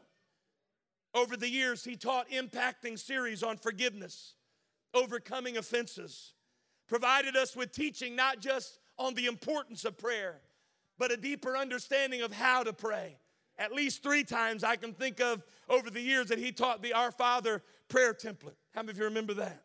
Over 1.14 1.36
the 1.36 1.50
years, 1.50 1.84
he 1.84 1.96
taught 1.96 2.30
impacting 2.30 2.98
series 2.98 3.42
on 3.42 3.58
forgiveness, 3.58 4.36
overcoming 4.94 5.58
offenses, 5.58 6.34
provided 6.88 7.36
us 7.36 7.56
with 7.56 7.72
teaching 7.72 8.16
not 8.16 8.40
just 8.40 8.80
on 8.98 9.16
the 9.16 9.26
importance 9.26 9.86
of 9.86 9.98
prayer, 9.98 10.42
but 11.00 11.12
a 11.12 11.18
deeper 11.18 11.58
understanding 11.58 12.22
of 12.22 12.32
how 12.32 12.64
to 12.64 12.74
pray. 12.74 13.18
At 13.60 13.74
least 13.74 14.02
three 14.02 14.24
times 14.24 14.64
I 14.64 14.76
can 14.76 14.94
think 14.94 15.20
of 15.20 15.44
over 15.70 15.92
the 15.92 16.02
years 16.02 16.30
that 16.30 16.40
he 16.40 16.52
taught 16.52 16.82
the 16.82 16.94
Our 16.94 17.12
Father 17.12 17.62
prayer 17.90 18.16
template. 18.16 18.56
How 18.74 18.82
many 18.82 18.92
of 18.92 18.98
you 18.98 19.04
remember 19.04 19.36
that? 19.36 19.64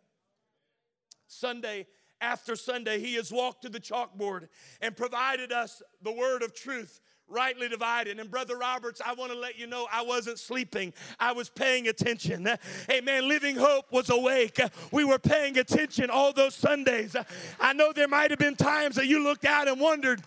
Sunday 1.26 1.86
after 2.20 2.56
Sunday, 2.56 3.00
he 3.00 3.14
has 3.14 3.30
walked 3.30 3.62
to 3.62 3.68
the 3.68 3.80
chalkboard 3.80 4.48
and 4.80 4.96
provided 4.96 5.52
us 5.52 5.82
the 6.02 6.12
word 6.12 6.42
of 6.42 6.54
truth 6.54 7.00
rightly 7.28 7.68
divided. 7.68 8.18
And 8.18 8.30
Brother 8.30 8.56
Roberts, 8.56 9.00
I 9.04 9.14
want 9.14 9.32
to 9.32 9.38
let 9.38 9.58
you 9.58 9.66
know 9.66 9.86
I 9.92 10.02
wasn't 10.02 10.38
sleeping. 10.38 10.92
I 11.18 11.32
was 11.32 11.48
paying 11.48 11.88
attention. 11.88 12.48
Amen. 12.90 13.28
Living 13.28 13.56
Hope 13.56 13.92
was 13.92 14.10
awake. 14.10 14.60
We 14.90 15.04
were 15.04 15.18
paying 15.18 15.58
attention 15.58 16.10
all 16.10 16.32
those 16.32 16.54
Sundays. 16.54 17.16
I 17.60 17.72
know 17.72 17.92
there 17.92 18.08
might 18.08 18.30
have 18.30 18.38
been 18.38 18.56
times 18.56 18.96
that 18.96 19.06
you 19.06 19.22
looked 19.22 19.44
out 19.44 19.68
and 19.68 19.80
wondered, 19.80 20.22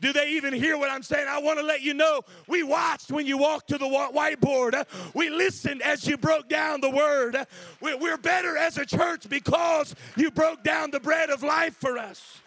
do 0.00 0.12
they 0.12 0.30
even 0.30 0.52
hear 0.52 0.76
what 0.76 0.90
I'm 0.90 1.02
saying? 1.02 1.26
I 1.28 1.38
want 1.38 1.58
to 1.58 1.64
let 1.64 1.82
you 1.82 1.94
know 1.94 2.22
we 2.48 2.62
watched 2.62 3.10
when 3.10 3.26
you 3.26 3.38
walked 3.38 3.68
to 3.68 3.78
the 3.78 3.86
whiteboard. 3.86 4.84
We 5.14 5.30
listened 5.30 5.82
as 5.82 6.06
you 6.06 6.16
broke 6.16 6.48
down 6.48 6.80
the 6.80 6.90
word. 6.90 7.36
We're 7.80 8.18
better 8.18 8.56
as 8.56 8.76
a 8.78 8.84
church 8.84 9.28
because 9.28 9.94
you 10.16 10.30
broke 10.30 10.62
down 10.62 10.90
the 10.90 11.00
bread 11.00 11.30
of 11.30 11.42
life 11.42 11.76
for 11.76 11.98
us. 11.98 12.40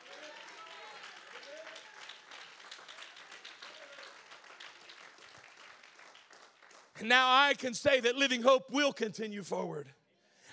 And 7.00 7.08
now 7.08 7.28
I 7.30 7.54
can 7.54 7.74
say 7.74 8.02
that 8.02 8.18
Living 8.18 8.42
Hope 8.42 8.70
will 8.70 8.92
continue 8.92 9.42
forward. 9.42 9.88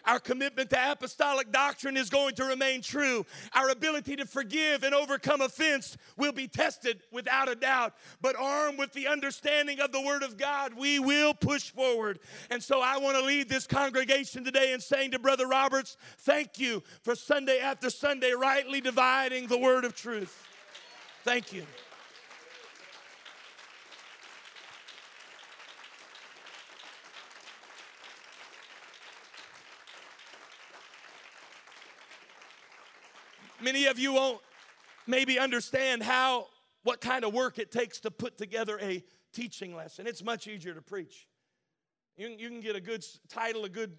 Our 0.07 0.21
commitment 0.21 0.71
to 0.71 0.93
apostolic 0.93 1.51
doctrine 1.51 1.97
is 1.97 2.09
going 2.11 2.37
to 2.37 2.45
remain 2.45 2.81
true. 2.81 3.27
Our 3.53 3.71
ability 3.71 4.17
to 4.17 4.27
forgive 4.27 4.85
and 4.85 4.95
overcome 4.95 5.41
offense 5.41 5.97
will 6.17 6.33
be 6.33 6.49
tested 6.49 7.01
without 7.11 7.49
a 7.49 7.55
doubt. 7.55 7.95
But 8.21 8.37
armed 8.37 8.79
with 8.79 8.93
the 8.93 9.09
understanding 9.09 9.81
of 9.81 9.93
the 9.93 10.01
Word 10.01 10.23
of 10.23 10.37
God, 10.37 10.75
we 10.75 10.99
will 10.99 11.35
push 11.35 11.71
forward. 11.71 12.21
And 12.51 12.63
so 12.63 12.81
I 12.81 12.99
want 12.99 13.17
to 13.17 13.25
lead 13.25 13.49
this 13.49 13.67
congregation 13.67 14.45
today 14.45 14.73
in 14.73 14.81
saying 14.81 15.11
to 15.13 15.19
Brother 15.19 15.47
Roberts, 15.47 15.97
thank 16.19 16.59
you 16.59 16.83
for 17.03 17.15
Sunday 17.15 17.59
after 17.59 17.91
Sunday 17.91 18.33
rightly 18.33 18.81
dividing 18.81 19.49
the 19.49 19.59
Word 19.59 19.85
of 19.85 19.95
truth. 19.95 20.47
Thank 21.25 21.53
you. 21.53 21.67
Many 33.67 33.87
of 33.87 33.99
you 33.99 34.13
won't 34.13 34.41
maybe 35.09 35.41
understand 35.41 36.01
how, 36.01 36.47
what 36.85 37.01
kind 37.01 37.25
of 37.25 37.35
work 37.35 37.59
it 37.59 37.73
takes 37.73 37.99
to 38.03 38.13
put 38.13 38.39
together 38.39 38.79
a 38.81 39.03
teaching 39.33 39.75
lesson. 39.75 40.07
It's 40.07 40.23
much 40.23 40.47
easier 40.47 40.73
to 40.73 40.81
preach. 40.81 41.27
You 42.17 42.29
you 42.29 42.49
can 42.49 42.61
get 42.61 42.77
a 42.77 42.81
good 42.81 43.05
title, 43.29 43.65
a 43.65 43.69
good 43.69 43.91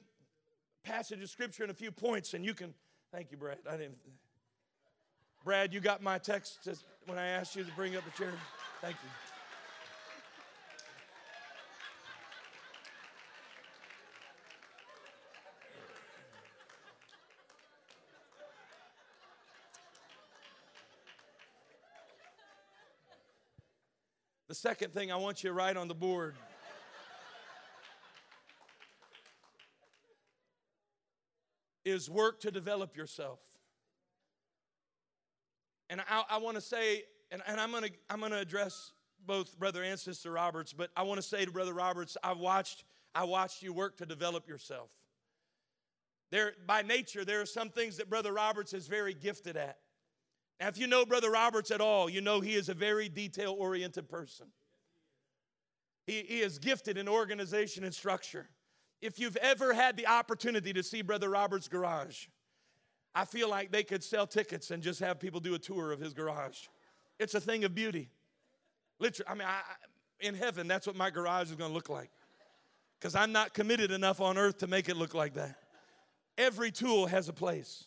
passage 0.85 1.21
of 1.21 1.29
scripture, 1.29 1.63
and 1.63 1.71
a 1.71 1.75
few 1.75 1.91
points, 1.91 2.33
and 2.33 2.45
you 2.45 2.53
can. 2.53 2.73
Thank 3.11 3.29
you, 3.29 3.35
Brad. 3.35 3.57
I 3.69 3.75
didn't. 3.75 3.97
Brad, 5.43 5.73
you 5.73 5.81
got 5.81 6.01
my 6.01 6.17
text 6.17 6.69
when 7.05 7.17
I 7.17 7.27
asked 7.27 7.57
you 7.57 7.65
to 7.65 7.71
bring 7.73 7.97
up 7.97 8.05
the 8.05 8.17
chair. 8.17 8.31
Thank 8.81 8.95
you. 9.03 9.26
The 24.47 24.55
second 24.55 24.93
thing 24.93 25.11
I 25.11 25.17
want 25.17 25.43
you 25.43 25.49
to 25.49 25.53
write 25.53 25.75
on 25.75 25.89
the 25.89 25.93
board 25.93 26.35
is 31.83 32.09
work 32.09 32.39
to 32.41 32.51
develop 32.51 32.95
yourself. 32.95 33.39
And 35.89 35.99
I, 36.09 36.23
I 36.29 36.37
want 36.37 36.55
to 36.55 36.61
say, 36.61 37.03
and, 37.29 37.41
and 37.45 37.59
I'm 37.59 37.71
to 37.71 37.91
I'm 38.09 38.21
to 38.21 38.37
address 38.37 38.93
both 39.25 39.59
brother 39.59 39.83
and 39.83 39.99
sister 39.99 40.31
Roberts, 40.31 40.71
but 40.71 40.91
I 40.95 41.03
want 41.03 41.17
to 41.17 41.27
say 41.27 41.43
to 41.43 41.51
brother 41.51 41.73
Roberts, 41.73 42.15
I 42.23 42.31
watched 42.31 42.85
I 43.13 43.25
watched 43.25 43.61
you 43.61 43.73
work 43.73 43.97
to 43.97 44.05
develop 44.05 44.47
yourself. 44.47 44.89
There, 46.31 46.53
by 46.65 46.83
nature, 46.83 47.25
there 47.25 47.41
are 47.41 47.45
some 47.45 47.69
things 47.69 47.97
that 47.97 48.09
brother 48.09 48.31
Roberts 48.31 48.73
is 48.73 48.87
very 48.87 49.13
gifted 49.13 49.57
at. 49.57 49.77
Now, 50.59 50.67
if 50.69 50.77
you 50.77 50.87
know 50.87 51.05
Brother 51.05 51.31
Roberts 51.31 51.69
at 51.71 51.81
all, 51.81 52.09
you 52.09 52.21
know 52.21 52.41
he 52.41 52.55
is 52.55 52.69
a 52.69 52.73
very 52.73 53.09
detail 53.09 53.55
oriented 53.57 54.09
person. 54.09 54.47
He, 56.05 56.23
he 56.27 56.39
is 56.39 56.57
gifted 56.57 56.97
in 56.97 57.07
organization 57.07 57.83
and 57.83 57.93
structure. 57.93 58.47
If 59.01 59.19
you've 59.19 59.37
ever 59.37 59.73
had 59.73 59.97
the 59.97 60.07
opportunity 60.07 60.73
to 60.73 60.81
see 60.81 61.03
Brother 61.03 61.29
Roberts' 61.29 61.67
garage, 61.67 62.27
I 63.13 63.25
feel 63.25 63.49
like 63.49 63.71
they 63.71 63.83
could 63.83 64.03
sell 64.03 64.25
tickets 64.25 64.71
and 64.71 64.81
just 64.81 64.99
have 65.01 65.19
people 65.19 65.39
do 65.39 65.53
a 65.53 65.59
tour 65.59 65.91
of 65.91 65.99
his 65.99 66.13
garage. 66.13 66.67
It's 67.19 67.35
a 67.35 67.41
thing 67.41 67.63
of 67.63 67.75
beauty. 67.75 68.09
Literally, 68.99 69.29
I 69.29 69.33
mean, 69.35 69.47
I, 69.47 69.61
in 70.19 70.33
heaven, 70.33 70.67
that's 70.67 70.87
what 70.87 70.95
my 70.95 71.09
garage 71.09 71.49
is 71.49 71.55
going 71.55 71.69
to 71.69 71.73
look 71.73 71.89
like. 71.89 72.09
Because 72.99 73.15
I'm 73.15 73.31
not 73.31 73.53
committed 73.53 73.91
enough 73.91 74.21
on 74.21 74.37
earth 74.37 74.59
to 74.59 74.67
make 74.67 74.89
it 74.89 74.97
look 74.97 75.13
like 75.13 75.35
that. 75.35 75.55
Every 76.37 76.71
tool 76.71 77.05
has 77.07 77.29
a 77.29 77.33
place, 77.33 77.85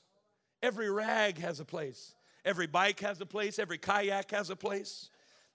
every 0.63 0.91
rag 0.91 1.39
has 1.39 1.59
a 1.59 1.65
place. 1.65 2.15
Every 2.45 2.67
bike 2.67 3.01
has 3.01 3.21
a 3.21 3.27
place, 3.27 3.59
every 3.59 3.79
kayak 3.79 4.31
has 4.31 4.51
a 4.51 4.57
place. 4.57 5.11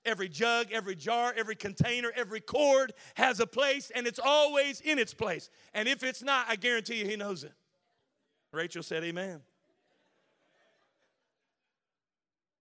Every 0.06 0.30
jug, 0.30 0.72
every 0.72 0.96
jar, 0.96 1.34
every 1.36 1.56
container, 1.56 2.12
every 2.16 2.40
cord 2.40 2.94
has 3.16 3.40
a 3.40 3.48
place, 3.48 3.92
and 3.96 4.06
it's 4.06 4.20
always 4.24 4.80
in 4.82 5.00
its 5.00 5.16
place. 5.16 5.50
And 5.74 5.88
if 5.88 6.04
it's 6.04 6.22
not, 6.22 6.46
I 6.48 6.58
guarantee 6.58 7.00
you 7.00 7.08
he 7.08 7.16
knows 7.16 7.44
it. 7.44 7.54
Rachel 8.52 8.84
said, 8.84 9.04
Amen. 9.04 9.42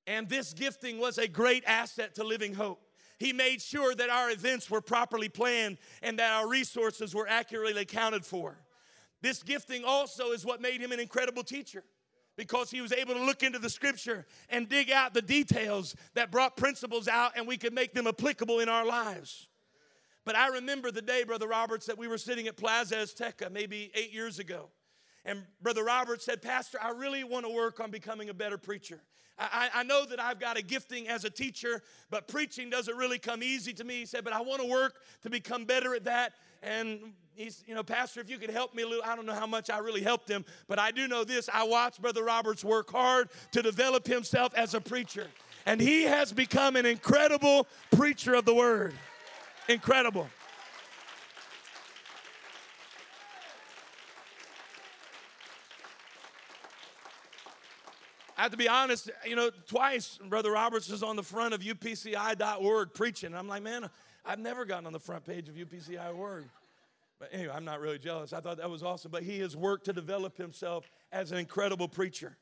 And 0.07 0.29
this 0.29 0.55
gifting 0.55 0.99
was 0.99 1.19
a 1.19 1.29
great 1.29 1.65
asset 1.67 2.15
to 2.17 2.25
Living 2.25 2.55
Hope. 2.55 2.81
He 3.19 3.33
made 3.33 3.63
sure 3.63 3.95
that 3.95 4.11
our 4.11 4.31
events 4.31 4.71
were 4.71 4.81
properly 4.81 5.29
planned 5.29 5.79
and 6.03 6.19
that 6.19 6.33
our 6.33 6.49
resources 6.49 7.15
were 7.15 7.29
accurately 7.29 7.81
accounted 7.81 8.25
for. 8.25 8.59
This 9.23 9.43
gifting 9.43 9.85
also 9.85 10.33
is 10.33 10.45
what 10.45 10.61
made 10.61 10.81
him 10.81 10.93
an 10.93 11.01
incredible 11.01 11.45
teacher 11.45 11.85
because 12.37 12.71
he 12.71 12.81
was 12.81 12.93
able 12.93 13.15
to 13.15 13.25
look 13.25 13.43
into 13.43 13.59
the 13.59 13.71
scripture 13.71 14.27
and 14.49 14.69
dig 14.69 14.91
out 14.91 15.15
the 15.15 15.23
details 15.23 15.95
that 16.15 16.31
brought 16.31 16.57
principles 16.57 17.09
out 17.09 17.33
and 17.37 17.47
we 17.47 17.57
could 17.57 17.73
make 17.73 17.95
them 17.95 18.07
applicable 18.07 18.61
in 18.61 18.69
our 18.69 18.85
lives. 18.85 19.49
But 20.25 20.37
I 20.37 20.49
remember 20.49 20.91
the 20.91 21.03
day, 21.03 21.25
Brother 21.25 21.49
Roberts, 21.49 21.87
that 21.87 21.99
we 21.99 22.09
were 22.09 22.19
sitting 22.19 22.47
at 22.47 22.57
Plaza 22.57 22.97
Azteca 22.97 23.51
maybe 23.53 23.91
eight 23.95 24.13
years 24.13 24.39
ago. 24.39 24.71
And 25.25 25.43
Brother 25.63 25.85
Roberts 25.85 26.25
said, 26.25 26.43
Pastor, 26.43 26.79
I 26.83 26.91
really 26.91 27.25
want 27.25 27.47
to 27.47 27.53
work 27.53 27.81
on 27.81 27.91
becoming 27.91 28.29
a 28.29 28.35
better 28.35 28.59
preacher. 28.59 29.01
I, 29.37 29.69
I, 29.75 29.83
know 29.83 30.05
that 30.07 30.21
I've 30.21 30.39
got 30.39 30.57
a 30.57 30.63
gifting 30.63 31.09
as 31.09 31.25
a 31.25 31.31
teacher, 31.31 31.83
but 32.09 32.29
preaching 32.29 32.71
doesn't 32.71 32.97
really 32.97 33.19
come 33.19 33.43
easy 33.43 33.73
to 33.73 33.83
me. 33.83 33.99
He 33.99 34.07
said, 34.07 34.23
but 34.23 34.33
I 34.33 34.41
want 34.41 34.63
to 34.63 34.69
work 34.69 35.01
to 35.23 35.31
become 35.31 35.65
better 35.65 35.93
at 35.95 36.05
that. 36.05 36.35
And 36.65 37.13
he's, 37.35 37.63
you 37.67 37.75
know, 37.75 37.83
Pastor, 37.83 38.21
if 38.21 38.31
you 38.31 38.39
could 38.39 38.51
help 38.51 38.75
me 38.75 38.83
a 38.83 38.89
little, 38.89 39.05
I 39.05 39.15
don't 39.15 39.27
know 39.27 39.35
how 39.35 39.47
much 39.47 39.69
I 39.71 39.79
really 39.79 40.03
helped 40.03 40.29
him, 40.29 40.45
but 40.67 40.79
I 40.79 40.91
do 40.91 41.07
know 41.07 41.25
this. 41.25 41.49
I 41.53 41.65
watched 41.65 42.01
Brother 42.01 42.25
Roberts 42.25 42.65
work 42.65 42.91
hard 42.91 43.29
to 43.53 43.63
develop 43.63 44.07
himself 44.07 44.55
as 44.55 44.75
a 44.75 44.81
preacher. 44.81 45.27
And 45.67 45.81
he 45.81 46.03
has 46.03 46.33
become 46.33 46.77
an 46.77 46.87
incredible 46.87 47.67
preacher 47.91 48.35
of 48.35 48.45
the 48.45 48.55
word. 48.55 48.95
Incredible. 49.69 50.29
I 58.37 58.43
have 58.43 58.51
to 58.51 58.57
be 58.57 58.69
honest, 58.69 59.11
you 59.25 59.37
know, 59.37 59.51
twice 59.69 60.19
Brother 60.29 60.51
Roberts 60.51 60.91
is 60.91 61.03
on 61.03 61.17
the 61.17 61.23
front 61.23 61.55
of 61.55 61.61
upci.org 61.61 62.93
preaching. 62.93 63.35
I'm 63.35 63.49
like, 63.49 63.63
man, 63.63 63.89
I've 64.25 64.39
never 64.39 64.65
gotten 64.65 64.87
on 64.87 64.93
the 64.93 65.01
front 65.01 65.25
page 65.25 65.49
of 65.49 65.55
upci.org. 65.55 66.45
But 67.21 67.29
anyway, 67.33 67.53
I'm 67.55 67.65
not 67.65 67.81
really 67.81 67.99
jealous. 67.99 68.33
I 68.33 68.41
thought 68.41 68.57
that 68.57 68.71
was 68.71 68.83
awesome. 68.83 69.11
But 69.11 69.23
he 69.23 69.39
has 69.41 69.57
worked 69.57 69.85
to 69.87 69.93
develop 69.93 70.37
himself 70.37 70.91
as 71.13 71.33
an 71.33 71.39
incredible 71.39 71.89
preacher. 71.89 72.37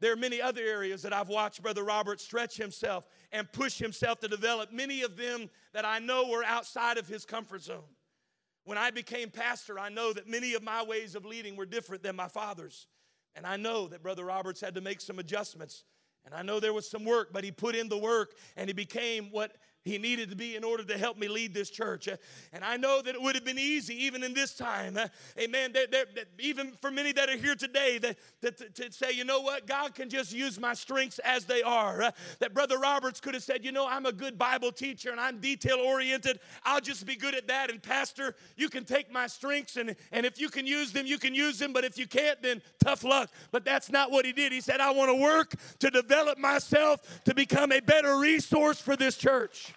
There 0.00 0.12
are 0.12 0.16
many 0.16 0.42
other 0.42 0.62
areas 0.62 1.02
that 1.02 1.12
I've 1.12 1.28
watched 1.28 1.62
Brother 1.62 1.84
Robert 1.84 2.20
stretch 2.20 2.56
himself 2.56 3.06
and 3.30 3.50
push 3.52 3.78
himself 3.78 4.18
to 4.20 4.28
develop, 4.28 4.72
many 4.72 5.02
of 5.02 5.16
them 5.16 5.48
that 5.72 5.84
I 5.84 6.00
know 6.00 6.28
were 6.28 6.42
outside 6.42 6.98
of 6.98 7.06
his 7.06 7.24
comfort 7.24 7.62
zone. 7.62 7.84
When 8.64 8.78
I 8.78 8.90
became 8.90 9.30
pastor, 9.30 9.78
I 9.78 9.90
know 9.90 10.12
that 10.12 10.28
many 10.28 10.54
of 10.54 10.62
my 10.62 10.82
ways 10.82 11.14
of 11.14 11.24
leading 11.24 11.54
were 11.54 11.66
different 11.66 12.02
than 12.02 12.16
my 12.16 12.26
father's. 12.26 12.88
And 13.36 13.46
I 13.46 13.56
know 13.56 13.86
that 13.88 14.02
Brother 14.02 14.24
Roberts 14.24 14.60
had 14.60 14.74
to 14.74 14.80
make 14.80 15.00
some 15.00 15.20
adjustments. 15.20 15.84
And 16.24 16.34
I 16.34 16.42
know 16.42 16.58
there 16.58 16.72
was 16.72 16.90
some 16.90 17.04
work, 17.04 17.32
but 17.32 17.44
he 17.44 17.52
put 17.52 17.76
in 17.76 17.88
the 17.88 17.98
work 17.98 18.34
and 18.56 18.68
he 18.68 18.74
became 18.74 19.28
what 19.30 19.56
he 19.84 19.98
needed 19.98 20.30
to 20.30 20.36
be 20.36 20.54
in 20.56 20.64
order 20.64 20.84
to 20.84 20.96
help 20.96 21.18
me 21.18 21.28
lead 21.28 21.54
this 21.54 21.70
church. 21.70 22.08
Uh, 22.08 22.16
And 22.52 22.64
I 22.64 22.76
know 22.76 23.02
that 23.02 23.14
it 23.14 23.20
would 23.20 23.34
have 23.34 23.44
been 23.44 23.58
easy 23.58 24.04
even 24.04 24.22
in 24.22 24.32
this 24.32 24.54
time. 24.54 24.96
uh, 24.96 25.08
Amen. 25.38 25.72
That, 25.72 25.90
that, 25.90 26.14
that 26.14 26.26
even 26.38 26.72
for 26.80 26.90
many 26.90 27.12
that 27.12 27.28
are 27.28 27.36
here 27.36 27.54
today, 27.54 27.98
that, 27.98 28.16
that 28.42 28.74
to, 28.76 28.92
say, 28.92 29.12
you 29.12 29.24
know 29.24 29.40
what, 29.40 29.66
God 29.66 29.94
can 29.94 30.08
just 30.08 30.32
use 30.32 30.60
my 30.60 30.74
strengths 30.74 31.18
as 31.20 31.44
they 31.44 31.62
are. 31.62 32.02
Uh, 32.02 32.10
That 32.38 32.54
Brother 32.54 32.78
Roberts 32.78 33.20
could 33.20 33.34
have 33.34 33.42
said, 33.42 33.64
you 33.64 33.72
know, 33.72 33.86
I'm 33.88 34.06
a 34.06 34.12
good 34.12 34.38
Bible 34.38 34.72
teacher 34.72 35.10
and 35.10 35.20
I'm 35.20 35.40
detail 35.40 35.78
oriented. 35.78 36.38
I'll 36.64 36.80
just 36.80 37.04
be 37.04 37.16
good 37.16 37.34
at 37.34 37.48
that. 37.48 37.70
And 37.70 37.82
Pastor, 37.82 38.36
you 38.56 38.68
can 38.68 38.84
take 38.84 39.12
my 39.12 39.26
strengths 39.26 39.76
and, 39.76 39.96
and 40.12 40.24
if 40.24 40.40
you 40.40 40.48
can 40.48 40.66
use 40.66 40.92
them, 40.92 41.06
you 41.06 41.18
can 41.18 41.34
use 41.34 41.58
them. 41.58 41.72
But 41.72 41.84
if 41.84 41.98
you 41.98 42.06
can't, 42.06 42.40
then 42.42 42.62
tough 42.82 43.02
luck. 43.04 43.30
But 43.50 43.64
that's 43.64 43.90
not 43.90 44.10
what 44.10 44.24
he 44.24 44.32
did. 44.32 44.52
He 44.52 44.60
said, 44.60 44.80
I 44.80 44.90
want 44.92 45.10
to 45.10 45.20
work 45.20 45.54
to 45.80 45.90
develop 45.90 46.38
myself 46.38 47.00
to 47.24 47.34
become 47.34 47.72
a 47.72 47.80
better 47.80 48.18
resource 48.18 48.80
for 48.80 48.96
this 48.96 49.16
church. 49.16 49.71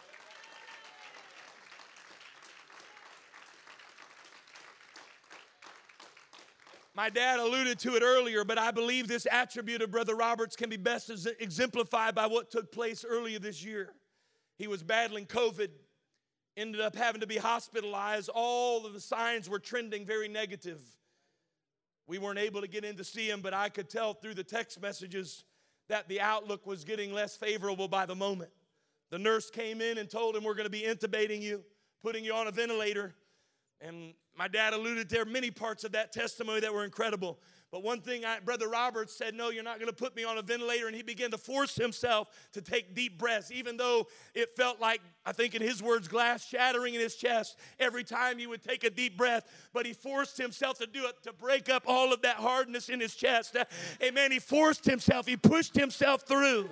My 6.95 7.09
dad 7.09 7.39
alluded 7.39 7.77
to 7.79 7.95
it 7.97 8.03
earlier, 8.03 8.45
but 8.45 8.57
I 8.57 8.71
believe 8.71 9.09
this 9.09 9.27
attribute 9.29 9.81
of 9.81 9.91
Brother 9.91 10.15
Roberts 10.15 10.55
can 10.55 10.69
be 10.69 10.77
best 10.77 11.11
exemplified 11.41 12.15
by 12.15 12.25
what 12.25 12.49
took 12.49 12.71
place 12.71 13.03
earlier 13.07 13.37
this 13.37 13.65
year. 13.65 13.93
He 14.57 14.67
was 14.67 14.81
battling 14.81 15.25
COVID, 15.25 15.67
ended 16.55 16.79
up 16.79 16.95
having 16.95 17.19
to 17.19 17.27
be 17.27 17.35
hospitalized. 17.35 18.29
All 18.33 18.85
of 18.85 18.93
the 18.93 19.01
signs 19.01 19.49
were 19.49 19.59
trending 19.59 20.05
very 20.05 20.29
negative. 20.29 20.79
We 22.07 22.17
weren't 22.17 22.39
able 22.39 22.61
to 22.61 22.67
get 22.67 22.85
in 22.85 22.95
to 22.95 23.03
see 23.03 23.29
him, 23.29 23.41
but 23.41 23.53
I 23.53 23.67
could 23.67 23.89
tell 23.89 24.13
through 24.13 24.35
the 24.35 24.43
text 24.45 24.81
messages 24.81 25.43
that 25.89 26.07
the 26.07 26.21
outlook 26.21 26.65
was 26.65 26.85
getting 26.85 27.11
less 27.11 27.35
favorable 27.35 27.89
by 27.89 28.05
the 28.05 28.15
moment. 28.15 28.51
The 29.09 29.19
nurse 29.19 29.49
came 29.49 29.81
in 29.81 29.97
and 29.97 30.09
told 30.09 30.33
him, 30.33 30.45
We're 30.45 30.55
going 30.55 30.65
to 30.65 30.69
be 30.69 30.83
intubating 30.83 31.41
you, 31.41 31.61
putting 32.01 32.23
you 32.23 32.33
on 32.33 32.47
a 32.47 32.51
ventilator. 32.51 33.15
And 33.81 34.13
my 34.37 34.47
dad 34.47 34.73
alluded 34.73 35.09
there 35.09 35.25
many 35.25 35.51
parts 35.51 35.83
of 35.83 35.91
that 35.93 36.11
testimony 36.11 36.59
that 36.61 36.73
were 36.73 36.83
incredible. 36.83 37.39
But 37.71 37.83
one 37.83 37.99
thing, 37.99 38.23
I, 38.23 38.39
Brother 38.39 38.69
Roberts 38.69 39.17
said, 39.17 39.33
No, 39.33 39.49
you're 39.49 39.63
not 39.63 39.79
going 39.79 39.89
to 39.89 39.95
put 39.95 40.15
me 40.15 40.23
on 40.23 40.37
a 40.37 40.41
ventilator. 40.41 40.87
And 40.87 40.95
he 40.95 41.01
began 41.01 41.31
to 41.31 41.37
force 41.37 41.75
himself 41.75 42.29
to 42.53 42.61
take 42.61 42.95
deep 42.95 43.17
breaths, 43.17 43.51
even 43.51 43.75
though 43.75 44.07
it 44.33 44.55
felt 44.55 44.79
like, 44.79 45.01
I 45.25 45.33
think 45.33 45.55
in 45.55 45.61
his 45.61 45.83
words, 45.83 46.07
glass 46.07 46.45
shattering 46.45 46.93
in 46.93 47.01
his 47.01 47.15
chest 47.15 47.57
every 47.79 48.03
time 48.03 48.37
he 48.37 48.47
would 48.47 48.63
take 48.63 48.83
a 48.85 48.89
deep 48.89 49.17
breath. 49.17 49.49
But 49.73 49.85
he 49.85 49.93
forced 49.93 50.37
himself 50.37 50.77
to 50.77 50.87
do 50.87 51.05
it 51.07 51.21
to 51.23 51.33
break 51.33 51.67
up 51.67 51.83
all 51.85 52.13
of 52.13 52.21
that 52.21 52.37
hardness 52.37 52.87
in 52.87 52.99
his 53.01 53.13
chest. 53.13 53.55
Uh, 53.55 53.65
Amen. 54.01 54.31
He 54.31 54.39
forced 54.39 54.85
himself, 54.85 55.25
he 55.25 55.35
pushed 55.35 55.75
himself 55.75 56.21
through. 56.27 56.69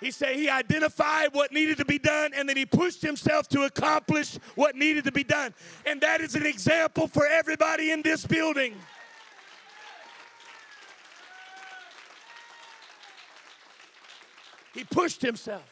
He 0.00 0.12
said 0.12 0.36
he 0.36 0.48
identified 0.48 1.30
what 1.32 1.52
needed 1.52 1.78
to 1.78 1.84
be 1.84 1.98
done 1.98 2.30
and 2.34 2.48
then 2.48 2.56
he 2.56 2.64
pushed 2.64 3.02
himself 3.02 3.48
to 3.48 3.62
accomplish 3.62 4.38
what 4.54 4.76
needed 4.76 5.04
to 5.04 5.12
be 5.12 5.24
done. 5.24 5.52
And 5.86 6.00
that 6.02 6.20
is 6.20 6.34
an 6.36 6.46
example 6.46 7.08
for 7.08 7.26
everybody 7.26 7.90
in 7.90 8.02
this 8.02 8.24
building. 8.24 8.74
He 14.72 14.84
pushed 14.84 15.20
himself. 15.20 15.64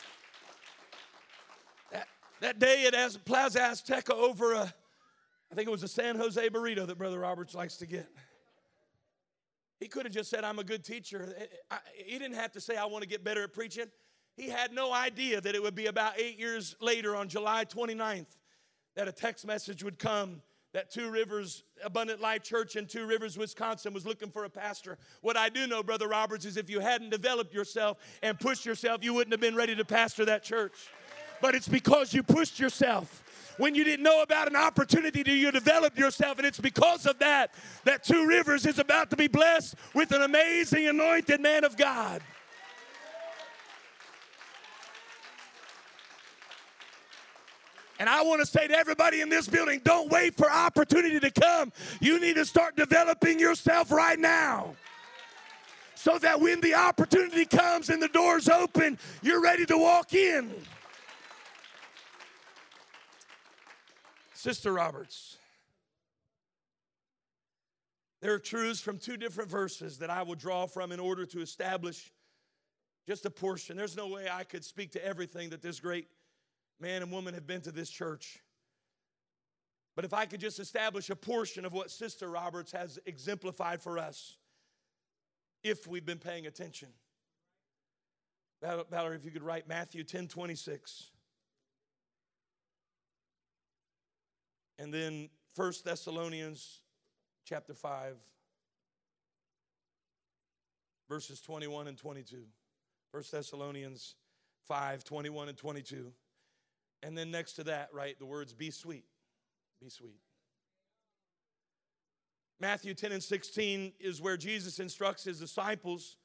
That, 1.92 2.08
that 2.40 2.58
day 2.58 2.86
at 2.86 3.24
Plaza 3.24 3.60
Azteca 3.60 4.10
over 4.10 4.54
a, 4.54 4.74
I 5.52 5.54
think 5.54 5.68
it 5.68 5.70
was 5.70 5.84
a 5.84 5.88
San 5.88 6.16
Jose 6.16 6.48
burrito 6.48 6.84
that 6.88 6.98
Brother 6.98 7.20
Roberts 7.20 7.54
likes 7.54 7.76
to 7.76 7.86
get. 7.86 8.08
He 9.78 9.86
could 9.86 10.06
have 10.06 10.12
just 10.12 10.30
said, 10.30 10.42
I'm 10.42 10.58
a 10.58 10.64
good 10.64 10.82
teacher. 10.84 11.32
Eh, 11.38 11.42
eh, 11.42 11.46
I- 11.70 11.78
He 11.94 12.18
didn't 12.18 12.34
have 12.34 12.50
to 12.52 12.60
say, 12.60 12.76
I 12.76 12.86
want 12.86 13.02
to 13.02 13.08
get 13.08 13.22
better 13.22 13.44
at 13.44 13.52
preaching. 13.52 13.86
He 14.36 14.48
had 14.48 14.72
no 14.72 14.92
idea 14.92 15.40
that 15.40 15.54
it 15.54 15.62
would 15.62 15.74
be 15.74 15.86
about 15.86 16.18
eight 16.18 16.38
years 16.38 16.76
later 16.80 17.16
on 17.16 17.28
July 17.28 17.64
29th 17.64 18.36
that 18.94 19.08
a 19.08 19.12
text 19.12 19.46
message 19.46 19.82
would 19.82 19.98
come 19.98 20.42
that 20.74 20.90
Two 20.90 21.10
Rivers 21.10 21.64
Abundant 21.82 22.20
Life 22.20 22.42
Church 22.42 22.76
in 22.76 22.84
Two 22.86 23.06
Rivers, 23.06 23.38
Wisconsin 23.38 23.94
was 23.94 24.04
looking 24.04 24.30
for 24.30 24.44
a 24.44 24.50
pastor. 24.50 24.98
What 25.22 25.34
I 25.34 25.48
do 25.48 25.66
know, 25.66 25.82
Brother 25.82 26.06
Roberts, 26.06 26.44
is 26.44 26.58
if 26.58 26.68
you 26.68 26.80
hadn't 26.80 27.08
developed 27.08 27.54
yourself 27.54 27.96
and 28.22 28.38
pushed 28.38 28.66
yourself, 28.66 29.02
you 29.02 29.14
wouldn't 29.14 29.32
have 29.32 29.40
been 29.40 29.56
ready 29.56 29.74
to 29.74 29.86
pastor 29.86 30.26
that 30.26 30.42
church. 30.42 30.74
But 31.40 31.54
it's 31.54 31.68
because 31.68 32.12
you 32.12 32.22
pushed 32.22 32.60
yourself. 32.60 33.22
When 33.56 33.74
you 33.74 33.84
didn't 33.84 34.02
know 34.02 34.20
about 34.20 34.48
an 34.48 34.56
opportunity 34.56 35.24
to 35.24 35.32
you 35.32 35.50
develop 35.50 35.98
yourself, 35.98 36.36
and 36.36 36.46
it's 36.46 36.60
because 36.60 37.06
of 37.06 37.18
that 37.20 37.54
that 37.84 38.04
Two 38.04 38.26
Rivers 38.26 38.66
is 38.66 38.78
about 38.78 39.08
to 39.10 39.16
be 39.16 39.28
blessed 39.28 39.76
with 39.94 40.12
an 40.12 40.20
amazing 40.20 40.88
anointed 40.88 41.40
man 41.40 41.64
of 41.64 41.78
God. 41.78 42.20
And 47.98 48.08
I 48.08 48.22
want 48.22 48.40
to 48.40 48.46
say 48.46 48.66
to 48.66 48.76
everybody 48.76 49.20
in 49.20 49.28
this 49.28 49.48
building 49.48 49.80
don't 49.82 50.10
wait 50.10 50.36
for 50.36 50.50
opportunity 50.50 51.18
to 51.20 51.30
come. 51.30 51.72
You 52.00 52.20
need 52.20 52.36
to 52.36 52.44
start 52.44 52.76
developing 52.76 53.38
yourself 53.38 53.90
right 53.90 54.18
now. 54.18 54.76
So 55.94 56.18
that 56.18 56.40
when 56.40 56.60
the 56.60 56.74
opportunity 56.74 57.46
comes 57.46 57.88
and 57.88 58.00
the 58.00 58.08
doors 58.08 58.48
open, 58.48 58.98
you're 59.22 59.42
ready 59.42 59.66
to 59.66 59.78
walk 59.78 60.14
in. 60.14 60.52
Sister 64.34 64.72
Roberts, 64.72 65.38
there 68.20 68.32
are 68.32 68.38
truths 68.38 68.80
from 68.80 68.98
two 68.98 69.16
different 69.16 69.50
verses 69.50 69.98
that 69.98 70.10
I 70.10 70.22
will 70.22 70.34
draw 70.36 70.66
from 70.66 70.92
in 70.92 71.00
order 71.00 71.26
to 71.26 71.40
establish 71.40 72.12
just 73.06 73.24
a 73.24 73.30
portion. 73.30 73.76
There's 73.76 73.96
no 73.96 74.06
way 74.06 74.28
I 74.30 74.44
could 74.44 74.64
speak 74.64 74.92
to 74.92 75.04
everything 75.04 75.50
that 75.50 75.62
this 75.62 75.80
great 75.80 76.06
man 76.80 77.02
and 77.02 77.10
woman 77.10 77.34
have 77.34 77.46
been 77.46 77.60
to 77.62 77.72
this 77.72 77.90
church. 77.90 78.40
But 79.94 80.04
if 80.04 80.12
I 80.12 80.26
could 80.26 80.40
just 80.40 80.60
establish 80.60 81.08
a 81.08 81.16
portion 81.16 81.64
of 81.64 81.72
what 81.72 81.90
Sister 81.90 82.28
Roberts 82.28 82.72
has 82.72 82.98
exemplified 83.06 83.80
for 83.80 83.98
us, 83.98 84.36
if 85.66 85.86
we've 85.86 86.06
been 86.06 86.18
paying 86.18 86.46
attention. 86.46 86.88
Valerie, 88.62 89.16
if 89.16 89.24
you 89.24 89.30
could 89.30 89.42
write 89.42 89.68
Matthew 89.68 90.04
10 90.04 90.28
26. 90.28 91.10
And 94.78 94.92
then 94.92 95.28
1 95.56 95.72
Thessalonians 95.84 96.80
chapter 97.44 97.74
5, 97.74 98.16
verses 101.08 101.40
21 101.40 101.88
and 101.88 101.96
22. 101.96 102.42
1 103.10 103.24
Thessalonians 103.30 104.14
5, 104.68 105.04
21 105.04 105.48
and 105.48 105.56
22. 105.56 106.12
And 107.02 107.16
then 107.16 107.30
next 107.30 107.54
to 107.54 107.64
that, 107.64 107.90
right, 107.92 108.18
the 108.18 108.26
words 108.26 108.52
be 108.52 108.70
sweet. 108.70 109.04
Be 109.80 109.88
sweet. 109.88 110.20
Matthew 112.58 112.94
10 112.94 113.12
and 113.12 113.22
16 113.22 113.92
is 114.00 114.22
where 114.22 114.36
Jesus 114.36 114.80
instructs 114.80 115.24
his 115.24 115.38
disciples, 115.38 116.16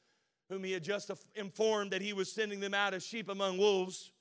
whom 0.50 0.64
he 0.64 0.72
had 0.72 0.84
just 0.84 1.12
informed 1.36 1.92
that 1.92 2.02
he 2.02 2.14
was 2.14 2.32
sending 2.32 2.60
them 2.60 2.74
out 2.74 2.94
as 2.94 3.06
sheep 3.06 3.30
among 3.30 3.58
wolves. 3.58 4.12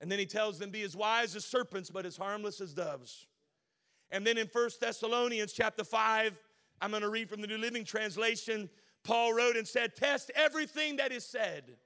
And 0.00 0.10
then 0.10 0.18
he 0.18 0.26
tells 0.26 0.58
them, 0.58 0.70
Be 0.70 0.82
as 0.82 0.96
wise 0.96 1.36
as 1.36 1.44
serpents, 1.44 1.90
but 1.90 2.04
as 2.04 2.16
harmless 2.16 2.60
as 2.60 2.74
doves. 2.74 3.28
And 4.10 4.26
then 4.26 4.36
in 4.36 4.48
1 4.52 4.70
Thessalonians 4.80 5.52
chapter 5.52 5.84
5, 5.84 6.36
I'm 6.80 6.90
going 6.90 7.02
to 7.02 7.08
read 7.08 7.30
from 7.30 7.40
the 7.40 7.46
New 7.46 7.58
Living 7.58 7.84
Translation. 7.84 8.68
Paul 9.04 9.32
wrote 9.32 9.56
and 9.56 9.66
said, 9.66 9.94
Test 9.94 10.32
everything 10.34 10.96
that 10.96 11.12
is 11.12 11.24
said. 11.24 11.76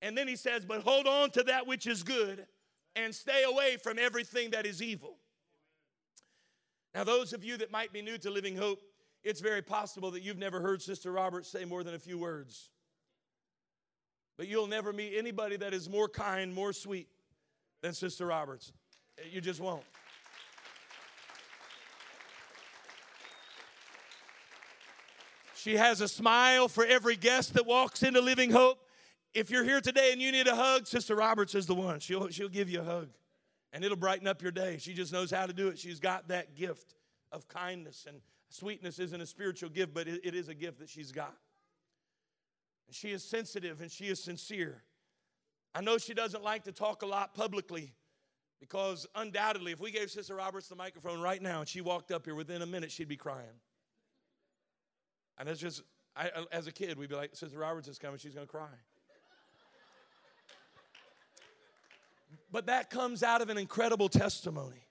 And 0.00 0.16
then 0.16 0.28
he 0.28 0.36
says, 0.36 0.64
But 0.64 0.82
hold 0.82 1.08
on 1.08 1.30
to 1.32 1.42
that 1.44 1.66
which 1.66 1.86
is 1.86 2.04
good 2.04 2.46
and 2.96 3.14
stay 3.14 3.44
away 3.44 3.76
from 3.76 3.98
everything 3.98 4.50
that 4.50 4.66
is 4.66 4.82
evil. 4.82 5.16
Now, 6.94 7.04
those 7.04 7.32
of 7.32 7.42
you 7.42 7.56
that 7.58 7.70
might 7.70 7.92
be 7.92 8.02
new 8.02 8.18
to 8.18 8.30
Living 8.30 8.56
Hope, 8.56 8.80
it's 9.24 9.40
very 9.40 9.62
possible 9.62 10.10
that 10.10 10.22
you've 10.22 10.38
never 10.38 10.60
heard 10.60 10.82
Sister 10.82 11.10
Roberts 11.10 11.48
say 11.48 11.64
more 11.64 11.82
than 11.82 11.94
a 11.94 11.98
few 11.98 12.18
words. 12.18 12.70
But 14.36 14.48
you'll 14.48 14.66
never 14.66 14.92
meet 14.92 15.14
anybody 15.16 15.56
that 15.56 15.72
is 15.72 15.88
more 15.88 16.08
kind, 16.08 16.52
more 16.52 16.72
sweet 16.72 17.08
than 17.80 17.92
Sister 17.92 18.26
Roberts. 18.26 18.72
You 19.30 19.40
just 19.40 19.60
won't. 19.60 19.84
She 25.54 25.76
has 25.76 26.00
a 26.00 26.08
smile 26.08 26.66
for 26.66 26.84
every 26.84 27.14
guest 27.14 27.54
that 27.54 27.66
walks 27.66 28.02
into 28.02 28.20
Living 28.20 28.50
Hope. 28.50 28.81
If 29.34 29.50
you're 29.50 29.64
here 29.64 29.80
today 29.80 30.12
and 30.12 30.20
you 30.20 30.30
need 30.30 30.46
a 30.46 30.54
hug, 30.54 30.86
Sister 30.86 31.14
Roberts 31.14 31.54
is 31.54 31.66
the 31.66 31.74
one. 31.74 32.00
She'll, 32.00 32.28
she'll 32.28 32.48
give 32.48 32.68
you 32.68 32.80
a 32.80 32.84
hug 32.84 33.08
and 33.72 33.84
it'll 33.84 33.96
brighten 33.96 34.26
up 34.26 34.42
your 34.42 34.52
day. 34.52 34.76
She 34.78 34.92
just 34.92 35.12
knows 35.12 35.30
how 35.30 35.46
to 35.46 35.52
do 35.52 35.68
it. 35.68 35.78
She's 35.78 36.00
got 36.00 36.28
that 36.28 36.54
gift 36.54 36.94
of 37.30 37.48
kindness. 37.48 38.04
And 38.06 38.20
sweetness 38.50 38.98
isn't 38.98 39.20
a 39.20 39.26
spiritual 39.26 39.70
gift, 39.70 39.94
but 39.94 40.06
it, 40.06 40.20
it 40.24 40.34
is 40.34 40.48
a 40.48 40.54
gift 40.54 40.80
that 40.80 40.90
she's 40.90 41.12
got. 41.12 41.34
And 42.88 42.94
she 42.94 43.12
is 43.12 43.24
sensitive 43.24 43.80
and 43.80 43.90
she 43.90 44.08
is 44.08 44.22
sincere. 44.22 44.82
I 45.74 45.80
know 45.80 45.96
she 45.96 46.12
doesn't 46.12 46.44
like 46.44 46.64
to 46.64 46.72
talk 46.72 47.02
a 47.02 47.06
lot 47.06 47.34
publicly 47.34 47.94
Because 48.62 49.08
undoubtedly, 49.16 49.72
if 49.72 49.80
we 49.80 49.90
gave 49.90 50.08
Sister 50.08 50.36
Roberts 50.36 50.68
the 50.68 50.76
microphone 50.76 51.20
right 51.20 51.42
now 51.42 51.58
and 51.58 51.68
she 51.68 51.80
walked 51.80 52.12
up 52.12 52.26
here 52.26 52.36
within 52.36 52.62
a 52.62 52.66
minute, 52.66 52.92
she'd 52.92 53.08
be 53.08 53.16
crying. 53.16 53.58
And 55.36 55.48
it's 55.48 55.60
just, 55.60 55.82
I, 56.14 56.30
as 56.52 56.68
a 56.68 56.72
kid, 56.72 56.96
we'd 56.96 57.08
be 57.08 57.16
like, 57.16 57.34
Sister 57.34 57.58
Roberts 57.58 57.88
is 57.88 57.98
coming, 57.98 58.18
she's 58.18 58.34
going 58.34 58.46
to 58.46 58.50
cry. 58.50 58.68
But 62.50 62.66
that 62.66 62.90
comes 62.90 63.22
out 63.22 63.40
of 63.40 63.48
an 63.48 63.58
incredible 63.58 64.08
testimony. 64.08 64.86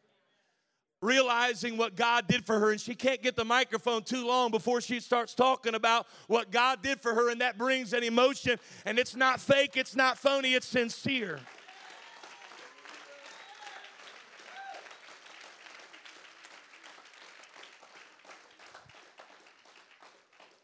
Realizing 1.01 1.77
what 1.77 1.95
God 1.95 2.27
did 2.27 2.45
for 2.45 2.59
her, 2.59 2.71
and 2.71 2.79
she 2.79 2.93
can't 2.93 3.23
get 3.23 3.35
the 3.35 3.45
microphone 3.45 4.03
too 4.03 4.25
long 4.25 4.51
before 4.51 4.81
she 4.81 4.99
starts 4.99 5.33
talking 5.33 5.73
about 5.73 6.05
what 6.27 6.51
God 6.51 6.83
did 6.83 7.01
for 7.01 7.15
her, 7.15 7.29
and 7.31 7.41
that 7.41 7.57
brings 7.57 7.93
an 7.93 8.03
emotion. 8.03 8.59
And 8.85 8.99
it's 8.99 9.15
not 9.15 9.39
fake, 9.39 9.77
it's 9.77 9.95
not 9.95 10.17
phony, 10.17 10.53
it's 10.53 10.67
sincere. 10.67 11.39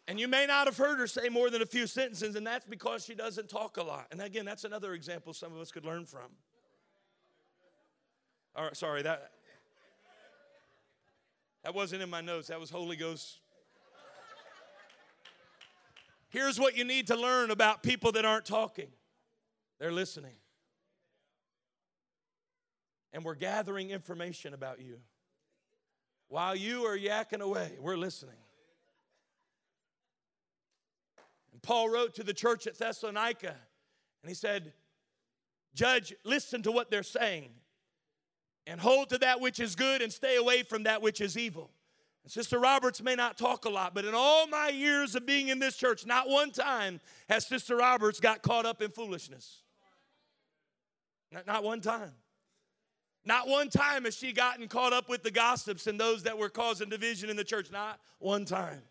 And 0.07 0.19
you 0.19 0.27
may 0.27 0.45
not 0.45 0.67
have 0.67 0.77
heard 0.77 0.99
her 0.99 1.07
say 1.07 1.27
more 1.29 1.49
than 1.49 1.61
a 1.61 1.65
few 1.65 1.85
sentences, 1.85 2.35
and 2.35 2.47
that's 2.47 2.65
because 2.65 3.03
she 3.03 3.13
doesn't 3.13 3.49
talk 3.49 3.77
a 3.77 3.83
lot. 3.83 4.07
And 4.11 4.21
again, 4.21 4.45
that's 4.45 4.63
another 4.63 4.93
example 4.93 5.33
some 5.33 5.53
of 5.53 5.59
us 5.59 5.69
could 5.69 5.85
learn 5.85 6.05
from. 6.05 6.29
Right, 8.57 8.75
sorry, 8.75 9.03
that 9.03 9.31
that 11.63 11.75
wasn't 11.75 12.01
in 12.01 12.09
my 12.09 12.21
notes. 12.21 12.47
That 12.47 12.59
was 12.59 12.69
Holy 12.69 12.95
Ghost. 12.95 13.39
Here's 16.29 16.59
what 16.59 16.75
you 16.75 16.83
need 16.83 17.07
to 17.07 17.15
learn 17.15 17.51
about 17.51 17.83
people 17.83 18.11
that 18.13 18.25
aren't 18.25 18.45
talking. 18.45 18.87
They're 19.79 19.91
listening. 19.91 20.35
And 23.13 23.23
we're 23.23 23.35
gathering 23.35 23.91
information 23.91 24.53
about 24.53 24.81
you. 24.81 24.97
While 26.29 26.55
you 26.55 26.83
are 26.83 26.97
yakking 26.97 27.41
away, 27.41 27.77
we're 27.79 27.97
listening. 27.97 28.35
And 31.53 31.61
Paul 31.61 31.89
wrote 31.89 32.15
to 32.15 32.23
the 32.23 32.33
church 32.33 32.67
at 32.67 32.77
Thessalonica, 32.77 33.55
and 34.21 34.29
he 34.29 34.33
said, 34.33 34.73
Judge, 35.73 36.13
listen 36.23 36.61
to 36.63 36.71
what 36.71 36.91
they're 36.91 37.03
saying, 37.03 37.51
and 38.67 38.79
hold 38.79 39.09
to 39.09 39.17
that 39.19 39.39
which 39.41 39.59
is 39.59 39.75
good, 39.75 40.01
and 40.01 40.11
stay 40.11 40.35
away 40.35 40.63
from 40.63 40.83
that 40.83 41.01
which 41.01 41.21
is 41.21 41.37
evil. 41.37 41.71
And 42.23 42.31
Sister 42.31 42.59
Roberts 42.59 43.01
may 43.01 43.15
not 43.15 43.37
talk 43.37 43.65
a 43.65 43.69
lot, 43.69 43.95
but 43.95 44.05
in 44.05 44.13
all 44.13 44.47
my 44.47 44.69
years 44.69 45.15
of 45.15 45.25
being 45.25 45.47
in 45.47 45.59
this 45.59 45.77
church, 45.77 46.05
not 46.05 46.29
one 46.29 46.51
time 46.51 46.99
has 47.29 47.47
Sister 47.47 47.77
Roberts 47.77 48.19
got 48.19 48.41
caught 48.41 48.65
up 48.65 48.81
in 48.81 48.91
foolishness. 48.91 49.61
Not, 51.31 51.47
not 51.47 51.63
one 51.63 51.81
time. 51.81 52.11
Not 53.25 53.47
one 53.47 53.69
time 53.69 54.05
has 54.05 54.15
she 54.15 54.31
gotten 54.31 54.67
caught 54.67 54.93
up 54.93 55.09
with 55.09 55.23
the 55.23 55.31
gossips 55.31 55.87
and 55.87 55.99
those 55.99 56.23
that 56.23 56.37
were 56.37 56.49
causing 56.49 56.89
division 56.89 57.29
in 57.29 57.35
the 57.35 57.43
church. 57.43 57.71
Not 57.71 57.99
one 58.19 58.45
time 58.45 58.81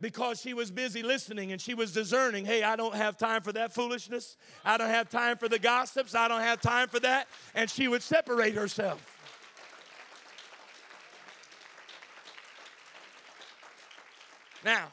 because 0.00 0.40
she 0.40 0.54
was 0.54 0.70
busy 0.70 1.02
listening 1.02 1.52
and 1.52 1.60
she 1.60 1.74
was 1.74 1.92
discerning 1.92 2.44
hey, 2.44 2.62
I 2.62 2.76
don't 2.76 2.94
have 2.94 3.16
time 3.16 3.42
for 3.42 3.52
that 3.52 3.72
foolishness. 3.72 4.36
I 4.64 4.78
don't 4.78 4.90
have 4.90 5.08
time 5.08 5.36
for 5.36 5.48
the 5.48 5.58
gossips. 5.58 6.14
I 6.14 6.28
don't 6.28 6.40
have 6.40 6.60
time 6.60 6.88
for 6.88 7.00
that. 7.00 7.28
And 7.54 7.68
she 7.68 7.88
would 7.88 8.02
separate 8.02 8.54
herself. 8.54 9.14
Now, 14.64 14.88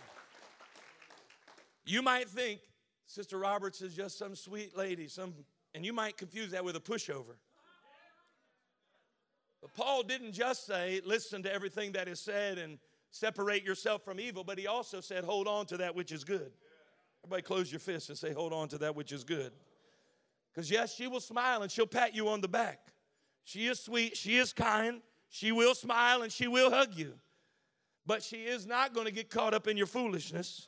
you 1.86 2.02
might 2.02 2.30
think 2.30 2.62
Sister 3.06 3.38
Roberts 3.38 3.82
is 3.82 3.94
just 3.94 4.18
some 4.18 4.36
sweet 4.36 4.78
lady, 4.78 5.08
some, 5.08 5.34
and 5.74 5.86
you 5.86 5.94
might 5.94 6.18
confuse 6.18 6.52
that 6.52 6.64
with 6.64 6.76
a 6.76 6.80
pushover. 6.80 7.36
But 9.62 9.74
Paul 9.74 10.04
didn't 10.04 10.34
just 10.34 10.66
say, 10.66 11.02
listen 11.06 11.44
to 11.44 11.54
everything 11.54 11.94
that 11.94 12.08
is 12.08 12.20
said 12.20 12.58
and 12.58 12.78
separate 13.16 13.64
yourself 13.64 14.04
from 14.04 14.20
evil, 14.20 14.44
but 14.44 14.60
he 14.60 14.68
also 14.68 15.00
said, 15.00 15.24
hold 15.24 15.48
on 15.48 15.66
to 15.68 15.78
that 15.78 15.96
which 15.96 16.12
is 16.12 16.24
good. 16.24 16.52
Everybody 17.24 17.42
close 17.44 17.72
your 17.72 17.80
fists 17.80 18.10
and 18.10 18.18
say, 18.18 18.34
hold 18.34 18.52
on 18.52 18.68
to 18.70 18.78
that 18.80 18.96
which 18.96 19.12
is 19.12 19.24
good. 19.24 19.54
Because 20.54 20.70
yes, 20.70 20.94
she 20.94 21.08
will 21.08 21.22
smile 21.22 21.62
and 21.62 21.72
she'll 21.72 21.88
pat 21.88 22.14
you 22.14 22.28
on 22.28 22.42
the 22.42 22.48
back. 22.48 22.80
She 23.46 23.68
is 23.68 23.80
sweet, 23.80 24.18
she 24.18 24.38
is 24.38 24.54
kind, 24.54 25.02
she 25.30 25.52
will 25.52 25.76
smile 25.76 26.24
and 26.24 26.32
she 26.32 26.48
will 26.48 26.70
hug 26.70 26.94
you. 26.96 27.14
But 28.06 28.22
she 28.22 28.44
is 28.44 28.68
not 28.68 28.94
going 28.94 29.06
to 29.06 29.12
get 29.12 29.30
caught 29.30 29.54
up 29.54 29.68
in 29.68 29.78
your 29.78 29.88
foolishness. 29.88 30.68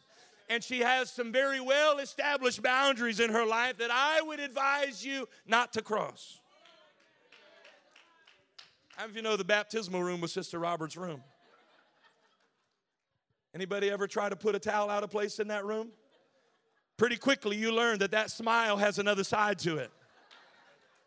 And 0.50 0.64
she 0.64 0.80
has 0.80 1.12
some 1.12 1.34
very 1.34 1.60
well 1.60 2.00
established 2.00 2.64
boundaries 2.64 3.20
in 3.20 3.30
her 3.32 3.45
life 3.45 3.78
that 3.78 3.91
I 3.91 4.22
would 4.22 4.39
advise 4.39 5.06
you 5.06 5.28
not 5.45 5.74
to 5.74 5.82
cross. 5.82 6.39
How 8.95 9.04
many 9.04 9.12
of 9.12 9.16
you 9.18 9.22
know 9.22 9.36
the 9.36 9.43
baptismal 9.43 10.02
room 10.02 10.22
was 10.22 10.32
Sister 10.32 10.58
Robert's 10.58 10.95
room? 10.95 11.22
Anybody 13.58 13.89
ever 13.89 14.05
try 14.05 14.30
to 14.30 14.36
put 14.36 14.53
a 14.53 14.60
towel 14.60 14.88
out 14.88 15.03
of 15.03 15.10
place 15.10 15.39
in 15.39 15.47
that 15.47 15.66
room? 15.66 15.88
Pretty 16.95 17.16
quickly, 17.16 17.58
you 17.58 17.72
learn 17.72 17.97
that 17.97 18.12
that 18.12 18.30
smile 18.30 18.78
has 18.78 18.99
another 18.99 19.24
side 19.24 19.58
to 19.60 19.78
it. 19.78 19.89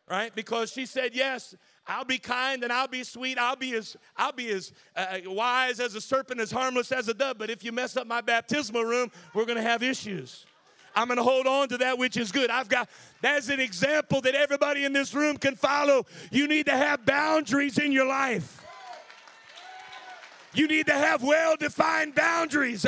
Right? 0.09 0.34
Because 0.34 0.72
she 0.72 0.84
said, 0.84 1.14
Yes, 1.14 1.55
I'll 1.86 2.05
be 2.05 2.18
kind 2.18 2.64
and 2.64 2.72
I'll 2.72 2.88
be 2.88 3.05
sweet. 3.05 3.38
I'll 3.38 3.55
be 3.55 3.74
as 3.74 3.96
I'll 4.16 4.32
be 4.32 4.51
as 4.51 4.72
uh, 4.96 5.18
wise 5.26 5.78
as 5.78 5.94
a 5.94 6.01
serpent, 6.01 6.40
as 6.40 6.51
harmless 6.51 6.90
as 6.90 7.07
a 7.07 7.14
dove. 7.14 7.38
But 7.38 7.51
if 7.51 7.62
you 7.62 7.70
mess 7.70 7.96
up 7.96 8.09
my 8.09 8.20
baptismal 8.20 8.82
room, 8.82 9.12
we're 9.32 9.44
going 9.44 9.55
to 9.55 9.62
have 9.62 9.84
issues. 9.84 10.44
I'm 10.96 11.07
going 11.07 11.18
to 11.18 11.22
hold 11.22 11.46
on 11.46 11.68
to 11.68 11.78
that 11.78 11.98
which 11.98 12.16
is 12.16 12.32
good. 12.32 12.51
I've 12.51 12.68
got 12.68 12.90
that's 13.20 13.48
an 13.48 13.61
example 13.61 14.22
that 14.22 14.34
everybody 14.34 14.84
in 14.84 14.92
this 14.92 15.14
room 15.14 15.36
can 15.36 15.55
follow. 15.55 16.05
You 16.32 16.48
need 16.48 16.66
to 16.66 16.76
have 16.76 17.07
boundaries 17.07 17.78
in 17.78 17.92
your 17.92 18.07
life. 18.07 18.59
You 20.53 20.66
need 20.66 20.86
to 20.86 20.94
have 20.94 21.22
well 21.22 21.57
defined 21.57 22.14
boundaries. 22.14 22.86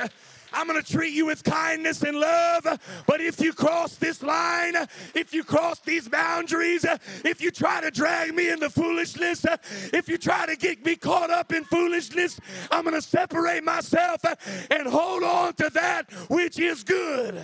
I'm 0.54 0.66
going 0.66 0.82
to 0.82 0.92
treat 0.92 1.14
you 1.14 1.26
with 1.26 1.44
kindness 1.44 2.02
and 2.02 2.18
love. 2.18 2.66
But 3.06 3.20
if 3.20 3.40
you 3.40 3.52
cross 3.52 3.96
this 3.96 4.22
line, 4.22 4.74
if 5.14 5.32
you 5.32 5.44
cross 5.44 5.80
these 5.80 6.08
boundaries, 6.08 6.84
if 7.24 7.40
you 7.40 7.50
try 7.50 7.80
to 7.80 7.90
drag 7.90 8.34
me 8.34 8.50
into 8.50 8.68
foolishness, 8.68 9.46
if 9.92 10.08
you 10.08 10.18
try 10.18 10.46
to 10.46 10.56
get 10.56 10.84
me 10.84 10.96
caught 10.96 11.30
up 11.30 11.52
in 11.52 11.64
foolishness, 11.64 12.38
I'm 12.70 12.84
going 12.84 12.94
to 12.94 13.02
separate 13.02 13.64
myself 13.64 14.24
and 14.70 14.86
hold 14.86 15.22
on 15.22 15.54
to 15.54 15.70
that 15.70 16.10
which 16.28 16.58
is 16.58 16.84
good. 16.84 17.42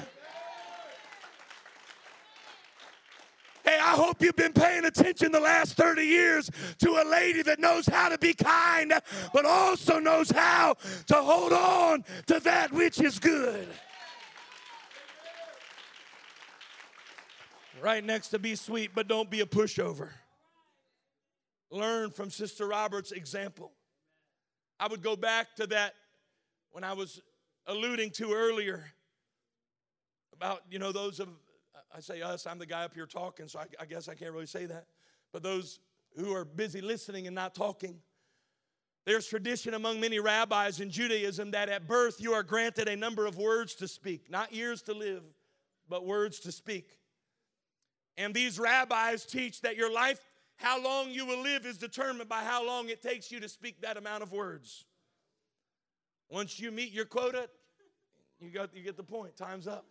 Hey, 3.69 3.79
I 3.79 3.97
hope 3.97 4.23
you've 4.23 4.35
been 4.35 4.55
paying 4.55 4.87
attention 4.87 5.31
the 5.31 5.41
last 5.41 5.75
30 5.75 6.03
years 6.03 6.51
to 6.79 6.89
a 6.89 7.05
lady 7.07 7.43
that 7.43 7.59
knows 7.59 7.85
how 7.85 8.09
to 8.09 8.16
be 8.16 8.33
kind, 8.33 8.95
but 9.35 9.45
also 9.45 9.99
knows 9.99 10.31
how 10.31 10.75
to 11.09 11.14
hold 11.16 11.53
on 11.53 12.03
to 12.29 12.41
that 12.41 12.73
which 12.73 12.99
is 12.99 13.19
good. 13.19 13.69
Right 17.83 18.03
next 18.03 18.29
to 18.29 18.39
be 18.39 18.55
sweet, 18.55 18.93
but 18.95 19.07
don't 19.07 19.29
be 19.29 19.41
a 19.41 19.47
pushover. 19.47 20.12
Learn 21.71 22.11
from 22.11 22.31
Sister 22.31 22.66
Robert's 22.66 23.12
example. 23.12 23.73
I 24.81 24.89
would 24.89 25.03
go 25.03 25.14
back 25.14 25.55
to 25.57 25.66
that 25.66 25.93
when 26.71 26.85
I 26.85 26.95
was 26.95 27.21
alluding 27.66 28.12
to 28.12 28.33
earlier 28.33 28.87
about, 30.33 30.62
you 30.71 30.79
know, 30.79 30.91
those 30.91 31.21
of 31.21 31.29
I 31.95 32.01
say 32.01 32.22
us, 32.22 32.47
I'm 32.47 32.59
the 32.59 32.66
guy 32.66 32.84
up 32.84 32.95
here 32.95 33.07
talking, 33.07 33.49
so 33.49 33.61
I, 33.61 33.64
I 33.80 33.86
guess 33.86 34.09
I 34.09 34.14
can't 34.14 34.32
really 34.32 34.47
say 34.47 34.66
that. 34.66 34.86
But 35.32 35.43
those 35.43 35.80
who 36.16 36.32
are 36.32 36.45
busy 36.45 36.80
listening 36.80 37.26
and 37.26 37.34
not 37.34 37.55
talking, 37.55 37.99
there's 39.07 39.26
tradition 39.26 39.72
among 39.74 40.01
many 40.01 40.18
rabbis 40.20 40.80
in 40.80 40.91
Judaism 40.91 41.53
that 41.53 41.68
at 41.68 41.89
birth 41.89 42.20
you 42.20 42.34
are 42.34 42.43
granted 42.43 42.89
a 42.89 42.97
number 42.97 43.24
of 43.24 43.39
words 43.39 43.74
to 43.76 43.89
speak, 43.89 44.30
not 44.30 44.53
years 44.53 44.82
to 44.82 44.93
live, 44.93 45.22
but 45.89 46.05
words 46.05 46.41
to 46.41 46.53
speak. 46.53 46.99
And 48.18 48.34
these 48.34 48.59
rabbis 48.59 49.24
teach 49.24 49.62
that 49.62 49.76
your 49.76 49.91
life, 49.91 50.20
how 50.57 50.82
long 50.82 51.11
you 51.11 51.24
will 51.24 51.43
live, 51.43 51.64
is 51.64 51.78
determined 51.78 52.28
by 52.28 52.41
how 52.41 52.66
long 52.66 52.91
it 52.91 53.01
takes 53.01 53.32
you 53.32 53.41
to 53.41 53.49
speak 53.49 53.80
that 53.80 53.97
amount 53.97 54.22
of 54.22 54.32
words. 54.32 54.84
Once 56.28 56.61
you 56.61 56.70
meet 56.70 56.93
your 56.93 57.07
quota, 57.07 57.49
you, 58.41 58.51
got, 58.51 58.74
you 58.76 58.82
get 58.82 58.97
the 58.97 59.03
point. 59.03 59.36
Time's 59.36 59.66
up. 59.66 59.86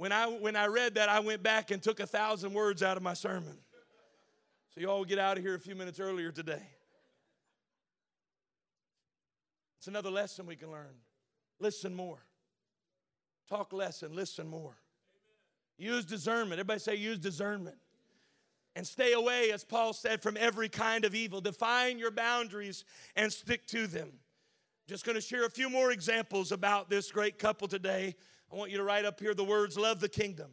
When 0.00 0.12
I, 0.12 0.28
when 0.28 0.56
I 0.56 0.64
read 0.64 0.94
that, 0.94 1.10
I 1.10 1.20
went 1.20 1.42
back 1.42 1.70
and 1.70 1.82
took 1.82 2.00
a 2.00 2.06
thousand 2.06 2.54
words 2.54 2.82
out 2.82 2.96
of 2.96 3.02
my 3.02 3.12
sermon. 3.12 3.54
So 4.74 4.80
you 4.80 4.88
all 4.88 5.04
get 5.04 5.18
out 5.18 5.36
of 5.36 5.44
here 5.44 5.54
a 5.54 5.58
few 5.58 5.74
minutes 5.74 6.00
earlier 6.00 6.32
today. 6.32 6.62
It's 9.76 9.88
another 9.88 10.10
lesson 10.10 10.46
we 10.46 10.56
can 10.56 10.70
learn. 10.70 10.94
Listen 11.58 11.94
more. 11.94 12.16
Talk 13.46 13.74
less 13.74 14.02
and 14.02 14.14
listen 14.14 14.48
more. 14.48 14.74
Use 15.76 16.06
discernment. 16.06 16.52
Everybody 16.52 16.80
say, 16.80 16.94
use 16.94 17.18
discernment. 17.18 17.76
And 18.74 18.86
stay 18.86 19.12
away, 19.12 19.52
as 19.52 19.64
Paul 19.64 19.92
said, 19.92 20.22
from 20.22 20.38
every 20.38 20.70
kind 20.70 21.04
of 21.04 21.14
evil. 21.14 21.42
Define 21.42 21.98
your 21.98 22.10
boundaries 22.10 22.86
and 23.16 23.30
stick 23.30 23.66
to 23.66 23.86
them. 23.86 24.12
Just 24.88 25.04
going 25.04 25.16
to 25.16 25.20
share 25.20 25.44
a 25.44 25.50
few 25.50 25.68
more 25.68 25.92
examples 25.92 26.52
about 26.52 26.88
this 26.88 27.12
great 27.12 27.38
couple 27.38 27.68
today 27.68 28.14
I 28.52 28.56
want 28.56 28.70
you 28.70 28.78
to 28.78 28.84
write 28.84 29.04
up 29.04 29.20
here 29.20 29.34
the 29.34 29.44
words 29.44 29.76
love 29.76 30.00
the 30.00 30.08
kingdom. 30.08 30.50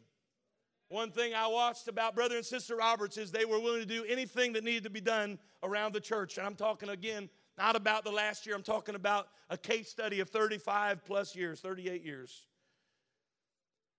One 0.89 1.12
thing 1.12 1.34
I 1.34 1.48
watched 1.48 1.88
about 1.88 2.16
Brother 2.16 2.38
and 2.38 2.45
Sister 2.45 2.76
Roberts 2.76 3.18
is 3.18 3.32
they 3.32 3.43
were 3.43 3.60
willing 3.60 3.82
to 3.82 3.86
do 3.86 4.06
anything 4.06 4.54
that 4.54 4.64
needed 4.64 4.84
to 4.84 4.89
be 4.89 5.02
done 5.02 5.38
around 5.62 5.93
the 5.93 6.00
church. 6.00 6.38
And 6.38 6.48
I'm 6.48 6.56
talking 6.56 6.89
again, 6.89 7.30
not 7.58 7.76
about 7.76 8.06
the 8.06 8.12
last 8.12 8.45
year, 8.45 8.56
I'm 8.56 8.64
talking 8.64 8.95
about 8.95 9.28
a 9.50 9.58
case 9.58 9.89
study 9.89 10.22
of 10.22 10.30
35 10.30 11.04
plus 11.04 11.36
years, 11.36 11.60
38 11.60 12.06
years. 12.06 12.45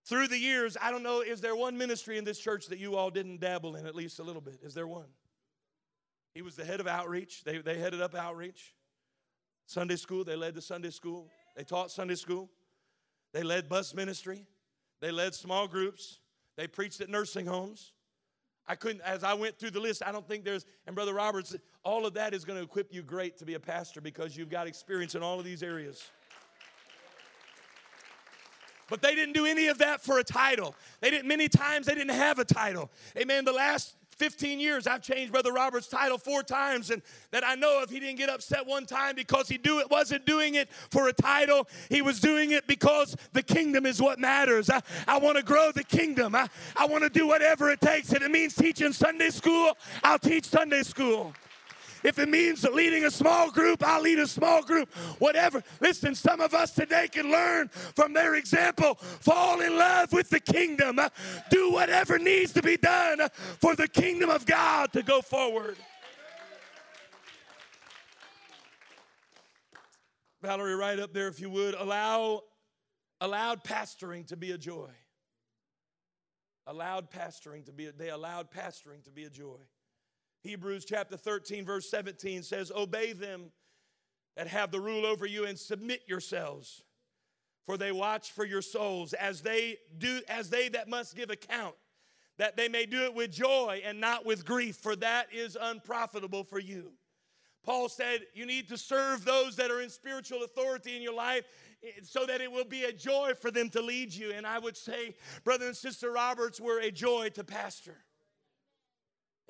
Through 0.06 0.28
the 0.28 0.38
years, 0.38 0.78
I 0.80 0.90
don't 0.90 1.02
know, 1.02 1.20
is 1.20 1.42
there 1.42 1.54
one 1.54 1.76
ministry 1.76 2.16
in 2.16 2.24
this 2.24 2.38
church 2.38 2.68
that 2.68 2.78
you 2.78 2.96
all 2.96 3.10
didn't 3.10 3.40
dabble 3.40 3.76
in 3.76 3.84
at 3.84 3.94
least 3.94 4.20
a 4.20 4.22
little 4.22 4.40
bit? 4.40 4.60
Is 4.62 4.72
there 4.72 4.86
one? 4.86 5.08
He 6.34 6.40
was 6.40 6.56
the 6.56 6.64
head 6.64 6.80
of 6.80 6.86
outreach. 6.86 7.44
They, 7.44 7.58
they 7.58 7.78
headed 7.78 8.00
up 8.00 8.14
outreach. 8.14 8.74
Sunday 9.66 9.96
school, 9.96 10.24
they 10.24 10.36
led 10.36 10.54
the 10.54 10.62
Sunday 10.62 10.88
school. 10.88 11.28
They 11.54 11.64
taught 11.64 11.90
Sunday 11.90 12.14
school. 12.14 12.48
They 13.32 13.42
led 13.42 13.68
bus 13.68 13.94
ministry. 13.94 14.46
They 15.00 15.10
led 15.10 15.34
small 15.34 15.68
groups. 15.68 16.18
They 16.56 16.66
preached 16.66 17.00
at 17.00 17.08
nursing 17.08 17.46
homes. 17.46 17.92
I 18.66 18.74
couldn't, 18.74 19.00
as 19.00 19.24
I 19.24 19.32
went 19.32 19.58
through 19.58 19.70
the 19.70 19.80
list, 19.80 20.02
I 20.04 20.12
don't 20.12 20.26
think 20.28 20.44
there's, 20.44 20.66
and 20.86 20.94
Brother 20.94 21.14
Roberts, 21.14 21.56
all 21.84 22.04
of 22.04 22.14
that 22.14 22.34
is 22.34 22.44
going 22.44 22.58
to 22.58 22.64
equip 22.64 22.92
you 22.92 23.02
great 23.02 23.38
to 23.38 23.46
be 23.46 23.54
a 23.54 23.60
pastor 23.60 24.00
because 24.00 24.36
you've 24.36 24.50
got 24.50 24.66
experience 24.66 25.14
in 25.14 25.22
all 25.22 25.38
of 25.38 25.44
these 25.44 25.62
areas. 25.62 26.10
But 28.90 29.02
they 29.02 29.14
didn't 29.14 29.34
do 29.34 29.46
any 29.46 29.68
of 29.68 29.78
that 29.78 30.02
for 30.02 30.18
a 30.18 30.24
title. 30.24 30.74
They 31.00 31.10
didn't, 31.10 31.28
many 31.28 31.48
times, 31.48 31.86
they 31.86 31.94
didn't 31.94 32.14
have 32.14 32.38
a 32.38 32.44
title. 32.44 32.90
Amen. 33.16 33.44
The 33.44 33.52
last 33.52 33.94
15 34.18 34.58
years, 34.58 34.86
I've 34.86 35.02
changed 35.02 35.32
Brother 35.32 35.52
Robert's 35.52 35.86
title 35.86 36.18
four 36.18 36.42
times, 36.42 36.90
and 36.90 37.02
that 37.30 37.46
I 37.46 37.54
know 37.54 37.80
if 37.82 37.90
he 37.90 38.00
didn't 38.00 38.18
get 38.18 38.28
upset 38.28 38.66
one 38.66 38.84
time 38.84 39.14
because 39.14 39.48
he 39.48 39.58
do 39.58 39.78
it 39.78 39.90
wasn't 39.90 40.26
doing 40.26 40.56
it 40.56 40.68
for 40.90 41.08
a 41.08 41.12
title. 41.12 41.68
He 41.88 42.02
was 42.02 42.20
doing 42.20 42.50
it 42.50 42.66
because 42.66 43.16
the 43.32 43.42
kingdom 43.42 43.86
is 43.86 44.02
what 44.02 44.18
matters. 44.18 44.70
I, 44.70 44.80
I 45.06 45.18
want 45.18 45.36
to 45.36 45.42
grow 45.42 45.70
the 45.72 45.84
kingdom. 45.84 46.34
I, 46.34 46.48
I 46.76 46.86
want 46.86 47.04
to 47.04 47.10
do 47.10 47.26
whatever 47.26 47.70
it 47.70 47.80
takes, 47.80 48.12
and 48.12 48.22
it 48.22 48.30
means 48.30 48.54
teaching 48.54 48.92
Sunday 48.92 49.30
school. 49.30 49.76
I'll 50.02 50.18
teach 50.18 50.46
Sunday 50.46 50.82
school. 50.82 51.32
If 52.04 52.18
it 52.18 52.28
means 52.28 52.64
leading 52.64 53.04
a 53.04 53.10
small 53.10 53.50
group, 53.50 53.82
I'll 53.82 54.02
lead 54.02 54.18
a 54.18 54.26
small 54.26 54.62
group. 54.62 54.92
Whatever. 55.18 55.62
Listen, 55.80 56.14
some 56.14 56.40
of 56.40 56.54
us 56.54 56.72
today 56.72 57.08
can 57.08 57.30
learn 57.30 57.68
from 57.68 58.12
their 58.12 58.36
example. 58.36 58.94
Fall 58.94 59.60
in 59.60 59.76
love 59.76 60.12
with 60.12 60.30
the 60.30 60.40
kingdom. 60.40 61.00
Do 61.50 61.72
whatever 61.72 62.18
needs 62.18 62.52
to 62.52 62.62
be 62.62 62.76
done 62.76 63.20
for 63.60 63.74
the 63.74 63.88
kingdom 63.88 64.30
of 64.30 64.46
God 64.46 64.92
to 64.92 65.02
go 65.02 65.20
forward. 65.20 65.76
Valerie, 70.40 70.76
right 70.76 70.98
up 71.00 71.12
there, 71.12 71.26
if 71.26 71.40
you 71.40 71.50
would, 71.50 71.74
allow 71.74 72.42
allowed 73.20 73.64
pastoring 73.64 74.26
to 74.28 74.36
be 74.36 74.52
a 74.52 74.58
joy. 74.58 74.90
Allowed 76.66 77.10
pastoring 77.10 77.64
to 77.66 77.72
be 77.72 77.86
a, 77.86 77.92
they 77.92 78.10
allowed 78.10 78.50
pastoring 78.50 79.02
to 79.04 79.10
be 79.10 79.24
a 79.24 79.30
joy. 79.30 79.58
Hebrews 80.42 80.84
chapter 80.84 81.16
13, 81.16 81.64
verse 81.64 81.90
17 81.90 82.42
says, 82.42 82.70
Obey 82.74 83.12
them 83.12 83.50
that 84.36 84.46
have 84.46 84.70
the 84.70 84.80
rule 84.80 85.04
over 85.04 85.26
you 85.26 85.44
and 85.44 85.58
submit 85.58 86.02
yourselves, 86.06 86.84
for 87.66 87.76
they 87.76 87.92
watch 87.92 88.32
for 88.32 88.44
your 88.44 88.62
souls 88.62 89.12
as 89.14 89.42
they 89.42 89.78
do, 89.98 90.20
as 90.28 90.48
they 90.48 90.68
that 90.68 90.88
must 90.88 91.16
give 91.16 91.30
account, 91.30 91.74
that 92.38 92.56
they 92.56 92.68
may 92.68 92.86
do 92.86 93.02
it 93.02 93.14
with 93.14 93.32
joy 93.32 93.82
and 93.84 94.00
not 94.00 94.24
with 94.24 94.44
grief, 94.44 94.76
for 94.76 94.94
that 94.96 95.26
is 95.32 95.56
unprofitable 95.60 96.44
for 96.44 96.60
you. 96.60 96.92
Paul 97.64 97.88
said, 97.88 98.20
You 98.32 98.46
need 98.46 98.68
to 98.68 98.78
serve 98.78 99.24
those 99.24 99.56
that 99.56 99.70
are 99.70 99.82
in 99.82 99.90
spiritual 99.90 100.44
authority 100.44 100.96
in 100.96 101.02
your 101.02 101.14
life 101.14 101.44
eh, 101.84 101.90
so 102.02 102.24
that 102.24 102.40
it 102.40 102.50
will 102.50 102.64
be 102.64 102.84
a 102.84 102.92
joy 102.92 103.32
for 103.38 103.50
them 103.50 103.68
to 103.70 103.82
lead 103.82 104.14
you. 104.14 104.32
And 104.32 104.46
I 104.46 104.58
would 104.58 104.76
say, 104.76 105.16
Brother 105.44 105.66
and 105.66 105.76
Sister 105.76 106.10
Roberts 106.12 106.60
were 106.60 106.80
a 106.80 106.90
joy 106.90 107.28
to 107.30 107.44
pastor. 107.44 107.96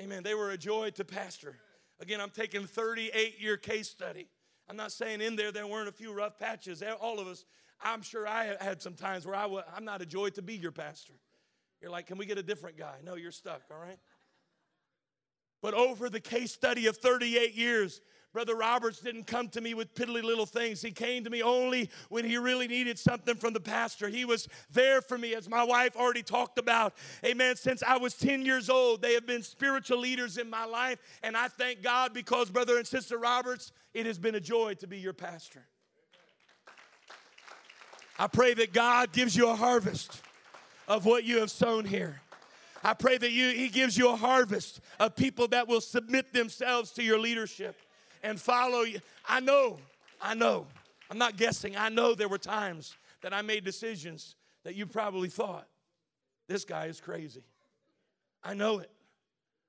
Amen. 0.01 0.23
They 0.23 0.35
were 0.35 0.51
a 0.51 0.59
joy 0.59 0.91
to 0.91 1.05
pastor. 1.05 1.57
Again, 2.01 2.21
I'm 2.21 2.31
taking 2.31 2.67
38 2.67 3.41
year 3.41 3.57
case 3.57 3.89
study. 3.89 4.29
I'm 4.69 4.77
not 4.77 4.93
saying 4.93 5.21
in 5.21 5.35
there 5.35 5.51
there 5.51 5.67
weren't 5.67 5.89
a 5.89 5.93
few 5.93 6.13
rough 6.13 6.39
patches. 6.39 6.83
All 7.01 7.19
of 7.19 7.27
us, 7.27 7.45
I'm 7.83 8.03
sure 8.03 8.27
I 8.29 8.55
had 8.61 8.81
some 8.83 8.95
times 8.95 9.27
where 9.27 9.35
I 9.35 9.47
was, 9.47 9.65
I'm 9.75 9.85
not 9.85 10.03
a 10.03 10.07
joy 10.07 10.31
to 10.31 10.43
be 10.43 10.55
your 10.55 10.73
pastor. 10.73 11.15
You're 11.81 11.91
like, 11.91 12.07
can 12.07 12.19
we 12.19 12.27
get 12.27 12.39
a 12.39 12.43
different 12.43 12.77
guy? 12.77 12.97
No, 13.05 13.15
you're 13.15 13.33
stuck, 13.33 13.63
all 13.71 13.79
right? 13.79 13.99
But 15.63 15.75
over 15.75 16.09
the 16.09 16.21
case 16.21 16.53
study 16.53 16.87
of 16.87 16.97
38 16.97 17.55
years, 17.55 18.01
Brother 18.33 18.55
Roberts 18.55 19.01
didn't 19.01 19.27
come 19.27 19.49
to 19.49 19.61
me 19.61 19.73
with 19.73 19.95
piddly 19.95 20.23
little 20.23 20.45
things. 20.45 20.83
He 20.83 20.91
came 20.91 21.25
to 21.25 21.31
me 21.31 21.43
only 21.43 21.89
when 22.11 22.27
he 22.27 22.37
really 22.37 22.69
needed 22.69 22.99
something 22.99 23.35
from 23.35 23.55
the 23.55 23.61
pastor. 23.61 24.09
He 24.09 24.27
was 24.27 24.49
there 24.71 25.01
for 25.01 25.17
me, 25.17 25.35
as 25.35 25.49
my 25.49 25.65
wife 25.65 25.97
already 25.97 26.23
talked 26.23 26.59
about. 26.59 26.93
Amen. 27.25 27.57
Since 27.57 27.83
I 27.83 27.97
was 27.97 28.15
10 28.15 28.45
years 28.45 28.69
old, 28.69 29.01
they 29.01 29.15
have 29.15 29.27
been 29.27 29.43
spiritual 29.43 29.99
leaders 29.99 30.37
in 30.37 30.51
my 30.51 30.67
life. 30.67 30.99
And 31.23 31.39
I 31.39 31.49
thank 31.49 31.83
God 31.83 32.13
because, 32.13 32.51
Brother 32.51 32.77
and 32.77 32.87
Sister 32.87 33.17
Roberts, 33.17 33.73
it 33.95 34.05
has 34.05 34.19
been 34.19 34.35
a 34.35 34.41
joy 34.41 34.75
to 34.75 34.87
be 34.87 34.99
your 34.99 35.15
pastor. 35.15 35.65
I 38.19 38.27
pray 38.27 38.53
that 38.55 38.75
God 38.75 39.13
gives 39.13 39.37
you 39.37 39.49
a 39.49 39.57
harvest 39.57 40.21
of 40.87 41.07
what 41.07 41.25
you 41.25 41.39
have 41.39 41.51
sown 41.51 41.87
here. 41.87 42.21
I 42.85 42.93
pray 42.93 43.17
that 43.17 43.33
you, 43.33 43.49
He 43.51 43.69
gives 43.69 43.97
you 43.97 44.11
a 44.11 44.17
harvest 44.17 44.81
of 45.01 45.17
people 45.17 45.49
that 45.49 45.67
will 45.67 45.81
submit 45.81 46.35
themselves 46.35 46.91
to 46.93 47.03
your 47.03 47.19
leadership 47.19 47.77
and 48.29 48.41
follow 48.41 48.83
you. 48.83 49.01
I 49.27 49.41
know, 49.41 49.79
I 50.21 50.35
know, 50.35 50.67
I'm 51.11 51.19
not 51.19 51.37
guessing. 51.37 51.77
I 51.77 51.89
know 51.89 52.15
there 52.15 52.29
were 52.29 52.39
times 52.39 52.95
that 53.23 53.33
I 53.33 53.43
made 53.43 53.65
decisions 53.65 54.37
that 54.65 54.75
you 54.75 54.87
probably 54.87 55.29
thought, 55.29 55.67
this 56.47 56.65
guy 56.65 56.87
is 56.87 57.01
crazy. 57.01 57.43
I 58.43 58.55
know 58.55 58.79
it. 58.79 58.91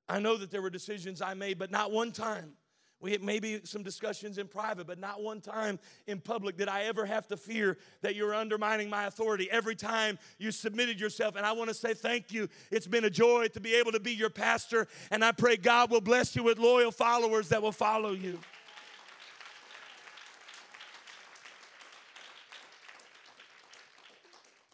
I 0.08 0.20
know 0.20 0.38
that 0.38 0.52
there 0.52 0.62
were 0.62 0.70
decisions 0.70 1.22
I 1.22 1.34
made, 1.34 1.60
but 1.60 1.72
not 1.72 1.92
one 1.92 2.12
time. 2.12 2.54
We 3.02 3.12
had 3.12 3.24
maybe 3.24 3.62
some 3.64 3.82
discussions 3.82 4.38
in 4.38 4.48
private, 4.48 4.86
but 4.86 5.00
not 5.00 5.24
one 5.24 5.40
time 5.40 5.80
in 6.06 6.20
public 6.20 6.58
did 6.58 6.68
I 6.68 6.84
ever 6.84 7.06
have 7.06 7.28
to 7.28 7.38
fear 7.38 7.78
that 8.02 8.16
you're 8.16 8.36
undermining 8.36 8.90
my 8.90 9.06
authority. 9.06 9.50
Every 9.50 9.76
time 9.76 10.20
you 10.38 10.52
submitted 10.52 11.00
yourself, 11.00 11.38
and 11.38 11.46
I 11.46 11.54
want 11.54 11.70
to 11.70 11.74
say 11.74 11.94
thank 11.94 12.34
you. 12.34 12.50
It's 12.72 12.88
been 12.88 13.06
a 13.06 13.10
joy 13.10 13.48
to 13.50 13.60
be 13.62 13.76
able 13.76 13.94
to 13.94 14.02
be 14.02 14.12
your 14.12 14.30
pastor, 14.30 14.88
and 15.12 15.24
I 15.24 15.32
pray 15.32 15.56
God 15.56 15.92
will 15.92 16.02
bless 16.02 16.36
you 16.36 16.44
with 16.44 16.60
loyal 16.60 16.92
followers 16.92 17.50
that 17.50 17.62
will 17.62 17.72
follow 17.72 18.12
you. 18.12 18.38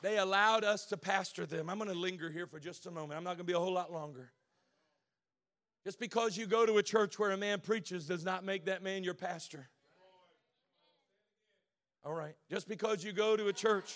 They 0.02 0.18
allowed 0.18 0.64
us 0.64 0.86
to 0.88 0.98
pastor 0.98 1.46
them. 1.46 1.70
I'm 1.70 1.78
going 1.80 1.90
to 1.90 1.98
linger 1.98 2.30
here 2.30 2.46
for 2.46 2.60
just 2.60 2.86
a 2.86 2.92
moment. 2.92 3.18
I'm 3.18 3.24
not 3.24 3.38
going 3.38 3.40
to 3.40 3.44
be 3.46 3.54
a 3.54 3.60
whole 3.60 3.74
lot 3.74 3.92
longer. 3.92 4.30
Just 5.86 6.00
because 6.00 6.36
you 6.36 6.48
go 6.48 6.66
to 6.66 6.78
a 6.78 6.84
church 6.84 7.20
where 7.20 7.30
a 7.32 7.38
man 7.38 7.62
preaches 7.62 8.08
does 8.08 8.26
not 8.26 8.44
make 8.44 8.66
that 8.66 8.82
man 8.82 9.04
your 9.04 9.14
pastor. 9.14 9.70
All 12.04 12.14
right. 12.14 12.36
Just 12.50 12.68
because 12.68 13.04
you 13.04 13.14
go 13.14 13.38
to 13.38 13.48
a 13.48 13.54
church 13.54 13.96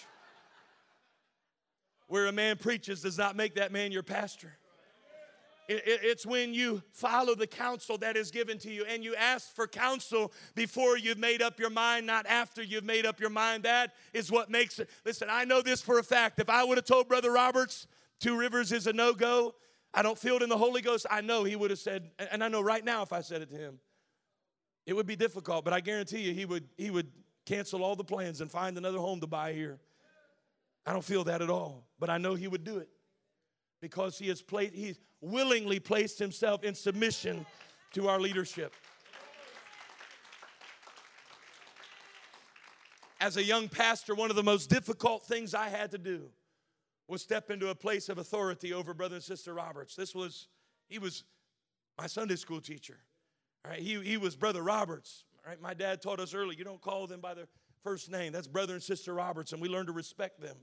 where 2.08 2.28
a 2.28 2.32
man 2.32 2.58
preaches 2.58 3.02
does 3.02 3.18
not 3.18 3.36
make 3.36 3.56
that 3.56 3.72
man 3.72 3.92
your 3.92 4.04
pastor. 4.04 4.56
It- 5.68 5.88
it- 5.88 6.04
It's 6.04 6.26
when 6.28 6.54
you 6.54 6.84
follow 6.92 7.34
the 7.34 7.48
counsel 7.48 7.98
that 8.00 8.16
is 8.16 8.30
given 8.30 8.60
to 8.60 8.72
you 8.72 8.86
and 8.86 9.04
you 9.04 9.16
ask 9.16 9.54
for 9.56 9.68
counsel 9.68 10.32
before 10.54 10.96
you've 10.96 11.20
made 11.20 11.42
up 11.42 11.60
your 11.60 11.70
mind, 11.72 12.06
not 12.06 12.28
after 12.28 12.62
you've 12.62 12.84
made 12.84 13.06
up 13.06 13.20
your 13.20 13.30
mind. 13.32 13.64
That 13.64 13.96
is 14.14 14.32
what 14.32 14.50
makes 14.52 14.78
it. 14.78 14.90
Listen, 15.06 15.28
I 15.30 15.44
know 15.44 15.62
this 15.64 15.82
for 15.82 15.98
a 15.98 16.04
fact. 16.04 16.40
If 16.40 16.50
I 16.50 16.64
would 16.64 16.78
have 16.78 16.86
told 16.86 17.08
Brother 17.08 17.32
Roberts 17.32 17.88
Two 18.20 18.36
Rivers 18.36 18.72
is 18.72 18.86
a 18.86 18.94
no 18.94 19.14
go, 19.14 19.56
I 19.94 20.02
don't 20.02 20.18
feel 20.18 20.36
it 20.36 20.44
in 20.44 20.50
the 20.50 20.58
Holy 20.58 20.82
Ghost, 20.82 21.06
I 21.10 21.22
know 21.22 21.44
he 21.44 21.56
would 21.56 21.72
have 21.72 21.80
said, 21.80 22.12
and 22.32 22.44
I 22.44 22.48
know 22.48 22.62
right 22.62 22.84
now 22.84 23.02
if 23.02 23.12
I 23.12 23.22
said 23.22 23.42
it 23.42 23.50
to 23.50 23.58
him, 23.58 23.80
it 24.86 24.94
would 24.94 25.08
be 25.08 25.16
difficult, 25.16 25.66
but 25.66 25.74
I 25.74 25.80
guarantee 25.80 26.22
you 26.22 26.34
he 26.34 26.46
would, 26.46 26.68
he 26.78 26.92
would 26.92 27.12
cancel 27.46 27.84
all 27.84 27.96
the 27.96 28.04
plans 28.04 28.42
and 28.42 28.52
find 28.52 28.78
another 28.78 29.00
home 29.00 29.20
to 29.22 29.28
buy 29.28 29.54
here. 29.54 29.80
I 30.86 30.94
don't 30.94 31.04
feel 31.04 31.24
that 31.26 31.42
at 31.42 31.50
all, 31.50 31.86
but 32.00 32.10
I 32.10 32.18
know 32.18 32.36
he 32.36 32.48
would 32.48 32.64
do 32.64 32.78
it 32.78 32.90
because 33.82 34.18
he 34.18 34.28
has 34.28 34.42
placed, 34.42 34.74
he's 34.74 35.00
willingly 35.22 35.80
placed 35.80 36.20
himself 36.20 36.64
in 36.64 36.76
submission 36.76 37.46
to 37.94 38.08
our 38.08 38.20
leadership. 38.20 38.74
As 43.20 43.38
a 43.38 43.44
young 43.44 43.68
pastor, 43.68 44.16
one 44.16 44.30
of 44.30 44.36
the 44.36 44.44
most 44.44 44.70
difficult 44.70 45.26
things 45.26 45.54
I 45.54 45.68
had 45.70 45.92
to 45.92 45.98
do 45.98 46.30
was 47.10 47.22
step 47.22 47.50
into 47.50 47.70
a 47.70 47.76
place 47.76 48.08
of 48.08 48.18
authority 48.18 48.74
over 48.74 48.94
brother 48.94 49.16
and 49.16 49.24
sister 49.24 49.54
Roberts. 49.54 49.96
This 49.96 50.14
was, 50.14 50.48
he 50.88 51.00
was 51.00 51.24
my 51.98 52.08
Sunday 52.08 52.36
school 52.36 52.62
teacher. 52.62 52.98
All 53.66 53.72
right, 53.72 53.82
he, 53.82 54.00
he 54.02 54.18
was 54.18 54.36
brother 54.36 54.62
Roberts. 54.62 55.26
All 55.44 55.50
right, 55.50 55.62
my 55.62 55.74
dad 55.74 56.02
taught 56.02 56.20
us 56.20 56.34
early, 56.34 56.56
you 56.56 56.64
don't 56.64 56.82
call 56.82 57.08
them 57.08 57.20
by 57.20 57.34
their 57.34 57.48
first 57.84 58.12
name. 58.12 58.32
That's 58.32 58.48
brother 58.48 58.74
and 58.74 58.84
sister 58.84 59.14
Roberts, 59.14 59.54
and 59.54 59.62
we 59.62 59.70
learned 59.70 59.88
to 59.88 59.94
respect 59.94 60.40
them. 60.40 60.56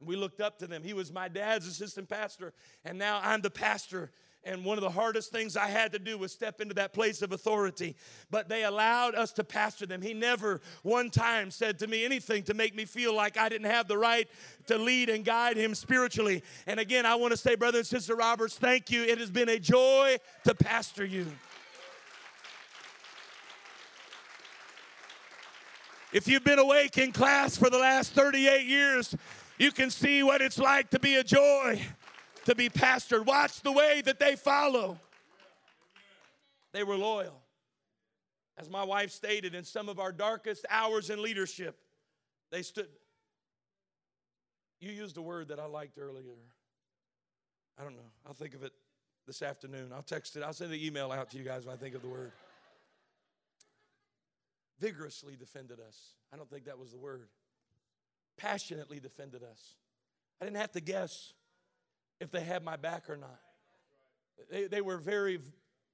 And 0.00 0.08
we 0.08 0.16
looked 0.16 0.40
up 0.40 0.58
to 0.60 0.66
them. 0.66 0.82
He 0.82 0.94
was 0.94 1.12
my 1.12 1.28
dad's 1.28 1.66
assistant 1.66 2.08
pastor, 2.08 2.54
and 2.84 2.98
now 2.98 3.20
I'm 3.22 3.42
the 3.42 3.50
pastor. 3.50 4.10
And 4.44 4.64
one 4.64 4.78
of 4.78 4.82
the 4.82 4.90
hardest 4.90 5.30
things 5.30 5.56
I 5.56 5.66
had 5.66 5.92
to 5.92 5.98
do 5.98 6.16
was 6.16 6.32
step 6.32 6.60
into 6.60 6.74
that 6.74 6.94
place 6.94 7.20
of 7.20 7.32
authority. 7.32 7.94
But 8.30 8.48
they 8.48 8.64
allowed 8.64 9.14
us 9.14 9.32
to 9.32 9.44
pastor 9.44 9.84
them. 9.84 10.00
He 10.00 10.14
never 10.14 10.62
one 10.82 11.10
time 11.10 11.50
said 11.50 11.78
to 11.80 11.86
me 11.86 12.04
anything 12.04 12.42
to 12.44 12.54
make 12.54 12.74
me 12.74 12.86
feel 12.86 13.14
like 13.14 13.36
I 13.36 13.50
didn't 13.50 13.70
have 13.70 13.86
the 13.86 13.98
right 13.98 14.28
to 14.66 14.78
lead 14.78 15.10
and 15.10 15.24
guide 15.24 15.58
him 15.58 15.74
spiritually. 15.74 16.42
And 16.66 16.80
again, 16.80 17.04
I 17.04 17.16
want 17.16 17.32
to 17.32 17.36
say, 17.36 17.54
Brother 17.54 17.78
and 17.78 17.86
Sister 17.86 18.16
Roberts, 18.16 18.56
thank 18.56 18.90
you. 18.90 19.02
It 19.02 19.18
has 19.18 19.30
been 19.30 19.50
a 19.50 19.58
joy 19.58 20.16
to 20.44 20.54
pastor 20.54 21.04
you. 21.04 21.26
If 26.12 26.26
you've 26.26 26.44
been 26.44 26.58
awake 26.58 26.98
in 26.98 27.12
class 27.12 27.56
for 27.56 27.70
the 27.70 27.78
last 27.78 28.12
38 28.14 28.66
years, 28.66 29.14
you 29.58 29.70
can 29.70 29.90
see 29.90 30.22
what 30.22 30.40
it's 30.40 30.58
like 30.58 30.90
to 30.90 30.98
be 30.98 31.16
a 31.16 31.22
joy 31.22 31.80
to 32.46 32.54
be 32.54 32.68
pastored. 32.68 33.26
Watch 33.26 33.60
the 33.62 33.72
way 33.72 34.02
that 34.04 34.18
they 34.18 34.36
follow. 34.36 34.98
They 36.72 36.82
were 36.82 36.96
loyal. 36.96 37.40
As 38.58 38.68
my 38.68 38.84
wife 38.84 39.10
stated, 39.10 39.54
in 39.54 39.64
some 39.64 39.88
of 39.88 39.98
our 39.98 40.12
darkest 40.12 40.66
hours 40.68 41.10
in 41.10 41.22
leadership, 41.22 41.76
they 42.50 42.62
stood. 42.62 42.88
You 44.80 44.90
used 44.90 45.16
a 45.16 45.22
word 45.22 45.48
that 45.48 45.58
I 45.58 45.66
liked 45.66 45.98
earlier. 45.98 46.36
I 47.78 47.82
don't 47.82 47.94
know. 47.94 48.10
I'll 48.26 48.34
think 48.34 48.54
of 48.54 48.62
it 48.62 48.72
this 49.26 49.42
afternoon. 49.42 49.92
I'll 49.94 50.02
text 50.02 50.36
it. 50.36 50.42
I'll 50.42 50.52
send 50.52 50.70
the 50.70 50.86
email 50.86 51.12
out 51.12 51.30
to 51.30 51.38
you 51.38 51.44
guys 51.44 51.66
when 51.66 51.74
I 51.74 51.78
think 51.78 51.94
of 51.94 52.02
the 52.02 52.08
word. 52.08 52.32
Vigorously 54.78 55.36
defended 55.36 55.78
us. 55.80 56.14
I 56.32 56.36
don't 56.36 56.48
think 56.50 56.64
that 56.64 56.78
was 56.78 56.92
the 56.92 56.98
word. 56.98 57.28
Passionately 58.36 59.00
defended 59.00 59.42
us. 59.42 59.74
I 60.40 60.44
didn't 60.44 60.58
have 60.58 60.72
to 60.72 60.80
guess 60.80 61.34
if 62.20 62.30
they 62.30 62.42
had 62.42 62.62
my 62.62 62.76
back 62.76 63.08
or 63.08 63.16
not. 63.16 63.40
They, 64.50 64.66
they 64.66 64.80
were 64.80 64.98
very 64.98 65.40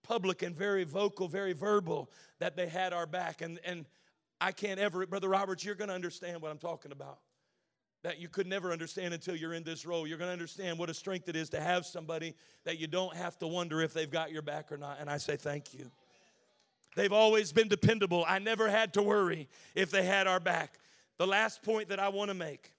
public 0.02 0.42
and 0.42 0.54
very 0.54 0.84
vocal, 0.84 1.28
very 1.28 1.52
verbal 1.52 2.10
that 2.38 2.56
they 2.56 2.68
had 2.68 2.92
our 2.92 3.06
back. 3.06 3.42
And, 3.42 3.58
and 3.64 3.86
I 4.40 4.52
can't 4.52 4.78
ever, 4.78 5.06
Brother 5.06 5.28
Roberts, 5.28 5.64
you're 5.64 5.74
going 5.74 5.88
to 5.88 5.94
understand 5.94 6.42
what 6.42 6.50
I'm 6.50 6.58
talking 6.58 6.92
about. 6.92 7.18
That 8.02 8.20
you 8.20 8.28
could 8.28 8.46
never 8.46 8.72
understand 8.72 9.14
until 9.14 9.34
you're 9.34 9.54
in 9.54 9.64
this 9.64 9.84
role. 9.84 10.06
You're 10.06 10.18
going 10.18 10.28
to 10.28 10.32
understand 10.32 10.78
what 10.78 10.90
a 10.90 10.94
strength 10.94 11.28
it 11.28 11.34
is 11.34 11.48
to 11.50 11.60
have 11.60 11.84
somebody 11.84 12.34
that 12.64 12.78
you 12.78 12.86
don't 12.86 13.16
have 13.16 13.38
to 13.38 13.48
wonder 13.48 13.80
if 13.80 13.92
they've 13.92 14.10
got 14.10 14.30
your 14.30 14.42
back 14.42 14.70
or 14.70 14.76
not. 14.76 14.98
And 15.00 15.10
I 15.10 15.16
say 15.16 15.36
thank 15.36 15.74
you. 15.74 15.90
They've 16.94 17.12
always 17.12 17.52
been 17.52 17.68
dependable. 17.68 18.24
I 18.26 18.38
never 18.38 18.68
had 18.68 18.94
to 18.94 19.02
worry 19.02 19.48
if 19.74 19.90
they 19.90 20.04
had 20.04 20.26
our 20.26 20.40
back. 20.40 20.78
The 21.18 21.26
last 21.26 21.62
point 21.62 21.88
that 21.88 21.98
I 21.98 22.10
want 22.10 22.30
to 22.30 22.34
make 22.34 22.70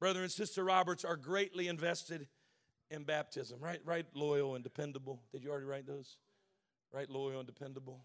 Brother 0.00 0.22
and 0.22 0.30
Sister 0.30 0.64
Roberts 0.64 1.04
are 1.04 1.16
greatly 1.16 1.68
invested 1.68 2.28
in 2.90 3.04
baptism, 3.04 3.58
right? 3.60 3.80
Right, 3.84 4.06
loyal 4.14 4.54
and 4.54 4.62
dependable. 4.62 5.20
Did 5.32 5.42
you 5.42 5.50
already 5.50 5.66
write 5.66 5.86
those? 5.86 6.16
Right, 6.92 7.08
loyal 7.10 7.38
and 7.38 7.46
dependable. 7.46 8.04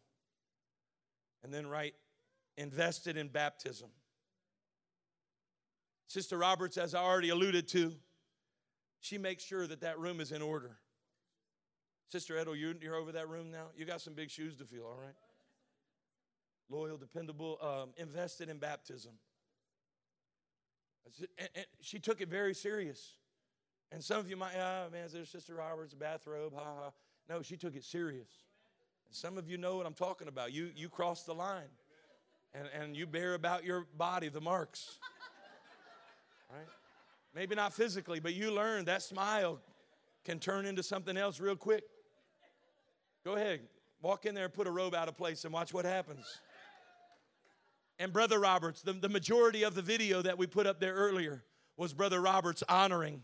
And 1.43 1.53
then 1.53 1.67
right, 1.67 1.93
invested 2.57 3.17
in 3.17 3.27
baptism. 3.27 3.89
Sister 6.07 6.37
Roberts, 6.37 6.77
as 6.77 6.93
I 6.93 7.01
already 7.01 7.29
alluded 7.29 7.67
to, 7.69 7.93
she 8.99 9.17
makes 9.17 9.43
sure 9.43 9.67
that 9.67 9.81
that 9.81 9.99
room 9.99 10.19
is 10.19 10.31
in 10.31 10.41
order. 10.41 10.77
Sister 12.09 12.37
Edel, 12.37 12.55
you're, 12.55 12.95
over 12.95 13.11
that 13.13 13.27
room 13.27 13.51
now? 13.51 13.67
You 13.75 13.85
got 13.85 14.01
some 14.01 14.13
big 14.13 14.29
shoes 14.29 14.55
to 14.57 14.65
fill, 14.65 14.85
all 14.85 14.99
right? 15.01 15.15
Loyal, 16.69 16.97
dependable, 16.97 17.57
um, 17.61 17.89
invested 17.97 18.49
in 18.49 18.59
baptism. 18.59 19.13
And, 21.05 21.49
and 21.55 21.65
she 21.81 21.99
took 21.99 22.21
it 22.21 22.30
very 22.30 22.53
serious. 22.53 23.17
And 23.91 24.03
some 24.03 24.19
of 24.19 24.30
you 24.30 24.35
might, 24.35 24.55
oh 24.55 24.89
man, 24.91 25.07
there's 25.11 25.30
Sister 25.30 25.55
Roberts, 25.55 25.93
bathrobe, 25.93 26.53
ha 26.55 26.63
ha. 26.63 26.91
No, 27.30 27.41
she 27.41 27.57
took 27.57 27.75
it 27.75 27.84
serious. 27.84 28.30
And 29.07 29.15
some 29.15 29.38
of 29.38 29.47
you 29.47 29.57
know 29.57 29.77
what 29.77 29.85
I'm 29.85 29.93
talking 29.93 30.27
about. 30.27 30.51
You 30.51 30.71
you 30.75 30.89
cross 30.89 31.23
the 31.23 31.34
line. 31.34 31.69
And, 32.55 32.67
and 32.80 32.95
you 32.95 33.07
bear 33.07 33.34
about 33.34 33.63
your 33.63 33.88
body 33.97 34.30
the 34.30 34.41
marks. 34.41 34.99
Right? 36.49 36.67
Maybe 37.34 37.55
not 37.55 37.73
physically, 37.73 38.19
but 38.19 38.35
you 38.35 38.51
learn 38.51 38.85
that 38.85 39.01
smile 39.01 39.59
can 40.23 40.38
turn 40.38 40.67
into 40.67 40.84
something 40.84 41.17
else 41.17 41.39
real 41.39 41.55
quick. 41.55 41.84
Go 43.25 43.34
ahead, 43.34 43.61
walk 44.03 44.27
in 44.27 44.35
there 44.35 44.45
and 44.45 44.53
put 44.53 44.67
a 44.67 44.71
robe 44.71 44.93
out 44.93 45.07
of 45.07 45.17
place 45.17 45.45
and 45.45 45.51
watch 45.51 45.73
what 45.73 45.84
happens 45.84 46.41
and 48.03 48.11
Brother 48.11 48.39
Roberts. 48.39 48.81
The, 48.81 48.93
the 48.93 49.09
majority 49.09 49.63
of 49.63 49.75
the 49.75 49.81
video 49.81 50.21
that 50.21 50.38
we 50.38 50.45
put 50.45 50.67
up 50.67 50.80
there 50.80 50.93
earlier 50.93 51.43
was 51.77 51.93
Brother 51.93 52.21
Roberts 52.21 52.61
honoring, 52.67 53.23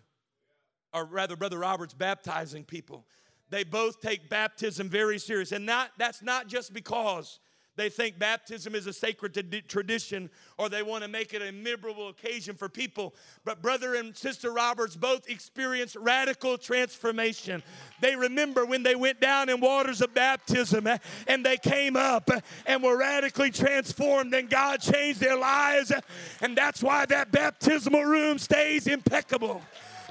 or 0.93 1.05
rather, 1.05 1.35
Brother 1.35 1.59
Roberts 1.59 1.93
baptizing 1.93 2.63
people. 2.63 3.05
They 3.49 3.65
both 3.65 3.99
take 3.99 4.29
baptism 4.29 4.89
very 4.89 5.19
serious. 5.19 5.51
And 5.51 5.65
not, 5.65 5.91
that's 5.97 6.23
not 6.23 6.47
just 6.47 6.73
because 6.73 7.39
they 7.75 7.89
think 7.89 8.19
baptism 8.19 8.75
is 8.75 8.87
a 8.87 8.93
sacred 8.93 9.63
tradition 9.67 10.29
or 10.57 10.67
they 10.67 10.83
want 10.83 11.03
to 11.03 11.09
make 11.09 11.33
it 11.33 11.41
a 11.41 11.51
memorable 11.51 12.09
occasion 12.09 12.55
for 12.55 12.67
people. 12.67 13.15
But 13.45 13.61
brother 13.61 13.95
and 13.95 14.15
sister 14.15 14.51
Roberts 14.51 14.97
both 14.97 15.29
experienced 15.29 15.95
radical 15.95 16.57
transformation. 16.57 17.63
They 18.01 18.15
remember 18.15 18.65
when 18.65 18.83
they 18.83 18.95
went 18.95 19.21
down 19.21 19.47
in 19.47 19.61
waters 19.61 20.01
of 20.01 20.13
baptism 20.13 20.87
eh, 20.87 20.97
and 21.27 21.45
they 21.45 21.55
came 21.55 21.95
up 21.95 22.29
eh, 22.29 22.41
and 22.65 22.83
were 22.83 22.97
radically 22.97 23.49
transformed 23.49 24.33
and 24.33 24.49
God 24.49 24.81
changed 24.81 25.21
their 25.21 25.37
lives. 25.37 25.91
Eh, 25.91 26.01
and 26.41 26.57
that's 26.57 26.83
why 26.83 27.05
that 27.05 27.31
baptismal 27.31 28.03
room 28.03 28.39
stays 28.39 28.87
impeccable. 28.87 29.61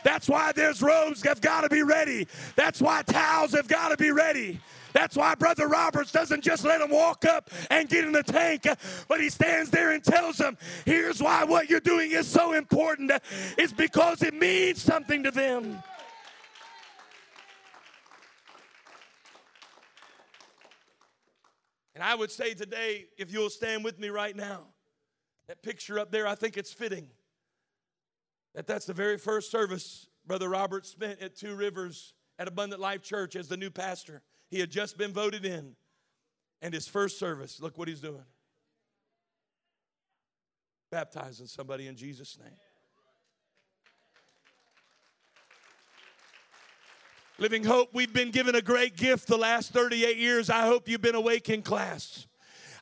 That's 0.04 0.28
why 0.28 0.52
there's 0.52 0.80
robes 0.80 1.22
have 1.24 1.40
got 1.40 1.62
to 1.62 1.68
be 1.68 1.82
ready. 1.82 2.28
That's 2.56 2.80
why 2.80 3.02
towels 3.02 3.52
have 3.52 3.68
got 3.68 3.88
to 3.90 3.96
be 3.96 4.10
ready. 4.10 4.60
That's 4.92 5.16
why 5.16 5.34
Brother 5.34 5.68
Roberts 5.68 6.12
doesn't 6.12 6.42
just 6.42 6.64
let 6.64 6.80
them 6.80 6.90
walk 6.90 7.24
up 7.24 7.50
and 7.70 7.88
get 7.88 8.04
in 8.04 8.12
the 8.12 8.22
tank, 8.22 8.66
but 9.08 9.20
he 9.20 9.30
stands 9.30 9.70
there 9.70 9.92
and 9.92 10.02
tells 10.02 10.36
them, 10.36 10.56
here's 10.84 11.22
why 11.22 11.44
what 11.44 11.68
you're 11.68 11.80
doing 11.80 12.12
is 12.12 12.26
so 12.26 12.52
important. 12.52 13.12
It's 13.56 13.72
because 13.72 14.22
it 14.22 14.34
means 14.34 14.82
something 14.82 15.22
to 15.22 15.30
them. 15.30 15.82
And 21.94 22.04
I 22.04 22.14
would 22.14 22.30
say 22.30 22.54
today, 22.54 23.06
if 23.18 23.32
you'll 23.32 23.50
stand 23.50 23.82
with 23.82 23.98
me 23.98 24.08
right 24.08 24.36
now, 24.36 24.60
that 25.48 25.62
picture 25.64 25.98
up 25.98 26.12
there, 26.12 26.28
I 26.28 26.36
think 26.36 26.56
it's 26.56 26.72
fitting. 26.72 27.08
That 28.54 28.68
that's 28.68 28.86
the 28.86 28.94
very 28.94 29.18
first 29.18 29.50
service 29.50 30.06
Brother 30.24 30.48
Robert 30.48 30.86
spent 30.86 31.20
at 31.20 31.34
Two 31.34 31.56
Rivers 31.56 32.14
at 32.38 32.46
Abundant 32.46 32.80
Life 32.80 33.02
Church 33.02 33.34
as 33.34 33.48
the 33.48 33.56
new 33.56 33.70
pastor. 33.70 34.22
He 34.50 34.60
had 34.60 34.70
just 34.70 34.96
been 34.96 35.12
voted 35.12 35.44
in. 35.44 35.76
And 36.60 36.74
his 36.74 36.88
first 36.88 37.20
service, 37.20 37.60
look 37.60 37.78
what 37.78 37.86
he's 37.86 38.00
doing 38.00 38.24
baptizing 40.90 41.46
somebody 41.46 41.86
in 41.86 41.96
Jesus' 41.96 42.38
name. 42.42 42.56
Living 47.38 47.62
Hope, 47.62 47.90
we've 47.92 48.12
been 48.12 48.30
given 48.30 48.54
a 48.56 48.62
great 48.62 48.96
gift 48.96 49.28
the 49.28 49.36
last 49.36 49.72
38 49.72 50.16
years. 50.16 50.50
I 50.50 50.62
hope 50.62 50.88
you've 50.88 51.02
been 51.02 51.14
awake 51.14 51.48
in 51.48 51.62
class. 51.62 52.26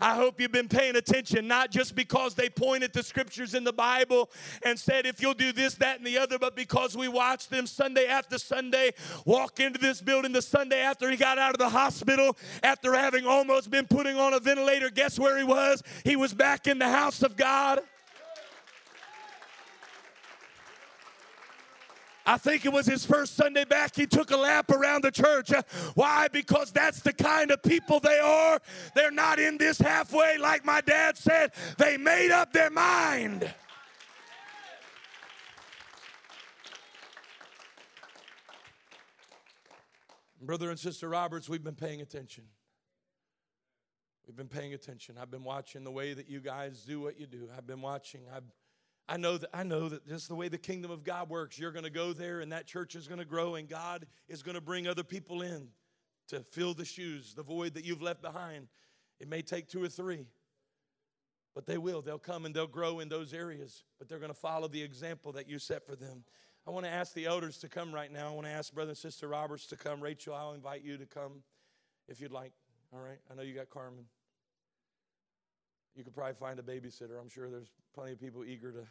I 0.01 0.15
hope 0.15 0.41
you've 0.41 0.53
been 0.53 0.69
paying 0.69 0.97
attention, 0.97 1.49
not 1.49 1.71
just 1.71 1.95
because 1.95 2.35
they 2.35 2.49
pointed 2.49 2.93
to 2.95 3.03
scriptures 3.03 3.55
in 3.55 3.65
the 3.65 3.73
Bible 3.73 4.31
and 4.65 4.79
said, 4.79 5.07
if 5.07 5.21
you'll 5.21 5.35
do 5.35 5.53
this, 5.53 5.75
that, 5.77 5.99
and 5.99 6.07
the 6.07 6.19
other, 6.19 6.39
but 6.39 6.57
because 6.57 6.97
we 6.97 7.09
watched 7.09 7.51
them 7.51 7.67
Sunday 7.67 8.07
after 8.07 8.39
Sunday 8.39 8.93
walk 9.25 9.61
into 9.61 9.79
this 9.79 10.01
building 10.01 10.33
the 10.33 10.43
Sunday 10.43 10.81
after 10.81 11.11
he 11.11 11.17
got 11.17 11.39
out 11.39 11.53
of 11.53 11.59
the 11.59 11.69
hospital, 11.69 12.37
after 12.63 12.95
having 12.95 13.27
almost 13.27 13.71
been 13.71 13.87
putting 13.87 14.17
on 14.17 14.35
a 14.35 14.41
ventilator. 14.41 14.91
Guess 14.91 15.19
where 15.19 15.39
he 15.39 15.45
was? 15.45 15.83
He 16.05 16.17
was 16.17 16.35
back 16.35 16.67
in 16.67 16.79
the 16.79 16.89
house 16.89 17.23
of 17.23 17.37
God. 17.37 17.81
I 22.27 22.39
think 22.39 22.67
it 22.67 22.73
was 22.73 22.87
his 22.87 23.07
first 23.07 23.37
Sunday 23.37 23.65
back. 23.65 23.95
He 23.95 24.07
took 24.07 24.33
a 24.33 24.37
lap 24.37 24.71
around 24.71 25.05
the 25.05 25.13
church. 25.13 25.53
Uh, 25.53 25.63
why? 25.95 26.27
Because 26.29 26.73
that's 26.73 27.01
the 27.01 27.13
kind 27.13 27.53
of 27.53 27.63
people 27.63 28.01
they 28.01 28.19
are. 28.19 28.59
They're 28.97 29.13
not 29.13 29.39
in 29.39 29.57
this 29.59 29.79
halfway, 29.79 30.37
like 30.37 30.65
my 30.65 30.81
dad 30.81 31.17
said. 31.17 31.53
They 31.79 31.97
made 31.97 32.33
up 32.33 32.53
their 32.53 32.71
mind. 32.71 33.49
Brother 40.43 40.71
and 40.71 40.79
Sister 40.79 41.09
Roberts, 41.09 41.49
we've 41.49 41.65
been 41.65 41.75
paying 41.75 42.01
attention. 42.01 42.45
We've 44.27 44.37
been 44.37 44.49
paying 44.49 44.75
attention. 44.75 45.17
I've 45.21 45.31
been 45.31 45.45
watching 45.45 45.85
the 45.85 45.91
way 45.93 46.13
that 46.13 46.29
you 46.29 46.41
guys 46.41 46.83
do 46.83 47.01
what 47.01 47.19
you 47.21 47.27
do. 47.27 47.49
I've 47.57 47.67
been 47.67 47.81
watching. 47.81 48.23
I've 48.35 48.45
I 49.09 49.17
know 49.17 49.39
that 49.39 49.51
I 49.55 49.63
know 49.63 49.89
that 49.89 50.07
just 50.09 50.29
the 50.29 50.35
way 50.35 50.49
the 50.49 50.59
kingdom 50.59 50.91
of 50.91 51.05
God 51.05 51.29
works, 51.29 51.59
you're 51.59 51.73
going 51.73 51.85
to 51.85 51.91
go 51.91 52.13
there 52.13 52.41
and 52.41 52.51
that 52.53 52.67
church 52.67 52.97
is 52.97 53.07
going 53.07 53.21
to 53.21 53.25
grow 53.25 53.55
and 53.55 53.69
God 53.69 54.07
is 54.29 54.43
going 54.43 54.57
to 54.57 54.61
bring 54.61 54.89
other 54.89 55.05
people 55.05 55.43
in 55.43 55.69
to 56.29 56.41
fill 56.41 56.75
the 56.75 56.85
shoes, 56.85 57.35
the 57.35 57.43
void 57.43 57.75
that 57.75 57.85
you've 57.85 58.03
left 58.03 58.21
behind. 58.21 58.67
It 59.21 59.29
may 59.29 59.43
take 59.43 59.69
two 59.69 59.83
or 59.83 59.89
three, 59.89 60.27
but 61.55 61.67
they 61.67 61.79
will. 61.79 62.03
They'll 62.03 62.19
come 62.19 62.45
and 62.45 62.55
they'll 62.55 62.67
grow 62.67 62.99
in 62.99 63.09
those 63.09 63.33
areas, 63.33 63.85
but 63.99 64.09
they're 64.09 64.19
going 64.19 64.33
to 64.33 64.39
follow 64.39 64.67
the 64.67 64.83
example 64.83 65.33
that 65.33 65.49
you 65.49 65.61
set 65.61 65.87
for 65.87 65.95
them. 65.95 66.25
I 66.67 66.71
want 66.71 66.85
to 66.85 66.91
ask 66.91 67.15
the 67.15 67.27
elders 67.27 67.59
to 67.59 67.69
come 67.69 67.95
right 67.95 68.13
now. 68.13 68.27
I 68.27 68.31
want 68.33 68.47
to 68.47 68.53
ask 68.53 68.75
Brother 68.75 68.91
and 68.91 68.99
Sister 68.99 69.29
Roberts 69.29 69.67
to 69.69 69.77
come. 69.77 70.01
Rachel, 70.01 70.35
I'll 70.35 70.53
invite 70.53 70.83
you 70.83 70.97
to 70.99 71.07
come 71.07 71.45
if 72.09 72.21
you'd 72.21 72.33
like. 72.33 72.53
All 72.93 73.01
right? 73.01 73.19
I 73.31 73.35
know 73.35 73.43
you 73.43 73.55
got 73.55 73.71
Carmen. 73.71 74.07
You 75.97 76.05
could 76.05 76.15
probably 76.15 76.35
find 76.35 76.59
a 76.59 76.63
babysitter. 76.63 77.19
I'm 77.19 77.31
sure 77.31 77.49
there's 77.49 77.71
plenty 77.95 78.13
of 78.13 78.21
people 78.21 78.45
eager 78.45 78.71
to 78.71 78.87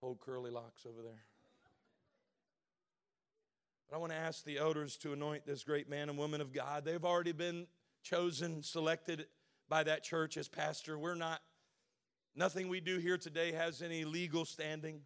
hold 0.00 0.20
curly 0.20 0.50
locks 0.50 0.86
over 0.86 1.02
there. 1.02 1.24
But 3.88 3.96
I 3.96 3.98
want 3.98 4.12
to 4.12 4.18
ask 4.18 4.44
the 4.44 4.58
elders 4.58 4.96
to 4.98 5.12
anoint 5.12 5.44
this 5.44 5.64
great 5.64 5.88
man 5.90 6.08
and 6.08 6.16
woman 6.16 6.40
of 6.40 6.52
God. 6.52 6.84
They've 6.84 7.04
already 7.04 7.32
been 7.32 7.66
chosen, 8.04 8.62
selected 8.62 9.26
by 9.68 9.82
that 9.82 10.04
church 10.04 10.36
as 10.36 10.46
pastor. 10.46 10.96
We're 10.96 11.16
not, 11.16 11.40
nothing 12.36 12.68
we 12.68 12.80
do 12.80 12.98
here 12.98 13.18
today 13.18 13.50
has 13.52 13.82
any 13.82 14.04
legal 14.04 14.44
standing. 14.44 15.00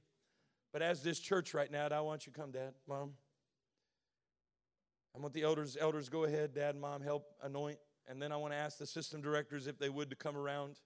But 0.74 0.82
as 0.82 1.02
this 1.02 1.18
church 1.18 1.54
right 1.54 1.70
now, 1.70 1.88
I 1.90 2.00
want 2.00 2.26
you 2.26 2.32
to 2.32 2.38
come, 2.38 2.50
Dad, 2.50 2.74
Mom. 2.86 3.12
I 5.16 5.20
want 5.20 5.32
the 5.32 5.42
elders, 5.42 5.76
elders, 5.80 6.08
go 6.08 6.24
ahead, 6.24 6.54
Dad, 6.54 6.76
Mom, 6.76 7.00
help 7.00 7.24
anoint. 7.42 7.78
And 8.08 8.20
then 8.20 8.32
I 8.32 8.36
want 8.36 8.52
to 8.52 8.58
ask 8.58 8.78
the 8.78 8.86
system 8.86 9.20
directors 9.20 9.66
if 9.66 9.78
they 9.78 9.88
would 9.88 10.10
to 10.10 10.16
come 10.16 10.36
around. 10.36 10.80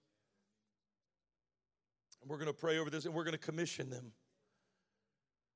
And 2.20 2.30
we're 2.30 2.36
going 2.36 2.48
to 2.48 2.52
pray 2.52 2.78
over 2.78 2.90
this 2.90 3.04
and 3.04 3.14
we're 3.14 3.24
going 3.24 3.32
to 3.32 3.38
commission 3.38 3.90
them. 3.90 4.12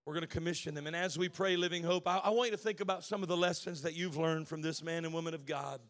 We're 0.07 0.15
going 0.15 0.27
to 0.27 0.29
commission 0.29 0.75
them. 0.75 0.87
And 0.87 0.97
as 0.97 1.19
we 1.19 1.29
pray 1.29 1.57
Living 1.57 1.83
Hope, 1.83 2.09
I, 2.09 2.19
I 2.19 2.31
want 2.31 2.51
you 2.51 2.57
to 2.57 2.63
think 2.63 2.81
about 2.81 3.05
some 3.05 3.23
of 3.23 3.29
the 3.29 3.37
lessons 3.37 3.83
that 3.83 3.95
you've 3.95 4.17
learned 4.17 4.49
from 4.49 4.63
this 4.63 4.83
man 4.83 5.05
and 5.05 5.13
woman 5.13 5.35
of 5.35 5.47
God. 5.47 5.81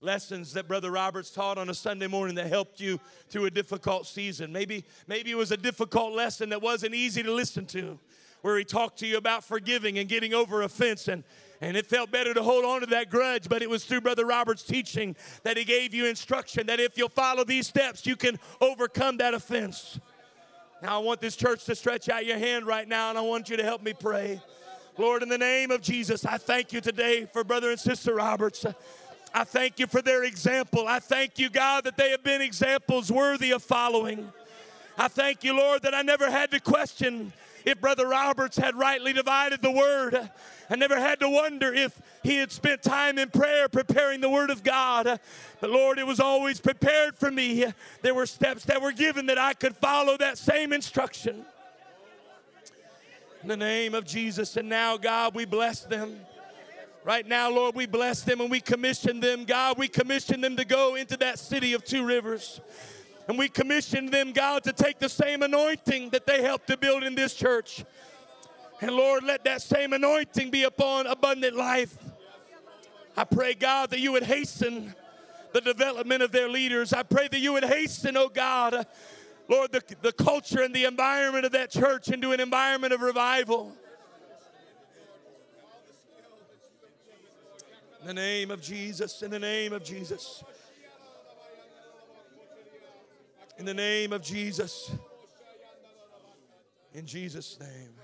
Lessons 0.00 0.54
that 0.54 0.66
Brother 0.66 0.90
Roberts 0.90 1.30
taught 1.30 1.58
on 1.58 1.70
a 1.70 1.74
Sunday 1.74 2.08
morning 2.08 2.34
that 2.34 2.48
helped 2.48 2.80
you 2.80 2.98
through 3.28 3.44
a 3.44 3.50
difficult 3.50 4.08
season. 4.08 4.52
Maybe, 4.52 4.84
maybe 5.06 5.30
it 5.30 5.36
was 5.36 5.52
a 5.52 5.56
difficult 5.56 6.12
lesson 6.12 6.48
that 6.48 6.60
wasn't 6.60 6.94
easy 6.96 7.22
to 7.22 7.32
listen 7.32 7.66
to, 7.66 8.00
where 8.40 8.58
he 8.58 8.64
talked 8.64 8.98
to 8.98 9.06
you 9.06 9.16
about 9.16 9.44
forgiving 9.44 9.98
and 9.98 10.08
getting 10.08 10.34
over 10.34 10.62
offense 10.62 11.06
and, 11.06 11.22
and 11.62 11.76
it 11.76 11.86
felt 11.86 12.10
better 12.10 12.34
to 12.34 12.42
hold 12.42 12.64
on 12.64 12.80
to 12.80 12.86
that 12.86 13.08
grudge, 13.08 13.48
but 13.48 13.62
it 13.62 13.70
was 13.70 13.84
through 13.84 14.00
Brother 14.00 14.26
Robert's 14.26 14.64
teaching 14.64 15.14
that 15.44 15.56
he 15.56 15.64
gave 15.64 15.94
you 15.94 16.06
instruction 16.06 16.66
that 16.66 16.80
if 16.80 16.98
you'll 16.98 17.08
follow 17.08 17.44
these 17.44 17.68
steps, 17.68 18.04
you 18.04 18.16
can 18.16 18.36
overcome 18.60 19.18
that 19.18 19.32
offense. 19.32 20.00
Now, 20.82 20.96
I 20.96 21.04
want 21.04 21.20
this 21.20 21.36
church 21.36 21.64
to 21.66 21.76
stretch 21.76 22.08
out 22.08 22.26
your 22.26 22.38
hand 22.38 22.66
right 22.66 22.86
now, 22.88 23.10
and 23.10 23.16
I 23.16 23.20
want 23.20 23.48
you 23.48 23.56
to 23.56 23.62
help 23.62 23.80
me 23.80 23.92
pray. 23.92 24.42
Lord, 24.98 25.22
in 25.22 25.28
the 25.28 25.38
name 25.38 25.70
of 25.70 25.80
Jesus, 25.80 26.26
I 26.26 26.36
thank 26.36 26.72
you 26.72 26.80
today 26.80 27.28
for 27.32 27.44
Brother 27.44 27.70
and 27.70 27.78
Sister 27.78 28.16
Roberts. 28.16 28.66
I 29.32 29.44
thank 29.44 29.78
you 29.78 29.86
for 29.86 30.02
their 30.02 30.24
example. 30.24 30.88
I 30.88 30.98
thank 30.98 31.38
you, 31.38 31.48
God, 31.48 31.84
that 31.84 31.96
they 31.96 32.10
have 32.10 32.24
been 32.24 32.42
examples 32.42 33.12
worthy 33.12 33.52
of 33.52 33.62
following. 33.62 34.32
I 34.98 35.06
thank 35.06 35.44
you, 35.44 35.56
Lord, 35.56 35.82
that 35.82 35.94
I 35.94 36.02
never 36.02 36.28
had 36.28 36.50
to 36.50 36.58
question 36.58 37.32
if 37.64 37.80
Brother 37.80 38.08
Roberts 38.08 38.56
had 38.56 38.74
rightly 38.74 39.12
divided 39.12 39.62
the 39.62 39.70
word. 39.70 40.30
I 40.72 40.76
never 40.76 40.98
had 40.98 41.20
to 41.20 41.28
wonder 41.28 41.74
if 41.74 42.00
he 42.22 42.38
had 42.38 42.50
spent 42.50 42.82
time 42.82 43.18
in 43.18 43.28
prayer 43.28 43.68
preparing 43.68 44.22
the 44.22 44.30
Word 44.30 44.48
of 44.48 44.62
God. 44.62 45.20
But 45.60 45.68
Lord, 45.68 45.98
it 45.98 46.06
was 46.06 46.18
always 46.18 46.62
prepared 46.62 47.14
for 47.14 47.30
me. 47.30 47.66
There 48.00 48.14
were 48.14 48.24
steps 48.24 48.64
that 48.64 48.80
were 48.80 48.92
given 48.92 49.26
that 49.26 49.36
I 49.36 49.52
could 49.52 49.76
follow 49.76 50.16
that 50.16 50.38
same 50.38 50.72
instruction. 50.72 51.44
In 53.42 53.48
the 53.48 53.56
name 53.56 53.94
of 53.94 54.06
Jesus. 54.06 54.56
And 54.56 54.70
now, 54.70 54.96
God, 54.96 55.34
we 55.34 55.44
bless 55.44 55.80
them. 55.80 56.16
Right 57.04 57.28
now, 57.28 57.50
Lord, 57.50 57.74
we 57.74 57.84
bless 57.84 58.22
them 58.22 58.40
and 58.40 58.50
we 58.50 58.62
commission 58.62 59.20
them. 59.20 59.44
God, 59.44 59.76
we 59.76 59.88
commission 59.88 60.40
them 60.40 60.56
to 60.56 60.64
go 60.64 60.94
into 60.94 61.18
that 61.18 61.38
city 61.38 61.74
of 61.74 61.84
two 61.84 62.06
rivers. 62.06 62.62
And 63.28 63.38
we 63.38 63.50
commission 63.50 64.06
them, 64.06 64.32
God, 64.32 64.64
to 64.64 64.72
take 64.72 65.00
the 65.00 65.10
same 65.10 65.42
anointing 65.42 66.10
that 66.10 66.26
they 66.26 66.40
helped 66.40 66.68
to 66.68 66.78
build 66.78 67.02
in 67.02 67.14
this 67.14 67.34
church. 67.34 67.84
And 68.82 68.90
Lord, 68.90 69.22
let 69.22 69.44
that 69.44 69.62
same 69.62 69.92
anointing 69.92 70.50
be 70.50 70.64
upon 70.64 71.06
abundant 71.06 71.54
life. 71.54 71.96
I 73.16 73.22
pray, 73.22 73.54
God, 73.54 73.90
that 73.90 74.00
you 74.00 74.10
would 74.10 74.24
hasten 74.24 74.92
the 75.52 75.60
development 75.60 76.20
of 76.20 76.32
their 76.32 76.48
leaders. 76.48 76.92
I 76.92 77.04
pray 77.04 77.28
that 77.28 77.38
you 77.38 77.52
would 77.52 77.64
hasten, 77.64 78.16
oh 78.16 78.28
God, 78.28 78.84
Lord, 79.48 79.70
the, 79.70 79.82
the 80.00 80.12
culture 80.12 80.62
and 80.62 80.74
the 80.74 80.84
environment 80.84 81.44
of 81.44 81.52
that 81.52 81.70
church 81.70 82.08
into 82.08 82.32
an 82.32 82.40
environment 82.40 82.92
of 82.92 83.02
revival. 83.02 83.72
In 88.00 88.08
the 88.08 88.14
name 88.14 88.50
of 88.50 88.60
Jesus, 88.60 89.22
in 89.22 89.30
the 89.30 89.38
name 89.38 89.72
of 89.72 89.84
Jesus. 89.84 90.42
In 93.58 93.64
the 93.64 93.74
name 93.74 94.12
of 94.12 94.22
Jesus. 94.22 94.90
In 96.94 97.06
Jesus' 97.06 97.60
name. 97.60 98.01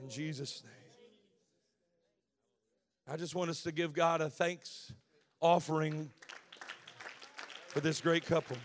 In 0.00 0.08
Jesus' 0.08 0.62
name. 0.64 0.72
I 3.06 3.16
just 3.16 3.34
want 3.34 3.50
us 3.50 3.62
to 3.62 3.72
give 3.72 3.92
God 3.92 4.20
a 4.20 4.30
thanks 4.30 4.92
offering 5.40 6.10
for 7.68 7.80
this 7.80 8.00
great 8.00 8.24
couple. 8.24 8.56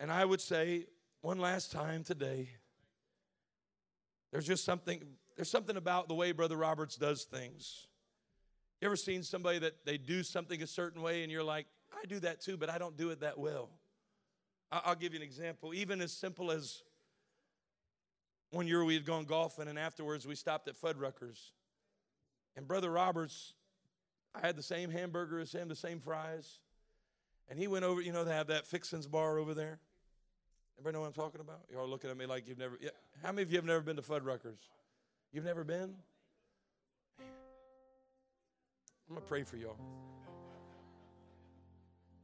And 0.00 0.10
I 0.10 0.24
would 0.24 0.40
say 0.40 0.86
one 1.20 1.38
last 1.38 1.70
time 1.70 2.02
today, 2.02 2.48
there's 4.32 4.46
just 4.46 4.64
something, 4.64 5.00
there's 5.36 5.50
something 5.50 5.76
about 5.76 6.08
the 6.08 6.14
way 6.14 6.32
Brother 6.32 6.56
Roberts 6.56 6.96
does 6.96 7.24
things. 7.24 7.86
You 8.82 8.86
ever 8.86 8.96
seen 8.96 9.22
somebody 9.22 9.60
that 9.60 9.84
they 9.84 9.96
do 9.96 10.24
something 10.24 10.60
a 10.60 10.66
certain 10.66 11.02
way 11.02 11.22
and 11.22 11.30
you're 11.30 11.44
like, 11.44 11.66
I 11.92 12.04
do 12.04 12.18
that 12.18 12.40
too, 12.40 12.56
but 12.56 12.68
I 12.68 12.78
don't 12.78 12.96
do 12.96 13.10
it 13.10 13.20
that 13.20 13.38
well? 13.38 13.68
I'll 14.72 14.96
give 14.96 15.12
you 15.12 15.20
an 15.20 15.22
example. 15.22 15.72
Even 15.72 16.00
as 16.00 16.10
simple 16.10 16.50
as 16.50 16.82
one 18.50 18.66
year 18.66 18.82
we 18.84 18.94
had 18.94 19.06
gone 19.06 19.24
golfing 19.24 19.68
and 19.68 19.78
afterwards 19.78 20.26
we 20.26 20.34
stopped 20.34 20.66
at 20.66 20.74
Fuddruckers. 20.74 21.52
And 22.56 22.66
Brother 22.66 22.90
Roberts, 22.90 23.54
I 24.34 24.44
had 24.44 24.56
the 24.56 24.64
same 24.64 24.90
hamburger 24.90 25.38
as 25.38 25.52
him, 25.52 25.68
the 25.68 25.76
same 25.76 26.00
fries. 26.00 26.58
And 27.48 27.60
he 27.60 27.68
went 27.68 27.84
over, 27.84 28.00
you 28.00 28.10
know, 28.10 28.24
they 28.24 28.34
have 28.34 28.48
that 28.48 28.66
Fixins 28.66 29.06
bar 29.06 29.38
over 29.38 29.54
there. 29.54 29.78
Everybody 30.76 30.94
know 30.94 31.02
what 31.02 31.06
I'm 31.06 31.12
talking 31.12 31.40
about? 31.40 31.60
You're 31.70 31.80
all 31.80 31.88
looking 31.88 32.10
at 32.10 32.16
me 32.16 32.26
like 32.26 32.48
you've 32.48 32.58
never, 32.58 32.76
yeah. 32.80 32.90
How 33.22 33.30
many 33.30 33.42
of 33.42 33.52
you 33.52 33.58
have 33.58 33.64
never 33.64 33.82
been 33.82 33.94
to 33.94 34.02
Fuddruckers? 34.02 34.58
You've 35.30 35.44
never 35.44 35.62
been? 35.62 35.94
I'm 39.12 39.16
going 39.16 39.24
to 39.24 39.28
pray 39.28 39.42
for 39.42 39.58
y'all. 39.58 39.76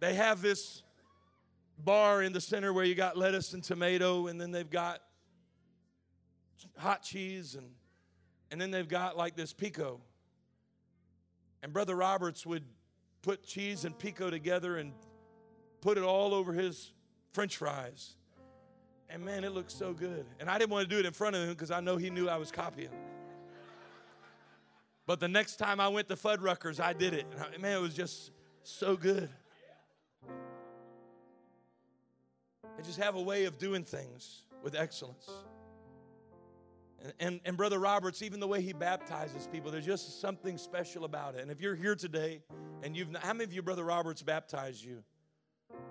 They 0.00 0.14
have 0.14 0.40
this 0.40 0.82
bar 1.84 2.22
in 2.22 2.32
the 2.32 2.40
center 2.40 2.72
where 2.72 2.86
you 2.86 2.94
got 2.94 3.14
lettuce 3.14 3.52
and 3.52 3.62
tomato, 3.62 4.28
and 4.28 4.40
then 4.40 4.52
they've 4.52 4.70
got 4.70 5.02
hot 6.78 7.02
cheese, 7.02 7.56
and, 7.56 7.66
and 8.50 8.58
then 8.58 8.70
they've 8.70 8.88
got 8.88 9.18
like 9.18 9.36
this 9.36 9.52
pico. 9.52 10.00
And 11.62 11.74
Brother 11.74 11.94
Roberts 11.94 12.46
would 12.46 12.64
put 13.20 13.44
cheese 13.44 13.84
and 13.84 13.98
pico 13.98 14.30
together 14.30 14.78
and 14.78 14.94
put 15.82 15.98
it 15.98 16.04
all 16.04 16.32
over 16.32 16.54
his 16.54 16.94
french 17.34 17.58
fries. 17.58 18.16
And 19.10 19.22
man, 19.22 19.44
it 19.44 19.52
looked 19.52 19.72
so 19.72 19.92
good. 19.92 20.24
And 20.40 20.48
I 20.48 20.56
didn't 20.56 20.70
want 20.70 20.88
to 20.88 20.94
do 20.94 20.98
it 20.98 21.04
in 21.04 21.12
front 21.12 21.36
of 21.36 21.42
him 21.42 21.50
because 21.50 21.70
I 21.70 21.80
know 21.80 21.98
he 21.98 22.08
knew 22.08 22.30
I 22.30 22.38
was 22.38 22.50
copying. 22.50 22.88
But 25.08 25.20
the 25.20 25.28
next 25.28 25.56
time 25.56 25.80
I 25.80 25.88
went 25.88 26.06
to 26.10 26.16
Fuddruckers, 26.16 26.78
I 26.78 26.92
did 26.92 27.14
it. 27.14 27.24
And 27.32 27.40
I, 27.40 27.56
man, 27.56 27.78
it 27.78 27.80
was 27.80 27.94
just 27.94 28.30
so 28.62 28.94
good. 28.94 29.30
I 32.62 32.82
just 32.82 32.98
have 33.00 33.14
a 33.14 33.22
way 33.22 33.46
of 33.46 33.56
doing 33.56 33.84
things 33.84 34.42
with 34.62 34.74
excellence. 34.74 35.30
And, 37.02 37.12
and, 37.20 37.40
and, 37.46 37.56
Brother 37.56 37.78
Roberts, 37.78 38.20
even 38.20 38.38
the 38.38 38.46
way 38.46 38.60
he 38.60 38.74
baptizes 38.74 39.48
people, 39.50 39.70
there's 39.70 39.86
just 39.86 40.20
something 40.20 40.58
special 40.58 41.06
about 41.06 41.36
it. 41.36 41.40
And 41.40 41.50
if 41.50 41.58
you're 41.58 41.74
here 41.74 41.94
today 41.94 42.42
and 42.82 42.94
you've, 42.94 43.08
how 43.16 43.32
many 43.32 43.44
of 43.44 43.52
you, 43.54 43.62
Brother 43.62 43.84
Roberts, 43.84 44.22
baptized 44.22 44.84
you? 44.84 45.02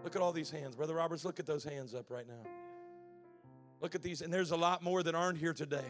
Look 0.04 0.16
at 0.16 0.22
all 0.22 0.32
these 0.32 0.52
hands. 0.52 0.76
Brother 0.76 0.94
Roberts, 0.94 1.26
look 1.26 1.40
at 1.40 1.48
those 1.48 1.64
hands 1.64 1.96
up 1.96 2.12
right 2.12 2.28
now. 2.28 2.48
Look 3.82 3.96
at 3.96 4.04
these, 4.04 4.22
and 4.22 4.32
there's 4.32 4.52
a 4.52 4.58
lot 4.58 4.84
more 4.84 5.02
that 5.02 5.16
aren't 5.16 5.40
here 5.40 5.54
today. 5.54 5.90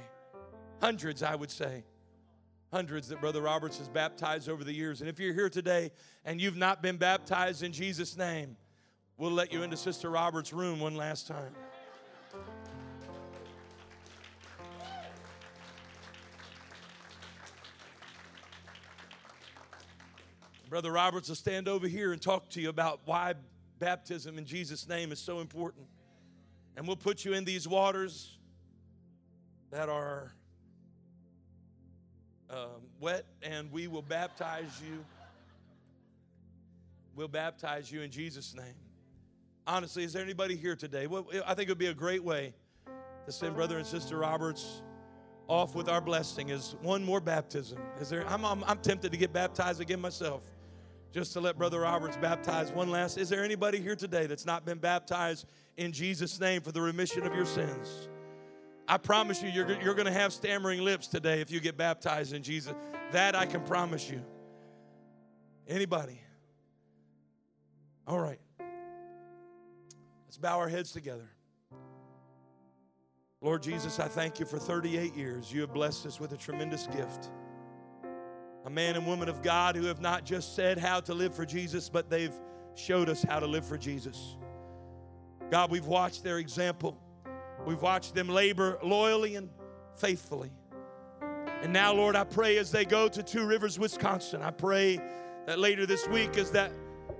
Hundreds, 0.79 1.23
I 1.23 1.35
would 1.35 1.51
say. 1.51 1.83
Hundreds 2.72 3.07
that 3.07 3.22
Brother 3.22 3.41
Roberts 3.41 3.77
has 3.77 3.88
baptized 3.88 4.49
over 4.49 4.64
the 4.64 4.73
years. 4.73 5.02
And 5.02 5.10
if 5.10 5.19
you're 5.19 5.34
here 5.34 5.49
today 5.49 5.91
and 6.26 6.41
you've 6.41 6.57
not 6.57 6.81
been 6.81 6.98
baptized 6.98 7.64
in 7.64 7.72
Jesus' 7.72 8.18
name, 8.18 8.57
We'll 9.19 9.31
let 9.31 9.52
you 9.52 9.64
into 9.64 9.76
Sister 9.76 10.11
Roberts' 10.11 10.53
room 10.53 10.80
one 10.80 10.95
last 10.95 11.26
time. 11.26 11.56
Brother 20.69 20.91
Roberts 20.91 21.30
will 21.30 21.35
stand 21.35 21.68
over 21.68 21.88
here 21.88 22.14
and 22.14 22.22
talk 22.22 22.48
to 22.49 22.61
you 22.61 22.69
about 22.69 22.99
why 23.06 23.34
baptism 23.80 24.38
in 24.38 24.45
Jesus' 24.45 24.88
name 24.88 25.11
is 25.11 25.18
so 25.18 25.39
important. 25.39 25.88
And 26.76 26.85
we'll 26.85 26.95
put 26.95 27.26
you 27.26 27.34
in 27.34 27.44
these 27.44 27.68
waters 27.68 28.38
that 29.72 29.89
are 29.89 30.31
um, 32.57 32.81
wet, 32.99 33.25
and 33.43 33.71
we 33.71 33.88
will 33.88 34.01
baptize 34.01 34.81
you 34.81 35.03
we'll 37.15 37.27
baptize 37.27 37.91
you 37.91 38.01
in 38.01 38.11
Jesus' 38.11 38.53
name. 38.55 38.75
Honestly, 39.65 40.03
is 40.03 40.13
there 40.13 40.23
anybody 40.23 40.55
here 40.55 40.75
today? 40.75 41.07
Well, 41.07 41.27
I 41.45 41.55
think 41.55 41.67
it 41.67 41.71
would 41.71 41.79
be 41.79 41.88
a 41.88 41.93
great 41.93 42.23
way 42.23 42.53
to 43.25 43.31
send 43.31 43.55
Brother 43.55 43.77
and 43.77 43.85
Sister 43.85 44.17
Roberts 44.17 44.84
off 45.47 45.75
with 45.75 45.89
our 45.89 45.99
blessing 45.99 46.49
is 46.49 46.75
one 46.81 47.03
more 47.03 47.19
baptism. 47.19 47.79
Is 47.99 48.09
there? 48.09 48.25
I'm, 48.27 48.45
I'm, 48.45 48.63
I'm 48.65 48.77
tempted 48.77 49.11
to 49.11 49.17
get 49.17 49.34
baptized 49.34 49.81
again 49.81 49.99
myself, 49.99 50.43
just 51.11 51.34
to 51.34 51.41
let 51.41 51.57
Brother 51.57 51.81
Roberts 51.81 52.17
baptize 52.17 52.71
one 52.71 52.91
last. 52.91 53.17
Is 53.17 53.29
there 53.29 53.43
anybody 53.43 53.81
here 53.81 53.95
today 53.95 54.27
that's 54.27 54.45
not 54.45 54.63
been 54.63 54.77
baptized 54.77 55.47
in 55.75 55.91
Jesus' 55.91 56.39
name 56.39 56.61
for 56.61 56.71
the 56.71 56.81
remission 56.81 57.25
of 57.25 57.34
your 57.34 57.45
sins? 57.45 58.07
I 58.88 58.97
promise 58.97 59.43
you, 59.43 59.49
you're, 59.49 59.69
you're 59.81 59.95
going 59.95 60.05
to 60.05 60.14
have 60.14 60.31
stammering 60.31 60.81
lips 60.81 61.07
today 61.07 61.41
if 61.41 61.51
you 61.51 61.59
get 61.59 61.77
baptized 61.77 62.34
in 62.34 62.41
Jesus. 62.41 62.73
That 63.11 63.35
I 63.35 63.45
can 63.45 63.61
promise 63.61 64.09
you. 64.09 64.23
Anybody? 65.68 66.22
All 68.07 68.19
right. 68.19 68.39
Let's 70.26 70.38
bow 70.38 70.57
our 70.57 70.69
heads 70.69 70.91
together. 70.91 71.30
Lord 73.41 73.61
Jesus, 73.61 73.99
I 73.99 74.07
thank 74.07 74.39
you 74.39 74.45
for 74.45 74.57
38 74.57 75.15
years. 75.15 75.51
You 75.51 75.61
have 75.61 75.73
blessed 75.73 76.05
us 76.05 76.19
with 76.19 76.31
a 76.31 76.38
tremendous 76.38 76.88
gift. 76.88 77.30
A 78.65 78.69
man 78.69 78.95
and 78.95 79.05
woman 79.05 79.30
of 79.30 79.41
God 79.43 79.76
who 79.76 79.85
have 79.85 80.01
not 80.01 80.26
just 80.26 80.55
said 80.55 80.77
how 80.77 80.99
to 81.01 81.14
live 81.14 81.35
for 81.35 81.45
Jesus, 81.45 81.89
but 81.89 82.09
they've 82.09 82.34
showed 82.76 83.09
us 83.09 83.23
how 83.23 83.39
to 83.39 83.45
live 83.45 83.65
for 83.65 83.77
Jesus. 83.77 84.38
God, 85.51 85.72
we've 85.72 85.85
watched 85.85 86.23
their 86.23 86.39
example. 86.39 86.97
We've 87.68 87.81
watched 87.81 88.15
them 88.15 88.30
labor 88.30 88.80
loyally 88.81 89.35
and 89.35 89.49
faithfully. 89.94 90.52
And 91.61 91.73
now, 91.73 91.94
Lord, 91.94 92.15
I 92.15 92.23
pray 92.23 92.57
as 92.60 92.72
they 92.72 92.85
go 92.85 93.10
to 93.10 93.22
Two 93.22 93.45
Rivers, 93.45 93.77
Wisconsin, 93.77 94.41
I 94.41 94.52
pray 94.52 95.02
that 95.48 95.60
later 95.60 95.85
this 95.85 96.07
week, 96.07 96.38
as 96.38 96.49
that 96.52 96.72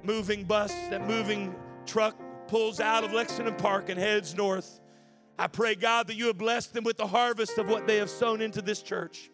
moving 0.03 0.45
bus, 0.45 0.72
that 0.90 1.06
moving 1.06 1.53
truck 1.86 2.15
pulls 2.48 2.80
out 2.80 3.03
of 3.03 3.11
Lexington 3.11 3.56
Park 3.56 3.90
and 3.90 3.99
heads 3.99 4.36
north, 4.36 4.80
I 5.38 5.48
pray, 5.48 5.76
God, 5.76 6.07
that 6.07 6.15
you 6.15 6.28
have 6.28 6.38
blessed 6.38 6.74
them 6.74 6.86
with 6.86 6.95
the 6.95 7.07
harvest 7.07 7.57
of 7.57 7.68
what 7.68 7.86
they 7.86 7.98
have 7.98 8.10
sown 8.10 8.41
into 8.41 8.61
this 8.61 8.82
church. 8.82 9.30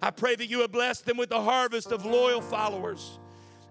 I 0.00 0.12
pray 0.12 0.36
that 0.36 0.46
you 0.46 0.60
have 0.60 0.70
blessed 0.70 1.06
them 1.06 1.16
with 1.16 1.30
the 1.30 1.42
harvest 1.42 1.90
of 1.90 2.06
loyal 2.06 2.40
followers. 2.40 3.18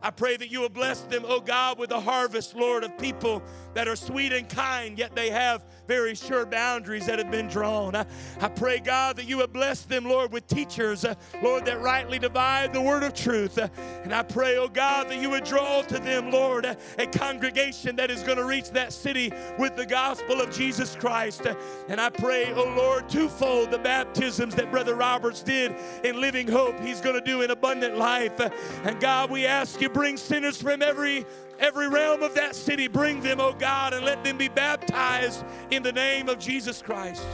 I 0.04 0.10
pray 0.10 0.36
that 0.36 0.52
you 0.52 0.62
will 0.62 0.70
bless 0.70 1.02
them, 1.02 1.24
oh 1.28 1.40
God, 1.40 1.78
with 1.78 1.92
a 1.92 2.00
harvest, 2.00 2.56
Lord, 2.56 2.84
of 2.84 2.98
people 2.98 3.44
that 3.76 3.88
are 3.88 3.96
sweet 3.96 4.34
and 4.34 4.50
kind, 4.50 4.98
yet 4.98 5.16
they 5.16 5.30
have 5.30 5.64
very 5.92 6.16
sure 6.16 6.46
boundaries 6.46 7.06
that 7.06 7.20
have 7.20 7.30
been 7.30 7.50
drawn. 7.50 7.94
I, 7.98 8.06
I 8.40 8.48
pray, 8.48 8.80
God, 8.80 9.18
that 9.18 9.26
you 9.26 9.36
would 9.38 9.52
bless 9.52 9.82
them, 9.82 10.06
Lord, 10.06 10.32
with 10.32 10.48
teachers, 10.48 11.04
uh, 11.04 11.16
Lord, 11.44 11.66
that 11.66 11.82
rightly 11.82 12.18
divide 12.18 12.72
the 12.72 12.82
word 12.82 13.04
of 13.04 13.14
truth. 13.14 13.58
Uh, 13.58 13.68
and 14.06 14.16
I 14.16 14.24
pray, 14.24 14.56
oh 14.56 14.70
God, 14.70 15.10
that 15.10 15.22
you 15.22 15.30
would 15.32 15.44
draw 15.44 15.82
to 15.82 16.00
them, 16.00 16.32
Lord, 16.32 16.66
uh, 16.66 16.76
a 16.98 17.08
congregation 17.08 17.98
that 17.98 18.10
is 18.10 18.24
going 18.24 18.38
to 18.38 18.46
reach 18.46 18.70
that 18.70 18.94
city 18.94 19.34
with 19.60 19.76
the 19.76 19.86
gospel 19.86 20.40
of 20.40 20.50
Jesus 20.50 20.96
Christ. 20.96 21.42
And 21.90 22.00
I 22.00 22.10
pray, 22.10 22.54
oh 22.54 22.74
Lord, 22.74 23.10
twofold 23.10 23.72
the 23.72 23.80
baptisms 23.80 24.56
that 24.56 24.72
Brother 24.72 24.96
Roberts 24.96 25.44
did 25.44 25.76
in 26.06 26.22
Living 26.22 26.48
Hope, 26.48 26.80
he's 26.80 27.02
going 27.02 27.16
to 27.16 27.26
do 27.26 27.42
in 27.42 27.52
abundant 27.52 27.98
life. 27.98 28.40
And 28.86 28.98
God, 29.02 29.30
we 29.30 29.46
ask 29.46 29.82
you, 29.82 29.90
bring 29.90 30.16
sinners 30.16 30.62
from 30.62 30.82
every 30.82 31.26
every 31.60 31.88
realm 31.88 32.24
of 32.24 32.34
that 32.36 32.56
city. 32.56 32.88
Bring 32.88 33.22
them, 33.22 33.40
oh 33.40 33.54
God, 33.54 33.94
and 33.94 34.06
let 34.06 34.24
them 34.24 34.38
be 34.38 34.48
baptized 34.48 35.44
in 35.70 35.84
the 35.84 35.92
name 35.92 36.30
of 36.30 36.40
Jesus 36.40 36.82
Christ. 36.82 37.26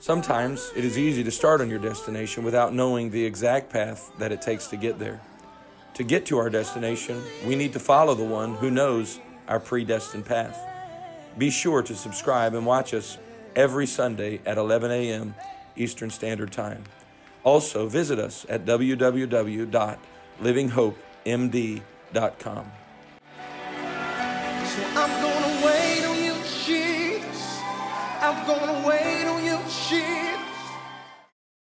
Sometimes 0.00 0.72
it 0.74 0.84
is 0.84 0.96
easy 0.96 1.22
to 1.24 1.30
start 1.30 1.60
on 1.60 1.68
your 1.68 1.78
destination 1.78 2.44
without 2.44 2.72
knowing 2.72 3.10
the 3.10 3.24
exact 3.24 3.70
path 3.70 4.10
that 4.18 4.32
it 4.32 4.40
takes 4.40 4.68
to 4.68 4.76
get 4.76 4.98
there. 4.98 5.20
To 5.94 6.04
get 6.04 6.24
to 6.26 6.38
our 6.38 6.48
destination, 6.48 7.22
we 7.46 7.56
need 7.56 7.72
to 7.72 7.80
follow 7.80 8.14
the 8.14 8.24
one 8.24 8.54
who 8.54 8.70
knows 8.70 9.20
our 9.48 9.58
predestined 9.58 10.24
path. 10.24 10.58
Be 11.36 11.50
sure 11.50 11.82
to 11.82 11.94
subscribe 11.94 12.54
and 12.54 12.64
watch 12.64 12.94
us 12.94 13.18
every 13.54 13.86
Sunday 13.86 14.40
at 14.46 14.56
11 14.56 14.90
a.m. 14.90 15.34
Eastern 15.76 16.10
Standard 16.10 16.52
Time. 16.52 16.84
Also, 17.44 17.86
visit 17.86 18.18
us 18.18 18.46
at 18.48 18.64
www.livinghopemd.com. 20.42 22.72
So 24.64 24.82
I'm 24.94 25.22
gonna 25.22 25.66
wait 25.66 26.04
on 26.04 26.16
you, 26.22 26.34
Jesus. 26.64 27.58
I'm 28.20 28.46
gonna 28.46 28.86
wait. 28.86 28.97